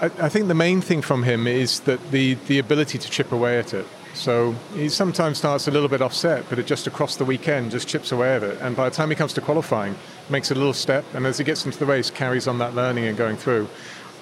I, 0.00 0.06
I 0.06 0.28
think 0.28 0.46
the 0.46 0.54
main 0.54 0.80
thing 0.80 1.02
from 1.02 1.24
him 1.24 1.48
is 1.48 1.80
that 1.80 2.12
the, 2.12 2.34
the 2.34 2.60
ability 2.60 2.98
to 2.98 3.10
chip 3.10 3.32
away 3.32 3.58
at 3.58 3.74
it. 3.74 3.86
So 4.14 4.52
he 4.74 4.88
sometimes 4.88 5.38
starts 5.38 5.66
a 5.66 5.70
little 5.70 5.88
bit 5.88 6.00
offset, 6.00 6.44
but 6.48 6.58
it 6.58 6.66
just 6.66 6.86
across 6.86 7.16
the 7.16 7.24
weekend 7.24 7.72
just 7.72 7.88
chips 7.88 8.12
away 8.12 8.36
at 8.36 8.42
it. 8.42 8.60
And 8.60 8.76
by 8.76 8.88
the 8.88 8.94
time 8.94 9.10
he 9.10 9.16
comes 9.16 9.32
to 9.34 9.40
qualifying, 9.40 9.96
makes 10.30 10.50
a 10.50 10.54
little 10.54 10.72
step, 10.72 11.04
and 11.14 11.26
as 11.26 11.38
he 11.38 11.44
gets 11.44 11.66
into 11.66 11.78
the 11.78 11.86
race, 11.86 12.10
carries 12.10 12.46
on 12.46 12.58
that 12.58 12.74
learning 12.74 13.06
and 13.06 13.16
going 13.18 13.36
through. 13.36 13.68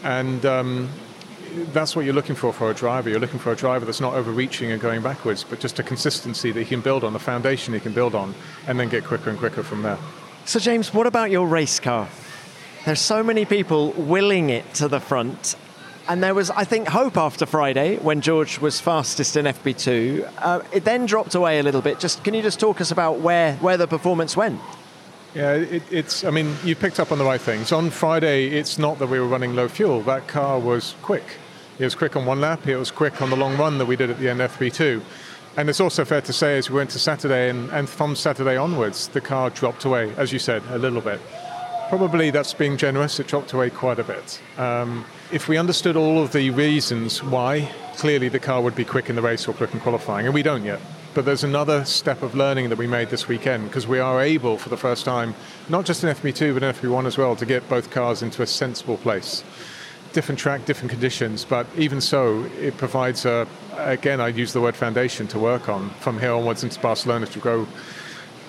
And 0.02 0.44
um, 0.46 0.88
that's 1.72 1.94
what 1.94 2.04
you're 2.04 2.14
looking 2.14 2.34
for 2.34 2.52
for 2.52 2.70
a 2.70 2.74
driver. 2.74 3.10
You're 3.10 3.20
looking 3.20 3.38
for 3.38 3.52
a 3.52 3.56
driver 3.56 3.84
that's 3.84 4.00
not 4.00 4.14
overreaching 4.14 4.72
and 4.72 4.80
going 4.80 5.02
backwards, 5.02 5.44
but 5.44 5.60
just 5.60 5.78
a 5.78 5.82
consistency 5.82 6.50
that 6.52 6.60
he 6.60 6.66
can 6.66 6.80
build 6.80 7.04
on, 7.04 7.12
the 7.12 7.18
foundation 7.18 7.74
he 7.74 7.80
can 7.80 7.92
build 7.92 8.14
on, 8.14 8.34
and 8.66 8.80
then 8.80 8.88
get 8.88 9.04
quicker 9.04 9.30
and 9.30 9.38
quicker 9.38 9.62
from 9.62 9.82
there. 9.82 9.98
So, 10.46 10.58
James, 10.58 10.92
what 10.92 11.06
about 11.06 11.30
your 11.30 11.46
race 11.46 11.78
car? 11.78 12.08
There's 12.84 13.00
so 13.00 13.22
many 13.22 13.44
people 13.44 13.92
willing 13.92 14.50
it 14.50 14.74
to 14.74 14.88
the 14.88 14.98
front. 14.98 15.54
And 16.08 16.22
there 16.22 16.34
was, 16.34 16.50
I 16.50 16.64
think, 16.64 16.88
hope 16.88 17.16
after 17.16 17.46
Friday 17.46 17.96
when 17.98 18.20
George 18.20 18.58
was 18.58 18.80
fastest 18.80 19.36
in 19.36 19.46
FP2. 19.46 20.32
Uh, 20.38 20.62
it 20.72 20.84
then 20.84 21.06
dropped 21.06 21.34
away 21.34 21.60
a 21.60 21.62
little 21.62 21.80
bit. 21.80 22.00
Just 22.00 22.24
can 22.24 22.34
you 22.34 22.42
just 22.42 22.58
talk 22.58 22.80
us 22.80 22.90
about 22.90 23.20
where, 23.20 23.54
where 23.56 23.76
the 23.76 23.86
performance 23.86 24.36
went? 24.36 24.60
Yeah, 25.34 25.54
it, 25.54 25.82
it's. 25.90 26.24
I 26.24 26.30
mean, 26.30 26.54
you 26.64 26.76
picked 26.76 27.00
up 27.00 27.12
on 27.12 27.18
the 27.18 27.24
right 27.24 27.40
things. 27.40 27.72
On 27.72 27.88
Friday, 27.88 28.48
it's 28.48 28.78
not 28.78 28.98
that 28.98 29.06
we 29.06 29.18
were 29.18 29.26
running 29.26 29.54
low 29.54 29.68
fuel. 29.68 30.02
That 30.02 30.28
car 30.28 30.58
was 30.58 30.94
quick. 31.02 31.24
It 31.78 31.84
was 31.84 31.94
quick 31.94 32.16
on 32.16 32.26
one 32.26 32.40
lap. 32.40 32.66
It 32.66 32.76
was 32.76 32.90
quick 32.90 33.22
on 33.22 33.30
the 33.30 33.36
long 33.36 33.56
run 33.56 33.78
that 33.78 33.86
we 33.86 33.96
did 33.96 34.10
at 34.10 34.18
the 34.18 34.28
end 34.28 34.40
FP2. 34.40 35.02
And 35.56 35.68
it's 35.70 35.80
also 35.80 36.04
fair 36.04 36.20
to 36.22 36.32
say, 36.32 36.58
as 36.58 36.70
we 36.70 36.76
went 36.76 36.90
to 36.90 36.98
Saturday 36.98 37.50
and, 37.50 37.70
and 37.70 37.88
from 37.88 38.16
Saturday 38.16 38.56
onwards, 38.56 39.08
the 39.08 39.20
car 39.20 39.50
dropped 39.50 39.84
away, 39.84 40.12
as 40.16 40.32
you 40.32 40.38
said, 40.38 40.62
a 40.70 40.78
little 40.78 41.00
bit. 41.00 41.20
Probably 41.88 42.30
that's 42.30 42.54
being 42.54 42.76
generous. 42.76 43.20
It 43.20 43.26
dropped 43.26 43.52
away 43.52 43.70
quite 43.70 43.98
a 43.98 44.04
bit. 44.04 44.40
Um, 44.58 45.04
if 45.32 45.48
we 45.48 45.56
understood 45.56 45.96
all 45.96 46.22
of 46.22 46.32
the 46.32 46.50
reasons 46.50 47.22
why, 47.22 47.66
clearly 47.96 48.28
the 48.28 48.38
car 48.38 48.60
would 48.60 48.74
be 48.74 48.84
quick 48.84 49.08
in 49.08 49.16
the 49.16 49.22
race 49.22 49.48
or 49.48 49.54
quick 49.54 49.72
in 49.72 49.80
qualifying, 49.80 50.26
and 50.26 50.34
we 50.34 50.42
don't 50.42 50.62
yet. 50.62 50.78
But 51.14 51.24
there's 51.24 51.42
another 51.42 51.86
step 51.86 52.22
of 52.22 52.34
learning 52.34 52.68
that 52.68 52.76
we 52.76 52.86
made 52.86 53.08
this 53.08 53.28
weekend 53.28 53.64
because 53.64 53.86
we 53.86 53.98
are 53.98 54.20
able, 54.20 54.58
for 54.58 54.68
the 54.68 54.76
first 54.76 55.06
time, 55.06 55.34
not 55.70 55.86
just 55.86 56.04
in 56.04 56.14
FP2 56.14 56.52
but 56.52 56.62
in 56.62 56.74
FP1 56.74 57.06
as 57.06 57.16
well, 57.16 57.34
to 57.36 57.46
get 57.46 57.66
both 57.70 57.90
cars 57.90 58.22
into 58.22 58.42
a 58.42 58.46
sensible 58.46 58.98
place. 58.98 59.42
Different 60.12 60.38
track, 60.38 60.66
different 60.66 60.90
conditions, 60.90 61.46
but 61.46 61.66
even 61.78 62.02
so, 62.02 62.44
it 62.60 62.76
provides 62.76 63.24
a, 63.24 63.46
again, 63.78 64.20
I 64.20 64.28
use 64.28 64.52
the 64.52 64.60
word 64.60 64.76
foundation 64.76 65.26
to 65.28 65.38
work 65.38 65.66
on 65.66 65.88
from 66.00 66.20
here 66.20 66.32
onwards 66.32 66.62
into 66.62 66.78
Barcelona 66.78 67.24
to 67.24 67.38
grow. 67.38 67.66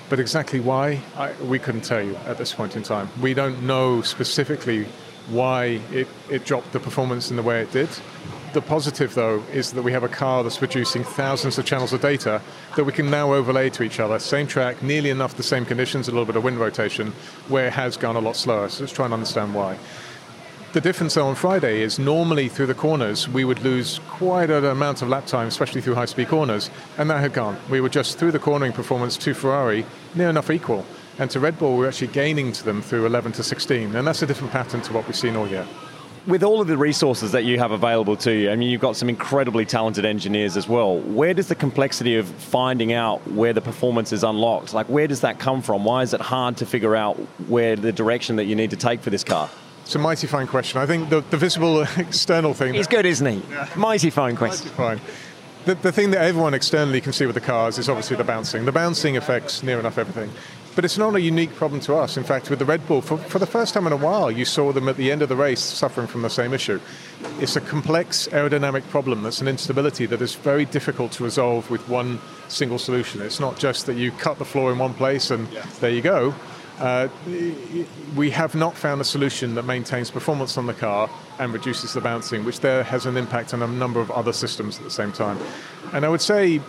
But 0.09 0.19
exactly 0.19 0.59
why, 0.59 1.01
I, 1.15 1.31
we 1.43 1.59
couldn't 1.59 1.86
tell 1.86 2.01
you 2.03 2.17
at 2.25 2.38
this 2.38 2.53
point 2.53 2.75
in 2.75 2.84
time. 2.84 3.07
We 3.21 3.34
don't 3.34 3.63
know 3.63 4.01
specifically 4.01 4.86
why 5.28 5.82
it, 5.91 6.07
it 6.30 6.45
dropped 6.45 6.71
the 6.74 6.80
performance 6.80 7.30
in 7.30 7.38
the 7.38 7.43
way 7.43 7.61
it 7.61 7.71
did. 7.71 7.89
The 8.53 8.61
positive, 8.61 9.15
though, 9.15 9.41
is 9.51 9.71
that 9.74 9.82
we 9.82 9.91
have 9.93 10.03
a 10.03 10.07
car 10.07 10.43
that's 10.43 10.57
producing 10.57 11.03
thousands 11.03 11.57
of 11.57 11.65
channels 11.65 11.91
of 11.91 12.01
data 12.01 12.39
that 12.76 12.84
we 12.84 12.91
can 12.91 13.09
now 13.09 13.34
overlay 13.34 13.71
to 13.71 13.84
each 13.84 13.99
other. 13.99 14.19
Same 14.19 14.45
track, 14.45 14.84
nearly 14.84 15.09
enough 15.09 15.36
the 15.36 15.41
same 15.41 15.65
conditions, 15.65 16.07
a 16.07 16.11
little 16.11 16.26
bit 16.26 16.36
of 16.36 16.43
wind 16.43 16.59
rotation, 16.59 17.13
where 17.47 17.67
it 17.67 17.74
has 17.74 17.97
gone 17.97 18.15
a 18.15 18.19
lot 18.19 18.36
slower. 18.36 18.69
So 18.69 18.84
let's 18.84 18.93
try 18.93 19.05
and 19.05 19.13
understand 19.13 19.55
why. 19.55 19.80
The 20.74 20.82
difference 20.82 21.13
though 21.13 21.28
on 21.28 21.36
Friday 21.36 21.82
is 21.82 21.99
normally 21.99 22.49
through 22.49 22.65
the 22.65 22.74
corners 22.74 23.30
we 23.30 23.45
would 23.45 23.59
lose 23.61 23.99
quite 24.09 24.49
an 24.49 24.65
amount 24.65 25.03
of 25.03 25.07
lap 25.07 25.28
time, 25.28 25.47
especially 25.47 25.82
through 25.82 25.93
high 25.93 26.05
speed 26.05 26.30
corners, 26.30 26.71
and 26.97 27.09
that 27.11 27.19
had 27.19 27.32
gone. 27.32 27.57
We 27.69 27.80
were 27.80 27.89
just 27.89 28.17
through 28.17 28.32
the 28.32 28.39
cornering 28.39 28.74
performance 28.74 29.15
to 29.17 29.36
Ferrari, 29.36 29.86
near 30.15 30.30
enough 30.30 30.49
equal. 30.49 30.84
And 31.20 31.30
to 31.32 31.39
Red 31.39 31.59
Bull, 31.59 31.74
we 31.74 31.80
we're 31.80 31.88
actually 31.88 32.07
gaining 32.07 32.51
to 32.53 32.64
them 32.64 32.82
through 32.82 33.05
11 33.05 33.34
to 33.34 33.43
16, 33.43 33.95
and 33.95 34.07
that's 34.07 34.22
a 34.22 34.26
different 34.26 34.51
pattern 34.51 34.82
to 34.82 34.93
what 34.93 35.05
we've 35.05 35.16
seen 35.16 35.36
all 35.36 35.47
year 35.47 35.68
with 36.26 36.43
all 36.43 36.61
of 36.61 36.68
the 36.68 36.78
resources 36.78 37.32
that 37.34 37.43
you 37.43 37.59
have 37.59 37.72
available 37.72 38.16
to 38.16 38.32
you, 38.32 38.49
I 38.49 38.55
mean, 38.55 38.70
you've 38.70 38.82
got 38.82 38.95
some 38.95 39.09
incredibly 39.09 39.66
talented 39.66 40.05
engineers 40.05 40.55
as 40.55 40.68
well. 40.68 40.99
Where 40.99 41.34
does 41.34 41.49
the 41.49 41.55
complexity 41.55 42.16
of 42.16 42.28
finding 42.28 42.93
out 42.93 43.26
where 43.32 43.53
the 43.53 43.61
performance 43.61 44.14
is 44.14 44.24
unlocked, 44.24 44.74
like 44.74 44.88
where 44.88 45.07
does 45.07 45.22
that 45.22 45.39
come 45.39 45.61
from? 45.61 45.84
Why 45.84 46.01
is 46.01 46.14
it 46.14 46.22
hard 46.22 46.57
to 46.57 46.66
figure 46.66 46.95
out 46.95 47.16
where 47.47 47.76
the 47.76 47.91
direction 47.91 48.38
that 48.38 48.45
you 48.45 48.55
need 48.55 48.70
to 48.70 48.78
take 48.78 49.01
for 49.01 49.09
this 49.09 49.24
car? 49.24 49.49
It's 49.82 49.95
a 49.95 49.99
mighty 49.99 50.28
fine 50.28 50.47
question. 50.47 50.80
I 50.80 50.86
think 50.86 51.09
the, 51.09 51.22
the 51.30 51.38
visible 51.38 51.82
external 51.97 52.53
thing. 52.53 52.74
He's 52.74 52.88
good, 52.88 53.05
isn't 53.05 53.28
he? 53.28 53.41
Yeah. 53.49 53.68
Mighty 53.76 54.09
fine 54.09 54.38
question. 54.38 54.68
Mighty 54.78 54.99
fine. 54.99 55.01
The, 55.66 55.76
the 55.76 55.91
thing 55.91 56.11
that 56.11 56.22
everyone 56.22 56.53
externally 56.53 56.99
can 57.01 57.14
see 57.14 57.26
with 57.26 57.36
the 57.36 57.41
cars 57.41 57.78
is 57.78 57.89
obviously 57.89 58.18
the 58.18 58.24
bouncing. 58.24 58.66
The 58.66 58.72
bouncing 58.72 59.18
affects 59.18 59.64
near 59.64 59.80
enough 59.80 59.97
everything. 59.97 60.30
But 60.76 60.86
it's 60.86 60.97
not 60.97 61.15
a 61.15 61.21
unique 61.21 61.53
problem 61.53 61.82
to 61.82 61.95
us. 61.95 62.17
In 62.17 62.24
fact, 62.24 62.49
with 62.49 62.59
the 62.59 62.65
Red 62.65 62.88
Bull, 62.88 63.01
for, 63.01 63.17
for 63.17 63.38
the 63.38 63.45
first 63.45 63.74
time 63.74 63.86
in 63.86 63.93
a 63.93 63.97
while, 63.97 64.32
you 64.32 64.43
saw 64.43 64.71
them 64.71 64.89
at 64.89 64.97
the 64.97 65.11
end 65.11 65.21
of 65.21 65.30
the 65.30 65.36
race 65.36 65.59
suffering 65.59 66.07
from 66.07 66.24
the 66.24 66.30
same 66.30 66.53
issue. 66.53 66.80
It's 67.39 67.55
a 67.55 67.61
complex 67.61 68.28
aerodynamic 68.30 68.88
problem 68.89 69.21
that's 69.21 69.41
an 69.41 69.47
instability 69.47 70.07
that 70.07 70.21
is 70.21 70.34
very 70.34 70.65
difficult 70.65 71.11
to 71.13 71.24
resolve 71.24 71.69
with 71.69 71.88
one 71.88 72.19
single 72.47 72.80
solution. 72.80 73.21
It's 73.21 73.39
not 73.39 73.59
just 73.59 73.86
that 73.86 73.97
you 73.97 74.11
cut 74.11 74.39
the 74.39 74.45
floor 74.45 74.71
in 74.71 74.80
one 74.80 74.95
place 74.95 75.30
and 75.30 75.51
yeah. 75.51 75.65
there 75.80 75.91
you 75.91 76.01
go. 76.01 76.34
Uh, 76.84 77.07
we 78.13 78.29
have 78.29 78.55
not 78.55 78.75
found 78.75 78.99
a 78.99 79.05
solution 79.05 79.55
that 79.55 79.63
maintains 79.63 80.11
performance 80.11 80.57
on 80.57 80.65
the 80.65 80.73
car 80.73 81.09
and 81.39 81.53
reduces 81.53 81.93
the 81.93 82.01
bouncing, 82.01 82.43
which 82.43 82.59
there 82.59 82.84
has 82.84 83.05
an 83.05 83.15
impact 83.15 83.53
on 83.53 83.61
a 83.61 83.67
number 83.67 84.01
of 84.01 84.11
other 84.11 84.34
systems 84.34 84.79
at 84.79 84.84
the 84.84 84.91
same 84.91 85.13
time. 85.13 85.39
And 85.93 86.03
I 86.03 86.09
would 86.09 86.19
say 86.19 86.59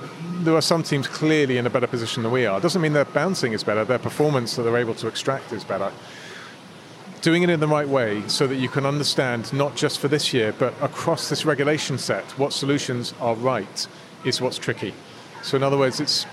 there 0.45 0.55
are 0.55 0.63
some 0.63 0.85
teams 0.85 1.09
clearly 1.09 1.59
in 1.59 1.67
a 1.67 1.71
better 1.71 1.89
position 1.89 2.23
than 2.23 2.31
we 2.31 2.47
are. 2.47 2.59
It 2.59 2.63
doesn't 2.63 2.81
mean 2.81 2.93
their 2.93 3.07
bouncing 3.07 3.55
is 3.55 3.65
better, 3.65 3.85
their 3.85 3.99
performance 3.99 4.55
that 4.55 4.63
they're 4.63 4.77
able 4.77 4.95
to 4.95 5.09
extract 5.09 5.53
is 5.53 5.65
better. 5.65 5.91
Doing 7.21 7.43
it 7.43 7.51
in 7.51 7.59
the 7.59 7.67
right 7.67 7.89
way 7.89 8.23
so 8.29 8.47
that 8.47 8.57
you 8.57 8.69
can 8.69 8.87
understand, 8.87 9.53
not 9.53 9.75
just 9.75 9.99
for 9.99 10.07
this 10.07 10.33
year, 10.33 10.55
but 10.61 10.75
across 10.81 11.29
this 11.29 11.45
regulation 11.45 11.99
set, 11.99 12.23
what 12.39 12.53
solutions 12.53 13.15
are 13.21 13.35
right 13.35 13.89
is 14.25 14.41
what's 14.41 14.59
tricky. 14.59 14.95
So, 15.43 15.57
in 15.57 15.65
other 15.65 15.77
words, 15.77 15.99
it's 15.99 16.25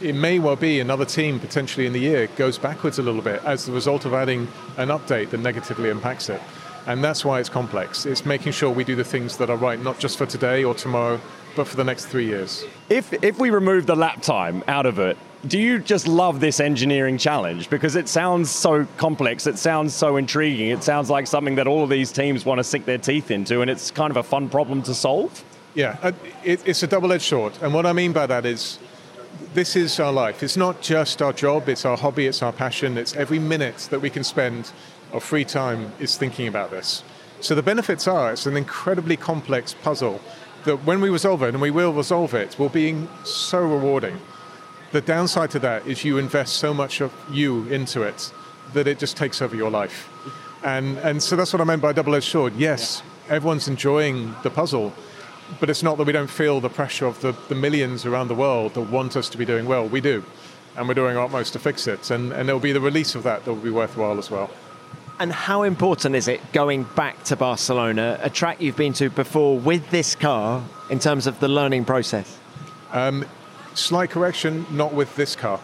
it 0.00 0.14
may 0.14 0.38
well 0.38 0.56
be 0.56 0.80
another 0.80 1.04
team 1.04 1.38
potentially 1.40 1.86
in 1.86 1.92
the 1.92 2.00
year 2.00 2.26
goes 2.36 2.58
backwards 2.58 2.98
a 2.98 3.02
little 3.02 3.22
bit 3.22 3.42
as 3.44 3.66
the 3.66 3.72
result 3.72 4.04
of 4.04 4.14
adding 4.14 4.48
an 4.76 4.88
update 4.88 5.30
that 5.30 5.38
negatively 5.38 5.88
impacts 5.90 6.28
it. 6.28 6.40
And 6.86 7.04
that's 7.04 7.24
why 7.24 7.40
it's 7.40 7.48
complex. 7.48 8.06
It's 8.06 8.24
making 8.24 8.52
sure 8.52 8.70
we 8.70 8.84
do 8.84 8.96
the 8.96 9.04
things 9.04 9.36
that 9.36 9.50
are 9.50 9.56
right, 9.56 9.80
not 9.80 9.98
just 9.98 10.16
for 10.16 10.26
today 10.26 10.64
or 10.64 10.74
tomorrow, 10.74 11.20
but 11.54 11.66
for 11.66 11.76
the 11.76 11.84
next 11.84 12.06
three 12.06 12.26
years. 12.26 12.64
If, 12.88 13.12
if 13.22 13.38
we 13.38 13.50
remove 13.50 13.86
the 13.86 13.96
lap 13.96 14.22
time 14.22 14.64
out 14.66 14.86
of 14.86 14.98
it, 14.98 15.18
do 15.46 15.58
you 15.58 15.78
just 15.78 16.06
love 16.06 16.40
this 16.40 16.60
engineering 16.60 17.16
challenge? 17.16 17.70
Because 17.70 17.96
it 17.96 18.08
sounds 18.08 18.50
so 18.50 18.86
complex, 18.96 19.46
it 19.46 19.58
sounds 19.58 19.94
so 19.94 20.16
intriguing, 20.16 20.68
it 20.68 20.82
sounds 20.82 21.08
like 21.08 21.26
something 21.26 21.54
that 21.54 21.66
all 21.66 21.82
of 21.82 21.90
these 21.90 22.12
teams 22.12 22.44
want 22.44 22.58
to 22.58 22.64
sink 22.64 22.84
their 22.84 22.98
teeth 22.98 23.30
into, 23.30 23.62
and 23.62 23.70
it's 23.70 23.90
kind 23.90 24.10
of 24.10 24.16
a 24.16 24.22
fun 24.22 24.48
problem 24.48 24.82
to 24.82 24.94
solve? 24.94 25.44
Yeah, 25.74 25.96
uh, 26.02 26.12
it's 26.44 26.82
a 26.82 26.86
double 26.86 27.12
edged 27.12 27.24
sword. 27.24 27.52
And 27.62 27.72
what 27.72 27.86
I 27.86 27.92
mean 27.92 28.12
by 28.12 28.26
that 28.26 28.44
is 28.44 28.78
this 29.54 29.76
is 29.76 29.98
our 30.00 30.12
life. 30.12 30.42
It's 30.42 30.56
not 30.56 30.80
just 30.82 31.22
our 31.22 31.32
job, 31.32 31.68
it's 31.68 31.84
our 31.84 31.96
hobby, 31.96 32.26
it's 32.26 32.42
our 32.42 32.52
passion. 32.52 32.96
It's 32.98 33.16
every 33.16 33.38
minute 33.38 33.88
that 33.90 34.00
we 34.00 34.10
can 34.10 34.24
spend 34.24 34.72
of 35.12 35.24
free 35.24 35.44
time 35.44 35.92
is 35.98 36.16
thinking 36.16 36.46
about 36.46 36.70
this. 36.70 37.02
So 37.40 37.54
the 37.54 37.62
benefits 37.62 38.06
are 38.06 38.32
it's 38.32 38.46
an 38.46 38.56
incredibly 38.56 39.16
complex 39.16 39.74
puzzle 39.74 40.20
that 40.64 40.84
when 40.84 41.00
we 41.00 41.08
resolve 41.08 41.42
it, 41.42 41.48
and 41.48 41.60
we 41.60 41.70
will 41.70 41.92
resolve 41.92 42.34
it, 42.34 42.58
will 42.58 42.68
be 42.68 43.06
so 43.24 43.60
rewarding. 43.60 44.20
The 44.92 45.00
downside 45.00 45.50
to 45.52 45.58
that 45.60 45.86
is 45.86 46.04
you 46.04 46.18
invest 46.18 46.56
so 46.56 46.74
much 46.74 47.00
of 47.00 47.12
you 47.30 47.66
into 47.68 48.02
it 48.02 48.32
that 48.74 48.86
it 48.86 48.98
just 48.98 49.16
takes 49.16 49.40
over 49.40 49.56
your 49.56 49.70
life. 49.70 50.08
And, 50.62 50.98
and 50.98 51.22
so 51.22 51.36
that's 51.36 51.52
what 51.52 51.62
I 51.62 51.64
meant 51.64 51.80
by 51.80 51.92
double 51.92 52.14
edged 52.14 52.26
sword. 52.26 52.54
Yes, 52.56 53.02
yeah. 53.26 53.36
everyone's 53.36 53.68
enjoying 53.68 54.34
the 54.42 54.50
puzzle, 54.50 54.92
but 55.58 55.70
it's 55.70 55.82
not 55.82 55.98
that 55.98 56.06
we 56.06 56.12
don't 56.12 56.30
feel 56.30 56.60
the 56.60 56.68
pressure 56.68 57.06
of 57.06 57.20
the, 57.20 57.32
the 57.48 57.54
millions 57.54 58.06
around 58.06 58.28
the 58.28 58.34
world 58.34 58.74
that 58.74 58.82
want 58.82 59.16
us 59.16 59.28
to 59.30 59.38
be 59.38 59.44
doing 59.44 59.66
well. 59.66 59.88
We 59.88 60.00
do. 60.00 60.24
And 60.76 60.86
we're 60.86 60.94
doing 60.94 61.16
our 61.16 61.24
utmost 61.24 61.52
to 61.54 61.58
fix 61.58 61.86
it. 61.86 62.10
And, 62.10 62.32
and 62.32 62.48
it'll 62.48 62.60
be 62.60 62.72
the 62.72 62.80
release 62.80 63.14
of 63.14 63.22
that 63.24 63.44
that 63.44 63.52
will 63.52 63.60
be 63.60 63.70
worthwhile 63.70 64.18
as 64.18 64.30
well. 64.30 64.50
And 65.18 65.32
how 65.32 65.64
important 65.64 66.14
is 66.14 66.28
it 66.28 66.40
going 66.52 66.84
back 66.96 67.24
to 67.24 67.36
Barcelona, 67.36 68.18
a 68.22 68.30
track 68.30 68.60
you've 68.62 68.76
been 68.76 68.94
to 68.94 69.10
before 69.10 69.58
with 69.58 69.90
this 69.90 70.14
car, 70.14 70.64
in 70.88 70.98
terms 70.98 71.26
of 71.26 71.38
the 71.40 71.48
learning 71.48 71.84
process? 71.84 72.38
Um, 72.92 73.26
slight 73.74 74.10
correction, 74.10 74.64
not 74.70 74.94
with 74.94 75.14
this 75.16 75.36
car. 75.36 75.58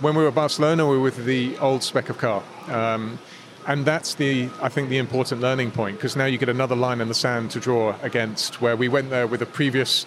When 0.00 0.14
we 0.14 0.22
were 0.22 0.28
at 0.28 0.34
Barcelona, 0.34 0.88
we 0.88 0.96
were 0.96 1.02
with 1.02 1.24
the 1.24 1.58
old 1.58 1.82
spec 1.82 2.08
of 2.08 2.18
car. 2.18 2.42
Um, 2.68 3.18
and 3.66 3.84
that's 3.84 4.14
the 4.14 4.48
I 4.60 4.68
think 4.68 4.88
the 4.88 4.98
important 4.98 5.40
learning 5.40 5.70
point 5.70 5.96
because 5.96 6.16
now 6.16 6.26
you 6.26 6.38
get 6.38 6.48
another 6.48 6.76
line 6.76 7.00
in 7.00 7.08
the 7.08 7.14
sand 7.14 7.50
to 7.52 7.60
draw 7.60 7.96
against 8.02 8.60
where 8.60 8.76
we 8.76 8.88
went 8.88 9.10
there 9.10 9.26
with 9.26 9.42
a 9.42 9.46
previous 9.46 10.06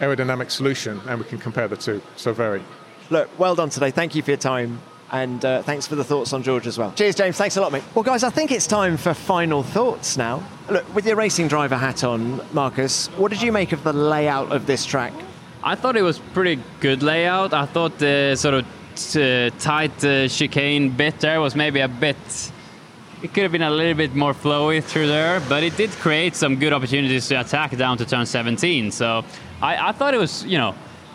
aerodynamic 0.00 0.50
solution 0.50 1.00
and 1.08 1.18
we 1.18 1.24
can 1.24 1.38
compare 1.38 1.68
the 1.68 1.76
two. 1.76 2.02
So 2.16 2.32
very. 2.32 2.62
Look, 3.10 3.28
well 3.38 3.54
done 3.54 3.70
today. 3.70 3.90
Thank 3.90 4.14
you 4.14 4.22
for 4.22 4.32
your 4.32 4.38
time. 4.38 4.80
And 5.12 5.44
uh, 5.44 5.62
thanks 5.62 5.86
for 5.86 5.94
the 5.94 6.02
thoughts 6.02 6.32
on 6.32 6.42
George 6.42 6.66
as 6.66 6.78
well. 6.78 6.92
Cheers, 6.92 7.14
James. 7.14 7.36
Thanks 7.36 7.56
a 7.56 7.60
lot, 7.60 7.70
mate. 7.70 7.84
Well, 7.94 8.02
guys, 8.02 8.24
I 8.24 8.30
think 8.30 8.50
it's 8.50 8.66
time 8.66 8.96
for 8.96 9.14
final 9.14 9.62
thoughts 9.62 10.16
now. 10.16 10.42
Look, 10.68 10.94
with 10.96 11.06
your 11.06 11.14
racing 11.14 11.46
driver 11.46 11.76
hat 11.76 12.02
on, 12.02 12.40
Marcus, 12.52 13.06
what 13.16 13.30
did 13.30 13.40
you 13.40 13.52
make 13.52 13.70
of 13.70 13.84
the 13.84 13.92
layout 13.92 14.50
of 14.50 14.66
this 14.66 14.84
track? 14.84 15.12
I 15.62 15.76
thought 15.76 15.96
it 15.96 16.02
was 16.02 16.18
pretty 16.18 16.60
good 16.80 17.04
layout. 17.04 17.54
I 17.54 17.66
thought 17.66 17.98
the 17.98 18.34
sort 18.34 18.54
of 18.54 18.66
t- 18.96 19.50
tight 19.60 20.04
uh, 20.04 20.26
chicane 20.26 20.90
bit 20.90 21.20
there 21.20 21.40
was 21.40 21.54
maybe 21.54 21.80
a 21.80 21.88
bit 21.88 22.16
it 23.22 23.32
could 23.32 23.44
have 23.44 23.52
been 23.52 23.62
a 23.62 23.70
little 23.70 23.94
bit 23.94 24.14
more 24.14 24.34
flowy 24.34 24.82
through 24.82 25.06
there, 25.06 25.40
but 25.48 25.62
it 25.62 25.76
did 25.76 25.90
create 25.90 26.36
some 26.36 26.56
good 26.56 26.72
opportunities 26.72 27.28
to 27.28 27.40
attack 27.40 27.76
down 27.76 27.96
to 27.98 28.04
turn 28.04 28.26
17. 28.26 28.90
So 28.90 29.24
I, 29.62 29.88
I 29.88 29.92
thought 29.92 30.14
it 30.14 30.18
was, 30.18 30.44
you 30.44 30.58
know, 30.58 30.74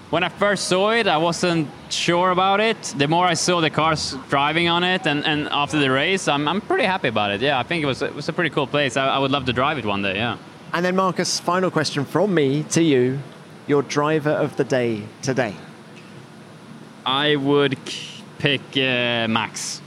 when 0.10 0.24
I 0.24 0.30
first 0.30 0.68
saw 0.68 0.92
it, 0.92 1.08
I 1.08 1.18
wasn't 1.18 1.70
sure 1.90 2.32
about 2.32 2.60
it. 2.60 2.82
The 2.98 3.08
more 3.08 3.26
I 3.26 3.34
saw 3.34 3.62
the 3.62 3.70
cars 3.70 4.16
driving 4.30 4.68
on 4.68 4.84
it, 4.84 5.08
and, 5.08 5.24
and 5.26 5.48
after 5.50 5.80
the 5.80 5.90
race, 5.90 6.28
I'm, 6.28 6.48
I'm 6.50 6.60
pretty 6.60 6.84
happy 6.84 7.08
about 7.08 7.32
it. 7.32 7.40
Yeah, 7.40 7.58
I 7.58 7.64
think 7.64 7.82
it 7.82 7.86
was 7.86 8.02
it 8.02 8.14
was 8.14 8.28
a 8.28 8.34
pretty 8.34 8.50
cool 8.50 8.68
place. 8.68 8.98
I, 8.98 9.08
I 9.08 9.20
would 9.20 9.32
love 9.32 9.46
to 9.46 9.54
drive 9.54 9.78
it 9.78 9.86
one 9.86 10.02
day. 10.02 10.16
Yeah. 10.16 10.38
And 10.74 10.84
then, 10.84 10.98
Marcus, 10.98 11.40
final 11.40 11.72
question 11.72 12.04
from 12.04 12.34
me 12.34 12.64
to 12.72 12.84
you: 12.84 13.20
your 13.68 13.84
driver 13.84 14.32
of 14.32 14.58
the 14.58 14.66
day 14.66 15.04
today. 15.22 15.56
I 17.06 17.38
would 17.38 17.78
pick 18.38 18.62
uh, 18.76 19.30
Max. 19.30 19.82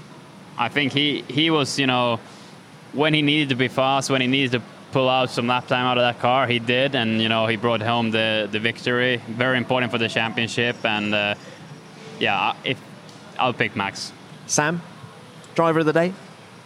I 0.58 0.68
think 0.68 0.92
he 0.92 1.22
he 1.28 1.50
was 1.50 1.78
you 1.78 1.86
know 1.86 2.20
when 2.92 3.12
he 3.12 3.22
needed 3.22 3.48
to 3.50 3.56
be 3.56 3.68
fast, 3.68 4.10
when 4.10 4.20
he 4.20 4.26
needed 4.26 4.52
to 4.52 4.62
pull 4.92 5.08
out 5.08 5.28
some 5.28 5.48
lap 5.48 5.66
time 5.66 5.86
out 5.86 5.98
of 5.98 6.02
that 6.02 6.20
car, 6.20 6.46
he 6.46 6.60
did, 6.60 6.94
and 6.94 7.20
you 7.20 7.28
know 7.28 7.46
he 7.46 7.56
brought 7.56 7.82
home 7.82 8.10
the 8.10 8.48
the 8.50 8.60
victory. 8.60 9.20
Very 9.28 9.58
important 9.58 9.90
for 9.90 9.98
the 9.98 10.08
championship, 10.08 10.76
and 10.84 11.14
uh, 11.14 11.34
yeah, 12.20 12.54
if 12.64 12.80
I'll 13.38 13.52
pick 13.52 13.76
Max. 13.76 14.12
Sam, 14.46 14.82
driver 15.54 15.80
of 15.80 15.86
the 15.86 15.92
day. 15.92 16.12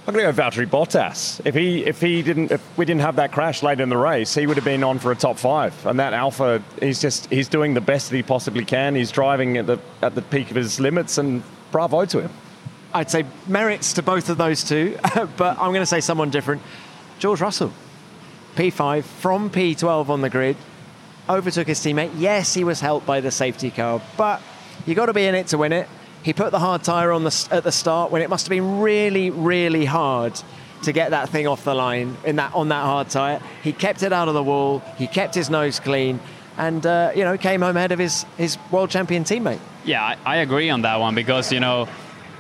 I'm 0.07 0.15
going 0.15 0.25
to 0.25 0.33
go 0.33 0.45
with 0.45 0.55
Valtteri 0.55 0.67
Bottas. 0.67 1.45
If 1.45 1.55
he 1.55 1.85
if 1.85 2.01
he 2.01 2.23
didn't 2.23 2.51
if 2.51 2.79
we 2.79 2.87
didn't 2.87 3.03
have 3.03 3.17
that 3.17 3.31
crash 3.31 3.63
late 3.63 3.79
in 3.79 3.91
the 3.91 3.97
race, 3.97 4.35
he 4.35 4.47
would 4.47 4.57
have 4.57 4.65
been 4.65 4.83
on 4.83 4.99
for 4.99 5.13
a 5.13 5.15
top 5.15 5.39
five. 5.39 5.75
And 5.87 6.01
that 6.01 6.15
Alfa, 6.15 6.63
he's 6.81 6.99
just 6.99 7.29
he's 7.31 7.49
doing 7.49 7.75
the 7.75 7.83
best 7.83 8.09
that 8.09 8.17
he 8.17 8.23
possibly 8.23 8.65
can. 8.65 8.95
He's 8.95 9.11
driving 9.11 9.59
at 9.59 9.67
the 9.67 9.79
at 10.01 10.15
the 10.15 10.23
peak 10.23 10.51
of 10.51 10.57
his 10.57 10.81
limits, 10.81 11.19
and 11.19 11.43
bravo 11.73 12.07
to 12.07 12.23
him. 12.23 12.31
I'd 12.93 13.11
say 13.11 13.27
merits 13.47 13.95
to 13.95 14.03
both 14.03 14.29
of 14.31 14.39
those 14.39 14.65
two, 14.65 14.99
but 15.37 15.59
I'm 15.59 15.71
going 15.71 15.81
to 15.81 15.87
say 15.87 16.01
someone 16.01 16.31
different. 16.31 16.63
George 17.19 17.41
Russell, 17.41 17.73
P5 18.57 19.05
from 19.05 19.51
P12 19.51 20.09
on 20.09 20.21
the 20.21 20.31
grid, 20.31 20.57
overtook 21.29 21.67
his 21.67 21.81
teammate. 21.81 22.13
Yes, 22.17 22.55
he 22.55 22.65
was 22.65 22.81
helped 22.81 23.07
by 23.07 23.21
the 23.21 23.31
safety 23.31 23.71
car, 23.71 24.01
but 24.17 24.41
you 24.87 24.95
got 24.95 25.07
to 25.07 25.13
be 25.13 25.25
in 25.25 25.35
it 25.35 25.49
to 25.49 25.59
win 25.59 25.73
it. 25.73 25.89
He 26.23 26.33
put 26.33 26.51
the 26.51 26.59
hard 26.59 26.83
tyre 26.83 27.13
on 27.13 27.25
the, 27.25 27.49
at 27.51 27.65
the 27.65 27.73
start 27.73 28.11
when 28.11 28.23
it 28.23 28.31
must 28.31 28.47
have 28.47 28.51
been 28.51 28.81
really, 28.81 29.31
really 29.31 29.85
hard 29.85 30.41
to 30.83 30.93
get 30.93 31.11
that 31.11 31.29
thing 31.29 31.47
off 31.47 31.65
the 31.65 31.75
line 31.75 32.17
in 32.25 32.37
that 32.37 32.55
on 32.55 32.69
that 32.69 32.85
hard 32.85 33.11
tyre. 33.11 33.41
He 33.63 33.73
kept 33.73 34.03
it 34.03 34.13
out 34.13 34.29
of 34.29 34.35
the 34.35 34.43
wall. 34.43 34.81
He 34.97 35.07
kept 35.07 35.35
his 35.35 35.51
nose 35.51 35.81
clean, 35.81 36.21
and 36.57 36.85
uh, 36.87 37.13
you 37.15 37.25
know 37.25 37.37
came 37.37 37.63
home 37.63 37.77
ahead 37.77 37.93
of 37.93 37.99
his 37.99 38.25
his 38.37 38.59
world 38.71 38.91
champion 38.91 39.25
teammate. 39.25 39.61
Yeah, 39.85 40.03
I, 40.03 40.17
I 40.25 40.37
agree 40.37 40.71
on 40.71 40.83
that 40.83 41.01
one 41.01 41.15
because 41.15 41.53
you 41.53 41.61
know, 41.61 41.89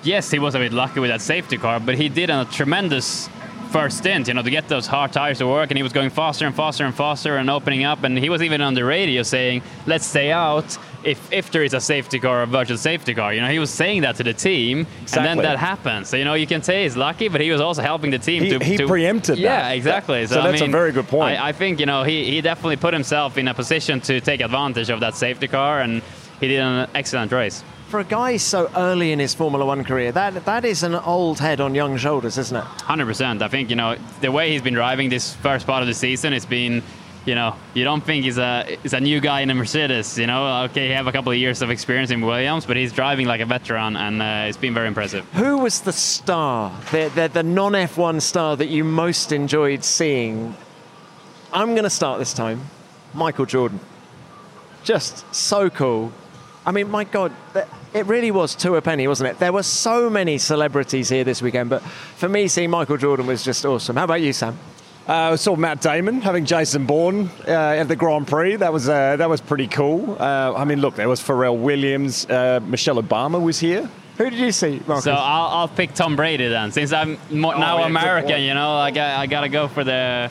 yes, 0.03 0.31
he 0.31 0.39
was 0.39 0.55
a 0.55 0.59
bit 0.59 0.73
lucky 0.73 1.01
with 1.01 1.11
that 1.11 1.21
safety 1.21 1.57
car, 1.59 1.81
but 1.81 1.95
he 1.97 2.09
did 2.09 2.31
a 2.31 2.45
tremendous 2.47 3.29
first 3.71 3.99
stint, 3.99 4.29
you 4.29 4.33
know, 4.35 4.41
to 4.43 4.51
get 4.51 4.67
those 4.69 4.87
hard 4.87 5.13
tires 5.13 5.37
to 5.39 5.47
work, 5.47 5.71
and 5.71 5.77
he 5.77 5.83
was 5.83 5.93
going 5.93 6.09
faster 6.09 6.47
and 6.47 6.55
faster 6.57 6.87
and 6.87 6.95
faster 6.95 7.37
and 7.37 7.51
opening 7.51 7.85
up, 7.85 8.03
and 8.03 8.17
he 8.19 8.31
was 8.31 8.43
even 8.43 8.63
on 8.63 8.73
the 8.73 8.83
radio 8.83 9.23
saying, 9.23 9.61
"Let's 9.87 10.07
stay 10.07 10.33
out." 10.33 10.79
If, 11.05 11.33
if 11.33 11.53
there 11.53 11.63
is 11.63 11.75
a 11.75 11.81
safety 11.81 12.19
car 12.19 12.41
or 12.41 12.43
a 12.43 12.47
virtual 12.47 12.77
safety 12.77 13.15
car, 13.15 13.33
you 13.33 13.41
know, 13.41 13.47
he 13.49 13.61
was 13.61 13.71
saying 13.71 14.03
that 14.03 14.17
to 14.17 14.25
the 14.25 14.33
team, 14.35 14.81
Exactly. 15.03 15.29
and 15.31 15.39
then 15.39 15.45
that 15.45 15.57
happened. 15.59 16.07
So 16.09 16.17
you 16.17 16.25
know, 16.25 16.35
you 16.35 16.47
can 16.47 16.61
say 16.63 16.83
he's 16.83 16.97
lucky, 16.97 17.29
but 17.29 17.41
he 17.41 17.51
was 17.53 17.61
also 17.61 17.83
helping 17.83 18.11
the 18.11 18.19
team 18.19 18.43
He- 18.43 18.51
to. 18.51 18.59
he 18.65 18.77
to- 18.79 18.87
preempted 18.87 19.39
Yeah, 19.39 19.63
that. 19.69 19.77
exactly. 19.77 20.27
So 20.27 20.41
I 20.41 20.51
that's 20.51 20.61
a 20.61 20.65
mean, 20.65 20.73
very 20.73 20.91
good 20.93 21.07
point. 21.07 21.39
I, 21.41 21.49
I 21.51 21.53
think 21.53 21.79
you 21.79 21.87
know 21.87 22.03
he, 22.03 22.25
he 22.25 22.41
definitely 22.41 22.77
put 22.79 22.95
himself 22.95 23.37
in 23.39 23.47
a 23.49 23.55
position 23.55 24.01
to 24.03 24.21
take 24.21 24.41
advantage 24.41 24.89
of 24.91 25.01
that 25.01 25.15
safety 25.15 25.47
car, 25.47 25.81
and 25.83 26.03
he 26.41 26.49
did 26.49 26.61
an 26.61 26.89
excellent 26.95 27.31
race. 27.33 27.63
For 27.89 28.01
a 28.01 28.05
guy 28.05 28.37
so 28.37 28.71
early 28.77 29.13
in 29.13 29.19
his 29.19 29.33
Formula 29.33 29.65
One 29.65 29.83
career, 29.83 30.13
that 30.13 30.45
that 30.45 30.67
is 30.67 30.83
an 30.83 30.95
old 30.95 31.39
head 31.39 31.59
on 31.59 31.75
young 31.75 31.97
shoulders, 31.97 32.37
isn't 32.37 32.55
it? 32.55 32.65
Hundred 32.65 33.07
percent. 33.07 33.41
I 33.41 33.49
think 33.49 33.71
you 33.71 33.77
know 33.77 33.97
the 34.21 34.31
way 34.31 34.51
he's 34.53 34.61
been 34.61 34.75
driving 34.75 35.09
this 35.09 35.35
first 35.37 35.67
part 35.67 35.81
of 35.81 35.89
the 35.89 35.95
season. 35.95 36.35
It's 36.35 36.45
been, 36.45 36.83
you 37.25 37.35
know, 37.35 37.57
you 37.73 37.85
don't 37.85 38.05
think 38.05 38.25
he's 38.27 38.37
a 38.37 38.77
he's 38.83 38.93
a 38.93 39.01
new 39.01 39.21
guy 39.21 39.41
in 39.41 39.49
a 39.49 39.55
Mercedes. 39.55 40.19
You 40.19 40.27
know, 40.27 40.65
okay, 40.65 40.89
he 40.89 40.93
have 40.93 41.07
a 41.07 41.13
couple 41.13 41.33
of 41.33 41.39
years 41.39 41.63
of 41.63 41.71
experience 41.71 42.11
in 42.11 42.21
Williams, 42.21 42.67
but 42.67 42.77
he's 42.77 42.93
driving 42.93 43.27
like 43.27 43.41
a 43.41 43.47
veteran, 43.47 43.97
and 43.97 44.21
uh, 44.21 44.49
it's 44.49 44.59
been 44.59 44.75
very 44.75 44.89
impressive. 44.89 45.25
Who 45.33 45.57
was 45.57 45.81
the 45.81 45.93
star, 45.93 46.79
the, 46.91 47.11
the, 47.15 47.29
the 47.29 47.43
non 47.43 47.73
F1 47.73 48.21
star 48.21 48.55
that 48.59 48.69
you 48.69 48.85
most 48.85 49.33
enjoyed 49.33 49.83
seeing? 49.83 50.55
I'm 51.55 51.71
going 51.71 51.85
to 51.85 51.91
start 51.91 52.19
this 52.19 52.35
time. 52.35 52.61
Michael 53.15 53.47
Jordan. 53.47 53.81
Just 54.85 55.25
so 55.35 55.71
cool. 55.71 56.13
I 56.67 56.71
mean, 56.71 56.91
my 56.91 57.05
God, 57.05 57.33
it 57.95 58.07
really 58.07 58.31
was 58.31 58.55
to 58.57 58.75
a 58.77 58.83
penny, 58.83 59.09
wasn't 59.09 59.31
it? 59.31 59.39
There 59.39 59.53
were 59.53 59.63
so 59.63 60.09
many 60.11 60.39
celebrities 60.39 61.09
here 61.09 61.25
this 61.25 61.41
weekend, 61.43 61.71
but 61.71 61.83
for 61.83 62.29
me, 62.29 62.49
seeing 62.49 62.71
Michael 62.71 62.97
Jordan 62.97 63.27
was 63.27 63.43
just 63.45 63.65
awesome. 63.65 63.97
How 63.97 64.05
about 64.05 64.21
you, 64.21 64.33
Sam? 64.33 64.59
Uh, 65.09 65.33
I 65.33 65.37
saw 65.37 65.57
Matt 65.57 65.81
Damon 65.81 66.21
having 66.21 66.45
Jason 66.45 66.85
Bourne 66.85 67.31
uh, 67.47 67.51
at 67.51 67.89
the 67.89 67.97
Grand 67.97 68.29
Prix. 68.29 68.57
That 68.57 68.73
was 68.73 68.89
uh, 68.91 69.17
that 69.17 69.29
was 69.31 69.41
pretty 69.41 69.67
cool. 69.67 70.17
Uh, 70.21 70.53
I 70.55 70.65
mean, 70.65 70.81
look, 70.81 70.97
there 70.97 71.09
was 71.09 71.21
Pharrell 71.21 71.59
Williams. 71.59 72.27
Uh, 72.27 72.61
Michelle 72.63 73.03
Obama 73.03 73.43
was 73.43 73.59
here. 73.59 73.89
Who 74.19 74.29
did 74.29 74.39
you 74.39 74.53
see, 74.53 74.83
Marcus? 74.87 75.05
So 75.05 75.13
I'll, 75.13 75.49
I'll 75.61 75.69
pick 75.69 75.95
Tom 75.95 76.15
Brady 76.17 76.49
then, 76.49 76.73
since 76.73 76.93
I'm 76.93 77.17
mo- 77.31 77.53
Oh, 77.55 77.59
now 77.59 77.79
yeah, 77.79 77.87
American. 77.87 78.43
You 78.43 78.53
know, 78.53 78.73
I 78.75 78.91
got 78.91 79.19
I 79.19 79.27
gotta 79.27 79.49
go 79.49 79.67
for 79.69 79.83
the. 79.83 80.31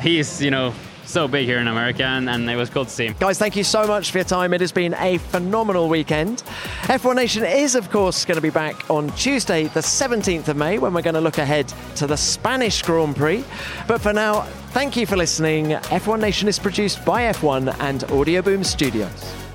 He's 0.00 0.42
you 0.42 0.50
know 0.50 0.72
so 1.08 1.26
big 1.26 1.46
here 1.46 1.58
in 1.58 1.68
America, 1.68 2.04
and, 2.04 2.28
and 2.28 2.48
it 2.48 2.56
was 2.56 2.70
cool 2.70 2.84
to 2.84 2.90
see. 2.90 3.08
Guys, 3.18 3.38
thank 3.38 3.56
you 3.56 3.64
so 3.64 3.86
much 3.86 4.10
for 4.10 4.18
your 4.18 4.24
time. 4.24 4.52
It 4.52 4.60
has 4.60 4.72
been 4.72 4.94
a 4.94 5.18
phenomenal 5.18 5.88
weekend. 5.88 6.42
F1 6.82 7.14
Nation 7.14 7.44
is, 7.44 7.74
of 7.74 7.90
course, 7.90 8.24
going 8.24 8.36
to 8.36 8.42
be 8.42 8.50
back 8.50 8.88
on 8.90 9.10
Tuesday, 9.12 9.64
the 9.64 9.80
17th 9.80 10.48
of 10.48 10.56
May, 10.56 10.78
when 10.78 10.92
we're 10.92 11.02
going 11.02 11.14
to 11.14 11.20
look 11.20 11.38
ahead 11.38 11.72
to 11.96 12.06
the 12.06 12.16
Spanish 12.16 12.82
Grand 12.82 13.16
Prix. 13.16 13.44
But 13.86 14.00
for 14.00 14.12
now, 14.12 14.42
thank 14.72 14.96
you 14.96 15.06
for 15.06 15.16
listening. 15.16 15.66
F1 15.66 16.20
Nation 16.20 16.48
is 16.48 16.58
produced 16.58 17.04
by 17.04 17.22
F1 17.32 17.74
and 17.80 18.04
Audio 18.04 18.42
Boom 18.42 18.62
Studios. 18.62 19.47